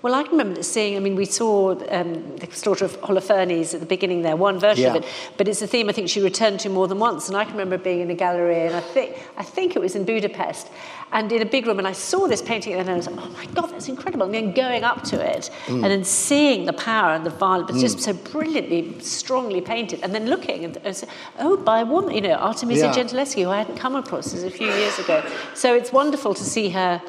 Well, 0.00 0.14
I 0.14 0.22
can 0.22 0.38
remember 0.38 0.62
seeing, 0.62 0.96
I 0.96 1.00
mean, 1.00 1.16
we 1.16 1.24
saw 1.24 1.70
um, 1.90 2.36
the 2.36 2.46
slaughter 2.52 2.84
of 2.84 3.00
Holofernes 3.00 3.74
at 3.74 3.80
the 3.80 3.86
beginning 3.86 4.22
there, 4.22 4.36
one 4.36 4.60
version 4.60 4.84
yeah. 4.84 4.94
of 4.94 5.02
it, 5.02 5.08
but 5.36 5.48
it's 5.48 5.60
a 5.60 5.66
theme 5.66 5.88
I 5.88 5.92
think 5.92 6.08
she 6.08 6.20
returned 6.20 6.60
to 6.60 6.68
more 6.68 6.86
than 6.86 7.00
once. 7.00 7.26
And 7.26 7.36
I 7.36 7.42
can 7.42 7.54
remember 7.54 7.78
being 7.78 8.02
in 8.02 8.10
a 8.10 8.14
gallery, 8.14 8.60
and 8.66 8.76
I 8.76 8.80
think, 8.80 9.16
I 9.36 9.42
think 9.42 9.74
it 9.74 9.80
was 9.80 9.96
in 9.96 10.04
Budapest, 10.04 10.68
and 11.10 11.32
in 11.32 11.42
a 11.42 11.44
big 11.44 11.66
room, 11.66 11.80
and 11.80 11.88
I 11.88 11.92
saw 11.92 12.28
this 12.28 12.40
painting, 12.40 12.74
and 12.74 12.88
I 12.88 12.94
was 12.94 13.08
like, 13.08 13.18
oh 13.18 13.30
my 13.30 13.46
God, 13.46 13.72
that's 13.72 13.88
incredible. 13.88 14.26
And 14.26 14.34
then 14.34 14.52
going 14.52 14.84
up 14.84 15.02
to 15.04 15.20
it, 15.20 15.50
mm. 15.66 15.82
and 15.82 15.86
then 15.86 16.04
seeing 16.04 16.66
the 16.66 16.74
power 16.74 17.14
and 17.14 17.26
the 17.26 17.30
violence, 17.30 17.66
but 17.66 17.76
mm. 17.76 17.80
just 17.80 17.98
so 17.98 18.12
brilliantly, 18.12 19.00
strongly 19.00 19.60
painted, 19.60 19.98
and 20.04 20.14
then 20.14 20.26
looking 20.26 20.64
and, 20.64 20.76
and 20.84 20.94
say, 20.94 21.08
oh, 21.40 21.56
by 21.56 21.80
a 21.80 21.84
woman, 21.84 22.14
you 22.14 22.20
know, 22.20 22.34
Artemisia 22.34 22.86
yeah. 22.86 22.94
Gentileschi, 22.94 23.42
who 23.42 23.50
I 23.50 23.58
hadn't 23.58 23.78
come 23.78 23.96
across 23.96 24.30
this 24.30 24.44
a 24.44 24.50
few 24.50 24.68
years 24.68 24.96
ago. 25.00 25.28
So 25.54 25.74
it's 25.74 25.90
wonderful 25.92 26.34
to 26.34 26.44
see 26.44 26.68
her 26.68 27.02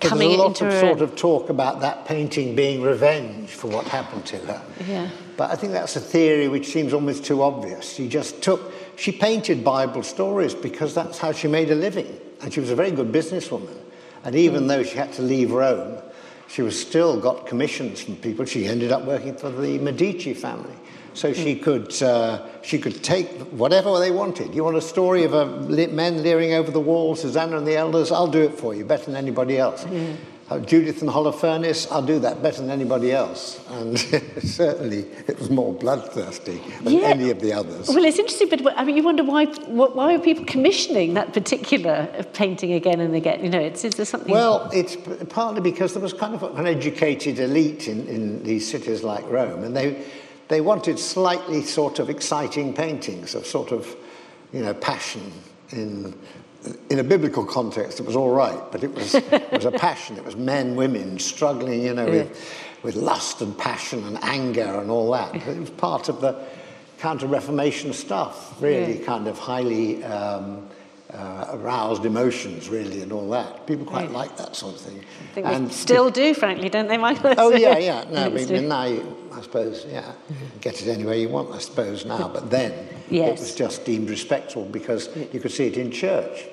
coming 0.00 0.28
There's 0.28 0.40
a 0.40 0.42
lot 0.42 0.62
of 0.62 0.72
sort 0.72 1.00
of 1.00 1.16
talk 1.16 1.48
about 1.50 1.80
that 1.80 2.04
painting 2.06 2.54
being 2.54 2.82
revenge 2.82 3.50
for 3.50 3.68
what 3.68 3.86
happened 3.86 4.26
to 4.26 4.38
her. 4.38 4.62
Yeah. 4.86 5.08
But 5.36 5.50
I 5.50 5.56
think 5.56 5.72
that's 5.72 5.96
a 5.96 6.00
theory 6.00 6.48
which 6.48 6.68
seems 6.68 6.92
almost 6.92 7.24
too 7.24 7.42
obvious. 7.42 7.94
She 7.94 8.08
just 8.08 8.42
took, 8.42 8.72
she 8.96 9.12
painted 9.12 9.64
Bible 9.64 10.02
stories 10.02 10.54
because 10.54 10.94
that's 10.94 11.18
how 11.18 11.32
she 11.32 11.48
made 11.48 11.70
a 11.70 11.74
living. 11.74 12.20
And 12.42 12.52
she 12.52 12.60
was 12.60 12.70
a 12.70 12.74
very 12.74 12.90
good 12.90 13.12
businesswoman. 13.12 13.76
And 14.24 14.34
even 14.34 14.64
mm. 14.64 14.68
though 14.68 14.82
she 14.82 14.96
had 14.96 15.12
to 15.14 15.22
leave 15.22 15.52
Rome, 15.52 15.98
she 16.48 16.62
was 16.62 16.80
still 16.80 17.20
got 17.20 17.46
commissions 17.46 18.00
from 18.00 18.16
people. 18.16 18.44
She 18.44 18.66
ended 18.66 18.92
up 18.92 19.04
working 19.04 19.36
for 19.36 19.50
the 19.50 19.78
Medici 19.78 20.34
family. 20.34 20.74
So 21.16 21.32
she 21.32 21.56
could, 21.56 22.02
uh, 22.02 22.46
she 22.60 22.78
could 22.78 23.02
take 23.02 23.28
whatever 23.50 23.98
they 23.98 24.10
wanted. 24.10 24.54
You 24.54 24.64
want 24.64 24.76
a 24.76 24.82
story 24.82 25.24
of 25.24 25.32
a 25.32 25.46
men 25.46 26.22
leering 26.22 26.52
over 26.52 26.70
the 26.70 26.80
wall, 26.80 27.16
Susanna 27.16 27.56
and 27.56 27.66
the 27.66 27.74
elders? 27.74 28.12
I'll 28.12 28.26
do 28.26 28.42
it 28.42 28.52
for 28.52 28.74
you 28.74 28.84
better 28.84 29.06
than 29.06 29.16
anybody 29.16 29.58
else. 29.58 29.84
Mm. 29.84 30.16
Uh, 30.48 30.60
Judith 30.60 31.00
and 31.00 31.10
Holofernes, 31.10 31.90
I'll 31.90 32.04
do 32.04 32.20
that 32.20 32.40
better 32.42 32.60
than 32.60 32.70
anybody 32.70 33.12
else. 33.12 33.66
And 33.70 33.98
certainly 34.44 35.06
it 35.26 35.38
was 35.38 35.48
more 35.48 35.72
bloodthirsty 35.72 36.60
than 36.82 36.92
yeah. 36.92 37.08
any 37.08 37.30
of 37.30 37.40
the 37.40 37.54
others. 37.54 37.88
Well, 37.88 38.04
it's 38.04 38.18
interesting, 38.18 38.50
but 38.50 38.78
I 38.78 38.84
mean, 38.84 38.96
you 38.96 39.02
wonder 39.02 39.24
why, 39.24 39.46
why 39.46 40.14
are 40.14 40.18
people 40.18 40.44
commissioning 40.44 41.14
that 41.14 41.32
particular 41.32 42.24
painting 42.34 42.74
again 42.74 43.00
and 43.00 43.14
again? 43.16 43.42
You 43.42 43.50
know, 43.50 43.58
it's, 43.58 43.84
is 43.84 43.94
there 43.94 44.04
something... 44.04 44.30
Well, 44.30 44.70
it's 44.72 44.96
partly 45.30 45.62
because 45.62 45.94
there 45.94 46.02
was 46.02 46.12
kind 46.12 46.34
of 46.34 46.42
an 46.58 46.66
educated 46.66 47.38
elite 47.40 47.88
in, 47.88 48.06
in 48.06 48.42
these 48.44 48.70
cities 48.70 49.02
like 49.02 49.28
Rome, 49.28 49.64
and 49.64 49.74
they 49.74 50.04
they 50.48 50.60
wanted 50.60 50.98
slightly 50.98 51.62
sort 51.62 51.98
of 51.98 52.08
exciting 52.08 52.72
paintings 52.72 53.34
of 53.34 53.46
sort 53.46 53.72
of, 53.72 53.96
you 54.52 54.62
know, 54.62 54.74
passion 54.74 55.32
in 55.70 56.14
in 56.90 56.98
a 56.98 57.04
biblical 57.04 57.44
context, 57.44 58.00
it 58.00 58.06
was 58.06 58.16
all 58.16 58.30
right, 58.30 58.60
but 58.72 58.82
it 58.82 58.92
was, 58.92 59.14
it 59.14 59.52
was 59.52 59.64
a 59.64 59.70
passion. 59.70 60.16
It 60.16 60.24
was 60.24 60.36
men, 60.36 60.76
women 60.76 61.18
struggling, 61.18 61.82
you 61.82 61.94
know, 61.94 62.06
with, 62.06 62.54
with 62.82 62.96
lust 62.96 63.40
and 63.42 63.56
passion 63.56 64.04
and 64.04 64.18
anger 64.22 64.80
and 64.80 64.90
all 64.90 65.10
that. 65.12 65.34
It 65.34 65.58
was 65.58 65.70
part 65.70 66.08
of 66.08 66.20
the 66.20 66.36
Counter 66.98 67.26
Reformation 67.26 67.92
stuff, 67.92 68.60
really, 68.60 69.00
yeah. 69.00 69.06
kind 69.06 69.28
of 69.28 69.38
highly 69.38 70.02
um, 70.04 70.68
uh, 71.12 71.46
aroused 71.50 72.04
emotions, 72.04 72.68
really, 72.68 73.02
and 73.02 73.12
all 73.12 73.28
that. 73.30 73.66
People 73.66 73.86
quite 73.86 74.10
yeah. 74.10 74.16
like 74.16 74.36
that 74.36 74.56
sort 74.56 74.74
of 74.74 74.80
thing. 74.80 74.98
I 74.98 75.34
think 75.34 75.46
and 75.46 75.72
still 75.72 76.10
do, 76.10 76.34
frankly, 76.34 76.68
don't 76.68 76.88
they, 76.88 76.96
Michael? 76.96 77.34
Oh, 77.38 77.52
yeah, 77.52 77.78
yeah. 77.78 78.04
No, 78.10 78.24
I 78.26 78.28
mean, 78.28 78.68
now 78.68 78.84
you, 78.84 79.30
I 79.32 79.40
suppose, 79.42 79.86
yeah, 79.88 80.12
get 80.60 80.82
it 80.82 80.88
any 80.88 81.04
way 81.04 81.20
you 81.20 81.28
want, 81.28 81.54
I 81.54 81.58
suppose, 81.58 82.04
now. 82.04 82.28
But 82.28 82.50
then 82.50 82.88
yes. 83.08 83.28
it 83.28 83.40
was 83.40 83.54
just 83.54 83.84
deemed 83.84 84.10
respectable 84.10 84.64
because 84.64 85.08
you 85.32 85.40
could 85.40 85.52
see 85.52 85.66
it 85.66 85.76
in 85.76 85.90
church. 85.90 86.44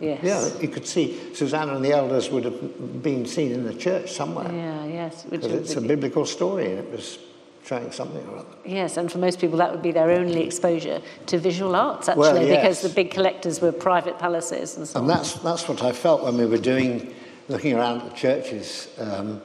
Yes. 0.00 0.20
Yeah, 0.22 0.60
you 0.60 0.68
could 0.68 0.86
see 0.86 1.32
Susanna 1.32 1.76
and 1.76 1.84
the 1.84 1.92
elders 1.92 2.28
would 2.28 2.44
have 2.44 3.02
been 3.02 3.24
seen 3.24 3.52
in 3.52 3.64
the 3.64 3.74
church 3.74 4.12
somewhere. 4.12 4.52
Yeah, 4.52 4.84
yes. 4.86 5.22
Because 5.22 5.52
it's 5.52 5.76
a 5.76 5.80
biblical 5.80 6.26
story 6.26 6.72
and 6.72 6.80
it 6.80 6.90
was 6.90 7.18
showing 7.64 7.90
something 7.92 8.26
or 8.28 8.38
other. 8.38 8.48
Yes, 8.64 8.96
and 8.96 9.10
for 9.10 9.18
most 9.18 9.40
people 9.40 9.58
that 9.58 9.70
would 9.70 9.82
be 9.82 9.92
their 9.92 10.10
only 10.10 10.44
exposure 10.44 11.00
to 11.26 11.38
visual 11.38 11.76
arts, 11.76 12.08
actually, 12.08 12.22
well, 12.22 12.42
yes. 12.42 12.60
because 12.60 12.82
the 12.82 12.88
big 12.88 13.10
collectors 13.10 13.60
were 13.60 13.72
private 13.72 14.18
palaces 14.18 14.76
and 14.76 14.86
so 14.86 14.98
and 14.98 15.10
on. 15.10 15.16
And 15.16 15.24
that's, 15.24 15.34
that's 15.34 15.68
what 15.68 15.82
I 15.82 15.92
felt 15.92 16.22
when 16.24 16.36
we 16.36 16.46
were 16.46 16.58
doing, 16.58 17.14
looking 17.48 17.74
around 17.74 18.08
the 18.08 18.14
churches. 18.14 18.88
Um, 18.98 19.42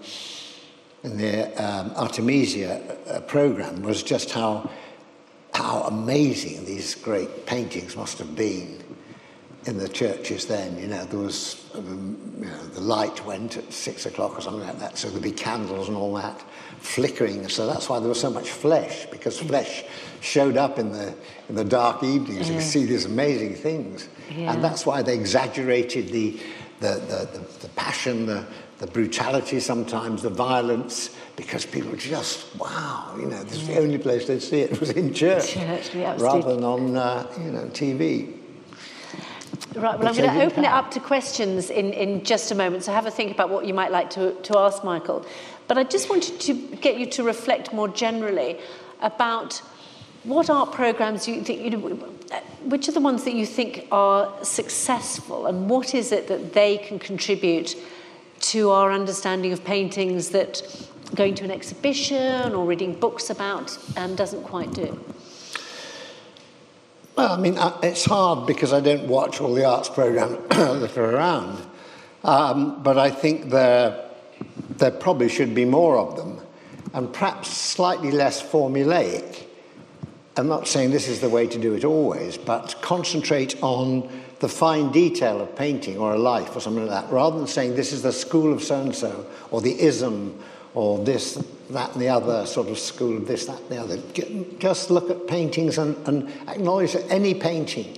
in 1.03 1.17
the 1.17 1.63
um, 1.63 1.91
Artemisia 1.95 2.81
uh, 3.07 3.21
program 3.21 3.81
was 3.81 4.03
just 4.03 4.31
how, 4.31 4.69
how 5.53 5.81
amazing 5.83 6.65
these 6.65 6.95
great 6.95 7.45
paintings 7.45 7.95
must 7.95 8.17
have 8.17 8.35
been 8.35 8.83
in 9.65 9.77
the 9.77 9.87
churches 9.87 10.45
then. 10.47 10.77
You 10.77 10.87
know, 10.87 11.05
there 11.05 11.19
was, 11.19 11.69
um, 11.75 12.17
you 12.39 12.45
know, 12.45 12.67
the 12.67 12.81
light 12.81 13.23
went 13.25 13.57
at 13.57 13.71
six 13.71 14.05
o'clock 14.05 14.37
or 14.37 14.41
something 14.41 14.65
like 14.65 14.79
that, 14.79 14.97
so 14.97 15.09
there'd 15.09 15.21
be 15.21 15.31
candles 15.31 15.87
and 15.87 15.95
all 15.95 16.13
that 16.15 16.43
flickering. 16.79 17.47
So 17.49 17.67
that's 17.67 17.89
why 17.89 17.99
there 17.99 18.09
was 18.09 18.19
so 18.19 18.29
much 18.29 18.49
flesh, 18.49 19.05
because 19.11 19.39
flesh 19.39 19.83
showed 20.21 20.57
up 20.57 20.79
in 20.79 20.91
the, 20.91 21.13
in 21.49 21.55
the 21.55 21.63
dark 21.63 22.03
evenings. 22.03 22.47
Yeah. 22.47 22.55
You 22.55 22.59
could 22.59 22.67
see 22.67 22.85
these 22.85 23.05
amazing 23.05 23.55
things. 23.55 24.09
Yeah. 24.29 24.53
And 24.53 24.63
that's 24.63 24.85
why 24.85 25.01
they 25.01 25.15
exaggerated 25.15 26.09
the, 26.09 26.39
the, 26.79 26.93
the, 26.93 27.39
the, 27.39 27.59
the 27.61 27.69
passion, 27.69 28.25
the, 28.25 28.45
the 28.79 28.87
brutality 28.87 29.59
sometimes, 29.59 30.21
the 30.21 30.29
violence, 30.29 31.15
because 31.35 31.65
people 31.65 31.95
just, 31.95 32.55
wow, 32.57 33.15
you 33.17 33.25
know, 33.25 33.43
this 33.43 33.61
is 33.61 33.67
the 33.67 33.79
only 33.79 33.97
place 33.97 34.27
they'd 34.27 34.41
see 34.41 34.61
it 34.61 34.79
was 34.79 34.91
in 34.91 35.13
church, 35.13 35.49
church 35.53 35.95
yeah, 35.95 36.15
rather 36.19 36.55
than 36.55 36.63
on, 36.63 36.95
uh, 36.95 37.27
you 37.39 37.51
know, 37.51 37.65
TV. 37.65 38.37
Right, 39.75 39.97
well, 39.99 40.07
I'm 40.07 40.15
going 40.15 40.33
to 40.33 40.43
open 40.43 40.63
it 40.63 40.71
up 40.71 40.91
to 40.91 40.99
questions 40.99 41.69
in, 41.69 41.93
in 41.93 42.23
just 42.23 42.51
a 42.51 42.55
moment, 42.55 42.83
so 42.83 42.91
have 42.91 43.05
a 43.05 43.11
think 43.11 43.31
about 43.31 43.49
what 43.49 43.65
you 43.65 43.73
might 43.73 43.91
like 43.91 44.09
to, 44.11 44.33
to 44.33 44.57
ask 44.57 44.83
Michael. 44.83 45.25
But 45.67 45.77
I 45.77 45.83
just 45.83 46.09
wanted 46.09 46.39
to 46.41 46.53
get 46.77 46.97
you 46.97 47.05
to 47.07 47.23
reflect 47.23 47.73
more 47.73 47.87
generally 47.87 48.57
about 49.01 49.61
what 50.23 50.49
art 50.49 50.71
programs 50.71 51.27
you 51.27 51.43
think, 51.43 51.61
you 51.61 51.69
know, 51.69 51.79
which 52.63 52.87
are 52.87 52.91
the 52.91 52.99
ones 52.99 53.23
that 53.23 53.33
you 53.33 53.45
think 53.45 53.87
are 53.91 54.33
successful, 54.43 55.45
and 55.47 55.69
what 55.69 55.93
is 55.93 56.11
it 56.11 56.27
that 56.27 56.53
they 56.53 56.77
can 56.77 56.99
contribute 56.99 57.75
to 58.39 58.71
our 58.71 58.91
understanding 58.91 59.51
of 59.51 59.63
paintings 59.63 60.29
that 60.29 60.61
going 61.15 61.33
to 61.35 61.43
an 61.43 61.51
exhibition 61.51 62.53
or 62.53 62.65
reading 62.65 62.93
books 62.93 63.29
about 63.29 63.77
um, 63.95 64.15
doesn't 64.15 64.43
quite 64.43 64.71
do? 64.73 64.99
Well, 67.17 67.33
I 67.33 67.37
mean, 67.37 67.57
it's 67.81 68.05
hard 68.05 68.45
because 68.45 68.71
I 68.71 68.79
don't 68.79 69.07
watch 69.07 69.41
all 69.41 69.55
the 69.55 69.65
arts 69.65 69.89
programs 69.89 70.37
that 70.49 70.95
are 70.95 71.15
around. 71.15 71.65
Um, 72.23 72.83
but 72.83 72.99
I 72.99 73.09
think 73.09 73.49
there, 73.49 74.07
there 74.77 74.91
probably 74.91 75.27
should 75.27 75.55
be 75.55 75.65
more 75.65 75.97
of 75.97 76.15
them, 76.15 76.39
and 76.93 77.11
perhaps 77.11 77.49
slightly 77.49 78.11
less 78.11 78.39
formulaic. 78.39 79.45
I'm 80.35 80.47
not 80.47 80.67
saying 80.67 80.91
this 80.91 81.07
is 81.07 81.19
the 81.19 81.29
way 81.29 81.47
to 81.47 81.57
do 81.57 81.73
it 81.73 81.83
always, 81.83 82.37
but 82.37 82.75
concentrate 82.83 83.55
on 83.63 84.07
the 84.37 84.47
fine 84.47 84.91
detail 84.91 85.41
of 85.41 85.55
painting 85.55 85.97
or 85.97 86.13
a 86.13 86.19
life 86.19 86.55
or 86.55 86.59
something 86.59 86.85
like 86.85 87.03
that, 87.03 87.11
rather 87.11 87.35
than 87.35 87.47
saying 87.47 87.75
this 87.75 87.93
is 87.93 88.03
the 88.03 88.13
school 88.13 88.53
of 88.53 88.61
so 88.61 88.79
and 88.79 88.95
so 88.95 89.25
or 89.49 89.59
the 89.61 89.81
ism 89.81 90.39
or 90.75 91.03
this, 91.03 91.43
that, 91.69 91.93
and 91.93 92.01
the 92.01 92.09
other 92.09 92.45
sort 92.45 92.69
of 92.69 92.79
school 92.79 93.17
of 93.17 93.27
this, 93.27 93.45
that, 93.45 93.59
and 93.59 93.69
the 93.69 93.77
other. 93.77 93.97
Just 94.59 94.89
look 94.89 95.09
at 95.09 95.27
paintings 95.27 95.77
and, 95.77 95.95
and 96.07 96.29
acknowledge 96.47 96.93
that 96.93 97.09
any 97.09 97.33
painting, 97.33 97.97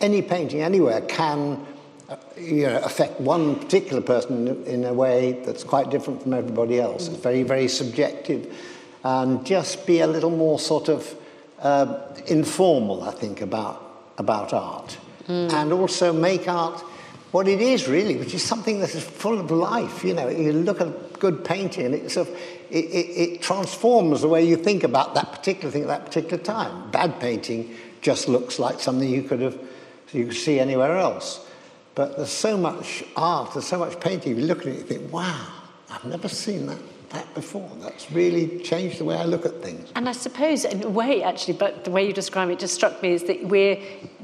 any 0.00 0.22
painting 0.22 0.62
anywhere 0.62 1.00
can 1.02 1.66
uh, 2.08 2.16
you 2.36 2.66
know, 2.66 2.78
affect 2.78 3.20
one 3.20 3.56
particular 3.56 4.02
person 4.02 4.48
in, 4.48 4.64
in 4.64 4.84
a 4.84 4.92
way 4.92 5.32
that's 5.44 5.64
quite 5.64 5.90
different 5.90 6.22
from 6.22 6.34
everybody 6.34 6.80
else. 6.80 7.08
It's 7.08 7.16
very, 7.16 7.42
very 7.42 7.68
subjective. 7.68 8.54
And 9.04 9.44
just 9.44 9.86
be 9.86 10.00
a 10.00 10.06
little 10.06 10.30
more 10.30 10.58
sort 10.58 10.88
of 10.88 11.14
uh, 11.60 12.14
informal, 12.26 13.02
I 13.02 13.12
think, 13.12 13.40
about, 13.40 14.12
about 14.18 14.52
art 14.52 14.96
mm. 15.26 15.52
and 15.52 15.72
also 15.72 16.12
make 16.12 16.48
art 16.48 16.82
what 17.32 17.48
it 17.48 17.60
is 17.60 17.88
really, 17.88 18.16
which 18.16 18.34
is 18.34 18.42
something 18.42 18.78
that 18.80 18.94
is 18.94 19.02
full 19.02 19.40
of 19.40 19.50
life. 19.50 20.04
You 20.04 20.14
know, 20.14 20.28
you 20.28 20.52
look 20.52 20.80
at 20.80 20.86
a 20.86 20.94
good 21.18 21.44
painting 21.44 21.86
and 21.86 21.94
it 21.94 22.10
sort 22.10 22.28
of, 22.28 22.34
it, 22.70 22.84
it, 22.84 23.08
it 23.18 23.42
transforms 23.42 24.20
the 24.20 24.28
way 24.28 24.46
you 24.46 24.56
think 24.56 24.84
about 24.84 25.14
that 25.14 25.32
particular 25.32 25.70
thing 25.70 25.82
at 25.82 25.88
that 25.88 26.06
particular 26.06 26.42
time. 26.42 26.90
Bad 26.90 27.18
painting 27.18 27.74
just 28.02 28.28
looks 28.28 28.58
like 28.58 28.80
something 28.80 29.08
you 29.08 29.22
could 29.22 29.40
have, 29.40 29.58
you 30.12 30.26
could 30.26 30.36
see 30.36 30.60
anywhere 30.60 30.98
else. 30.98 31.46
But 31.94 32.16
there's 32.16 32.30
so 32.30 32.56
much 32.56 33.02
art, 33.16 33.54
there's 33.54 33.66
so 33.66 33.78
much 33.78 33.98
painting. 33.98 34.36
You 34.36 34.44
look 34.44 34.60
at 34.60 34.68
it, 34.68 34.76
you 34.76 34.82
think, 34.82 35.12
wow, 35.12 35.46
I've 35.90 36.04
never 36.04 36.28
seen 36.28 36.66
that 36.66 36.78
that 37.12 37.32
before. 37.34 37.70
That's 37.80 38.10
really 38.10 38.58
changed 38.60 38.98
the 38.98 39.04
way 39.04 39.16
I 39.16 39.24
look 39.24 39.46
at 39.46 39.62
things. 39.62 39.90
And 39.94 40.08
I 40.08 40.12
suppose, 40.12 40.64
in 40.64 40.82
a 40.82 40.88
way, 40.88 41.22
actually, 41.22 41.54
but 41.54 41.84
the 41.84 41.90
way 41.90 42.06
you 42.06 42.12
describe 42.12 42.50
it 42.50 42.58
just 42.58 42.74
struck 42.74 43.02
me 43.02 43.12
is 43.12 43.24
that 43.24 43.44
we're 43.44 43.78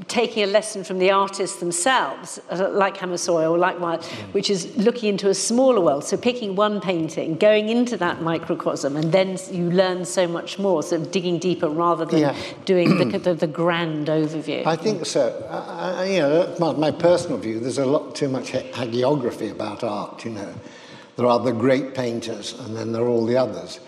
taking 0.07 0.43
a 0.43 0.47
lesson 0.47 0.83
from 0.83 0.97
the 0.97 1.11
artists 1.11 1.59
themselves, 1.59 2.39
uh, 2.49 2.69
like 2.71 2.97
Hammershøi 2.97 3.49
or 3.49 3.57
like 3.57 3.79
Wyeth, 3.79 4.05
which 4.33 4.49
is 4.49 4.75
looking 4.77 5.09
into 5.09 5.29
a 5.29 5.33
smaller 5.33 5.81
world. 5.81 6.03
So 6.03 6.17
picking 6.17 6.55
one 6.55 6.81
painting, 6.81 7.35
going 7.35 7.69
into 7.69 7.95
that 7.97 8.21
microcosm, 8.21 8.97
and 8.97 9.11
then 9.11 9.37
you 9.51 9.69
learn 9.69 10.05
so 10.05 10.27
much 10.27 10.57
more, 10.57 10.81
so 10.83 11.03
digging 11.03 11.37
deeper 11.37 11.69
rather 11.69 12.05
than 12.05 12.19
yeah. 12.19 12.35
doing 12.65 12.97
the, 12.97 13.17
the, 13.17 13.33
the, 13.33 13.47
grand 13.47 14.07
overview. 14.07 14.65
I 14.65 14.75
think 14.75 15.05
so. 15.05 15.45
I, 15.49 16.05
you 16.05 16.19
know, 16.19 16.55
my, 16.59 16.73
my 16.73 16.91
personal 16.91 17.37
view, 17.37 17.59
there's 17.59 17.77
a 17.77 17.85
lot 17.85 18.15
too 18.15 18.29
much 18.29 18.51
hagiography 18.51 19.51
about 19.51 19.83
art, 19.83 20.25
you 20.25 20.31
know. 20.31 20.53
There 21.19 21.27
are 21.27 21.39
the 21.41 21.51
great 21.51 21.93
painters, 21.93 22.53
and 22.53 22.73
then 22.73 22.93
there 22.93 23.01
are 23.01 23.09
all 23.09 23.25
the 23.25 23.35
others. 23.35 23.81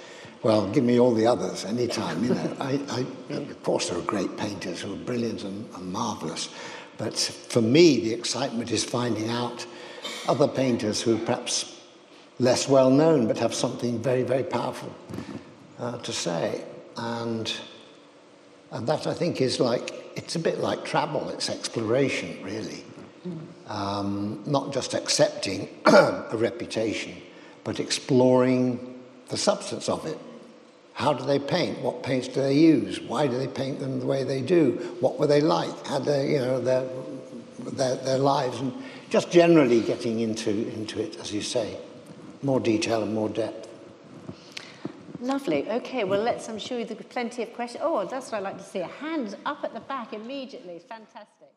Well, 0.43 0.67
give 0.67 0.83
me 0.83 0.99
all 0.99 1.13
the 1.13 1.27
others 1.27 1.63
anytime, 1.63 2.21
you 2.25 2.33
know. 2.33 2.57
I, 2.59 2.77
I, 2.89 3.33
of 3.35 3.63
course, 3.63 3.87
there 3.87 3.97
are 3.97 4.01
great 4.01 4.35
painters 4.35 4.81
who 4.81 4.91
are 4.91 4.97
brilliant 4.97 5.45
and, 5.45 5.65
and 5.73 5.93
marvellous, 5.93 6.49
but 6.97 7.15
for 7.15 7.61
me, 7.61 8.01
the 8.01 8.13
excitement 8.13 8.69
is 8.69 8.83
finding 8.83 9.29
out 9.29 9.65
other 10.27 10.45
painters 10.45 11.01
who 11.01 11.15
are 11.15 11.19
perhaps 11.19 11.79
less 12.39 12.67
well 12.67 12.89
known 12.89 13.27
but 13.27 13.37
have 13.37 13.53
something 13.53 14.01
very, 14.01 14.23
very 14.23 14.43
powerful 14.43 14.93
uh, 15.79 15.99
to 15.99 16.11
say. 16.11 16.65
And, 16.97 17.49
and 18.71 18.85
that, 18.87 19.07
I 19.07 19.13
think, 19.13 19.39
is 19.39 19.57
like, 19.57 20.11
it's 20.17 20.35
a 20.35 20.39
bit 20.39 20.59
like 20.59 20.83
travel, 20.83 21.29
it's 21.29 21.49
exploration, 21.49 22.43
really. 22.43 22.83
Um, 23.71 24.43
not 24.45 24.73
just 24.73 24.93
accepting 24.93 25.69
a 25.85 26.27
reputation, 26.33 27.15
but 27.63 27.79
exploring 27.79 28.99
the 29.29 29.37
substance 29.37 29.87
of 29.87 30.05
it. 30.05 30.17
How 30.93 31.13
do 31.13 31.23
they 31.23 31.39
paint? 31.39 31.79
What 31.79 32.03
paints 32.03 32.27
do 32.27 32.41
they 32.41 32.55
use? 32.55 32.99
Why 32.99 33.27
do 33.27 33.37
they 33.37 33.47
paint 33.47 33.79
them 33.79 34.01
the 34.01 34.05
way 34.05 34.25
they 34.25 34.41
do? 34.41 34.73
What 34.99 35.17
were 35.17 35.25
they 35.25 35.39
like? 35.39 35.87
Had 35.87 36.03
they, 36.03 36.33
you 36.33 36.39
know, 36.39 36.59
their, 36.59 36.85
their, 37.59 37.95
their 37.95 38.17
lives? 38.17 38.59
And 38.59 38.73
just 39.09 39.31
generally 39.31 39.79
getting 39.79 40.19
into, 40.19 40.49
into 40.73 41.01
it, 41.01 41.17
as 41.21 41.31
you 41.31 41.41
say, 41.41 41.77
more 42.43 42.59
detail 42.59 43.03
and 43.03 43.13
more 43.13 43.29
depth. 43.29 43.69
Lovely. 45.21 45.69
Okay, 45.69 46.03
well, 46.03 46.21
let's, 46.21 46.49
I'm 46.49 46.59
sure 46.59 46.83
there'll 46.83 47.01
plenty 47.05 47.43
of 47.43 47.53
questions. 47.53 47.81
Oh, 47.85 48.05
that's 48.05 48.33
what 48.33 48.39
I 48.39 48.41
like 48.41 48.57
to 48.57 48.65
see. 48.65 48.79
Hands 48.79 49.33
up 49.45 49.63
at 49.63 49.73
the 49.73 49.79
back 49.79 50.11
immediately. 50.11 50.79
Fantastic. 50.89 51.47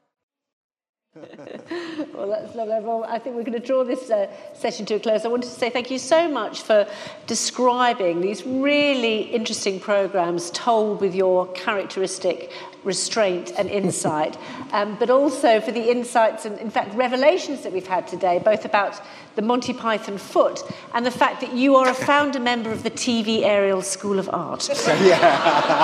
Well, 2.13 2.29
that's 2.29 2.57
lovely. 2.57 2.81
Well, 2.81 3.05
I 3.07 3.21
think 3.21 3.37
we're 3.37 3.45
going 3.45 3.61
to 3.61 3.65
draw 3.65 3.85
this 3.85 4.11
uh, 4.11 4.29
session 4.53 4.85
to 4.87 4.95
a 4.95 4.99
close. 5.01 5.25
I 5.25 5.29
wanted 5.29 5.47
to 5.47 5.53
say 5.53 5.71
thank 5.71 5.89
you 5.89 5.99
so 5.99 6.29
much 6.29 6.63
for 6.63 6.89
describing 7.29 8.21
these 8.21 8.45
really 8.45 9.21
interesting 9.23 9.79
programs 9.79 10.51
told 10.51 11.01
with 11.01 11.15
your 11.15 11.47
characteristic 11.53 12.51
restraint 12.83 13.53
and 13.57 13.71
insight, 13.71 14.37
um, 14.73 14.97
but 14.99 15.09
also 15.09 15.61
for 15.61 15.71
the 15.71 15.89
insights 15.89 16.47
and, 16.47 16.59
in 16.59 16.69
fact, 16.69 16.93
revelations 16.97 17.63
that 17.63 17.73
we've 17.73 17.87
had 17.87 18.09
today, 18.09 18.41
both 18.45 18.65
about 18.65 19.01
the 19.37 19.43
Monty 19.43 19.73
Python 19.73 20.19
foot 20.19 20.65
and 20.95 21.07
the 21.07 21.13
fact 21.13 21.41
that 21.43 21.53
you 21.53 21.77
are 21.77 21.89
a 21.89 21.95
founder 21.95 22.41
member 22.51 22.73
of 22.73 22.83
the 22.83 22.91
TV 22.91 23.43
Aerial 23.43 23.83
School 23.83 24.19
of 24.19 24.29
Art. 24.33 24.69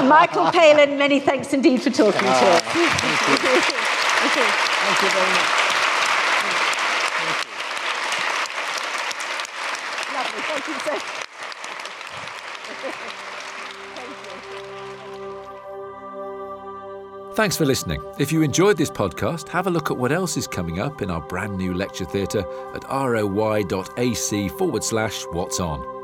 Michael 0.08 0.50
Palin, 0.50 0.98
many 0.98 1.20
thanks 1.20 1.52
indeed 1.52 1.82
for 1.82 1.90
talking 1.90 2.20
to 2.20 2.28
us. 4.26 4.69
Thank 4.90 5.02
you. 5.02 5.08
Very 5.10 5.30
much. 5.30 5.46
Thank 7.20 7.38
you. 7.46 7.52
Lovely. 10.16 10.40
Thank 10.50 10.66
you 10.66 10.74
so 10.80 10.94
Thanks 17.36 17.56
for 17.56 17.64
listening. 17.64 18.02
If 18.18 18.32
you 18.32 18.42
enjoyed 18.42 18.76
this 18.76 18.90
podcast, 18.90 19.48
have 19.50 19.68
a 19.68 19.70
look 19.70 19.92
at 19.92 19.96
what 19.96 20.10
else 20.10 20.36
is 20.36 20.48
coming 20.48 20.80
up 20.80 21.02
in 21.02 21.10
our 21.10 21.20
brand 21.20 21.56
new 21.56 21.72
lecture 21.72 22.04
theatre 22.04 22.44
at 22.74 22.84
roy.ac 22.90 24.48
forward 24.48 24.82
slash 24.82 25.22
what's 25.26 25.60
on. 25.60 25.99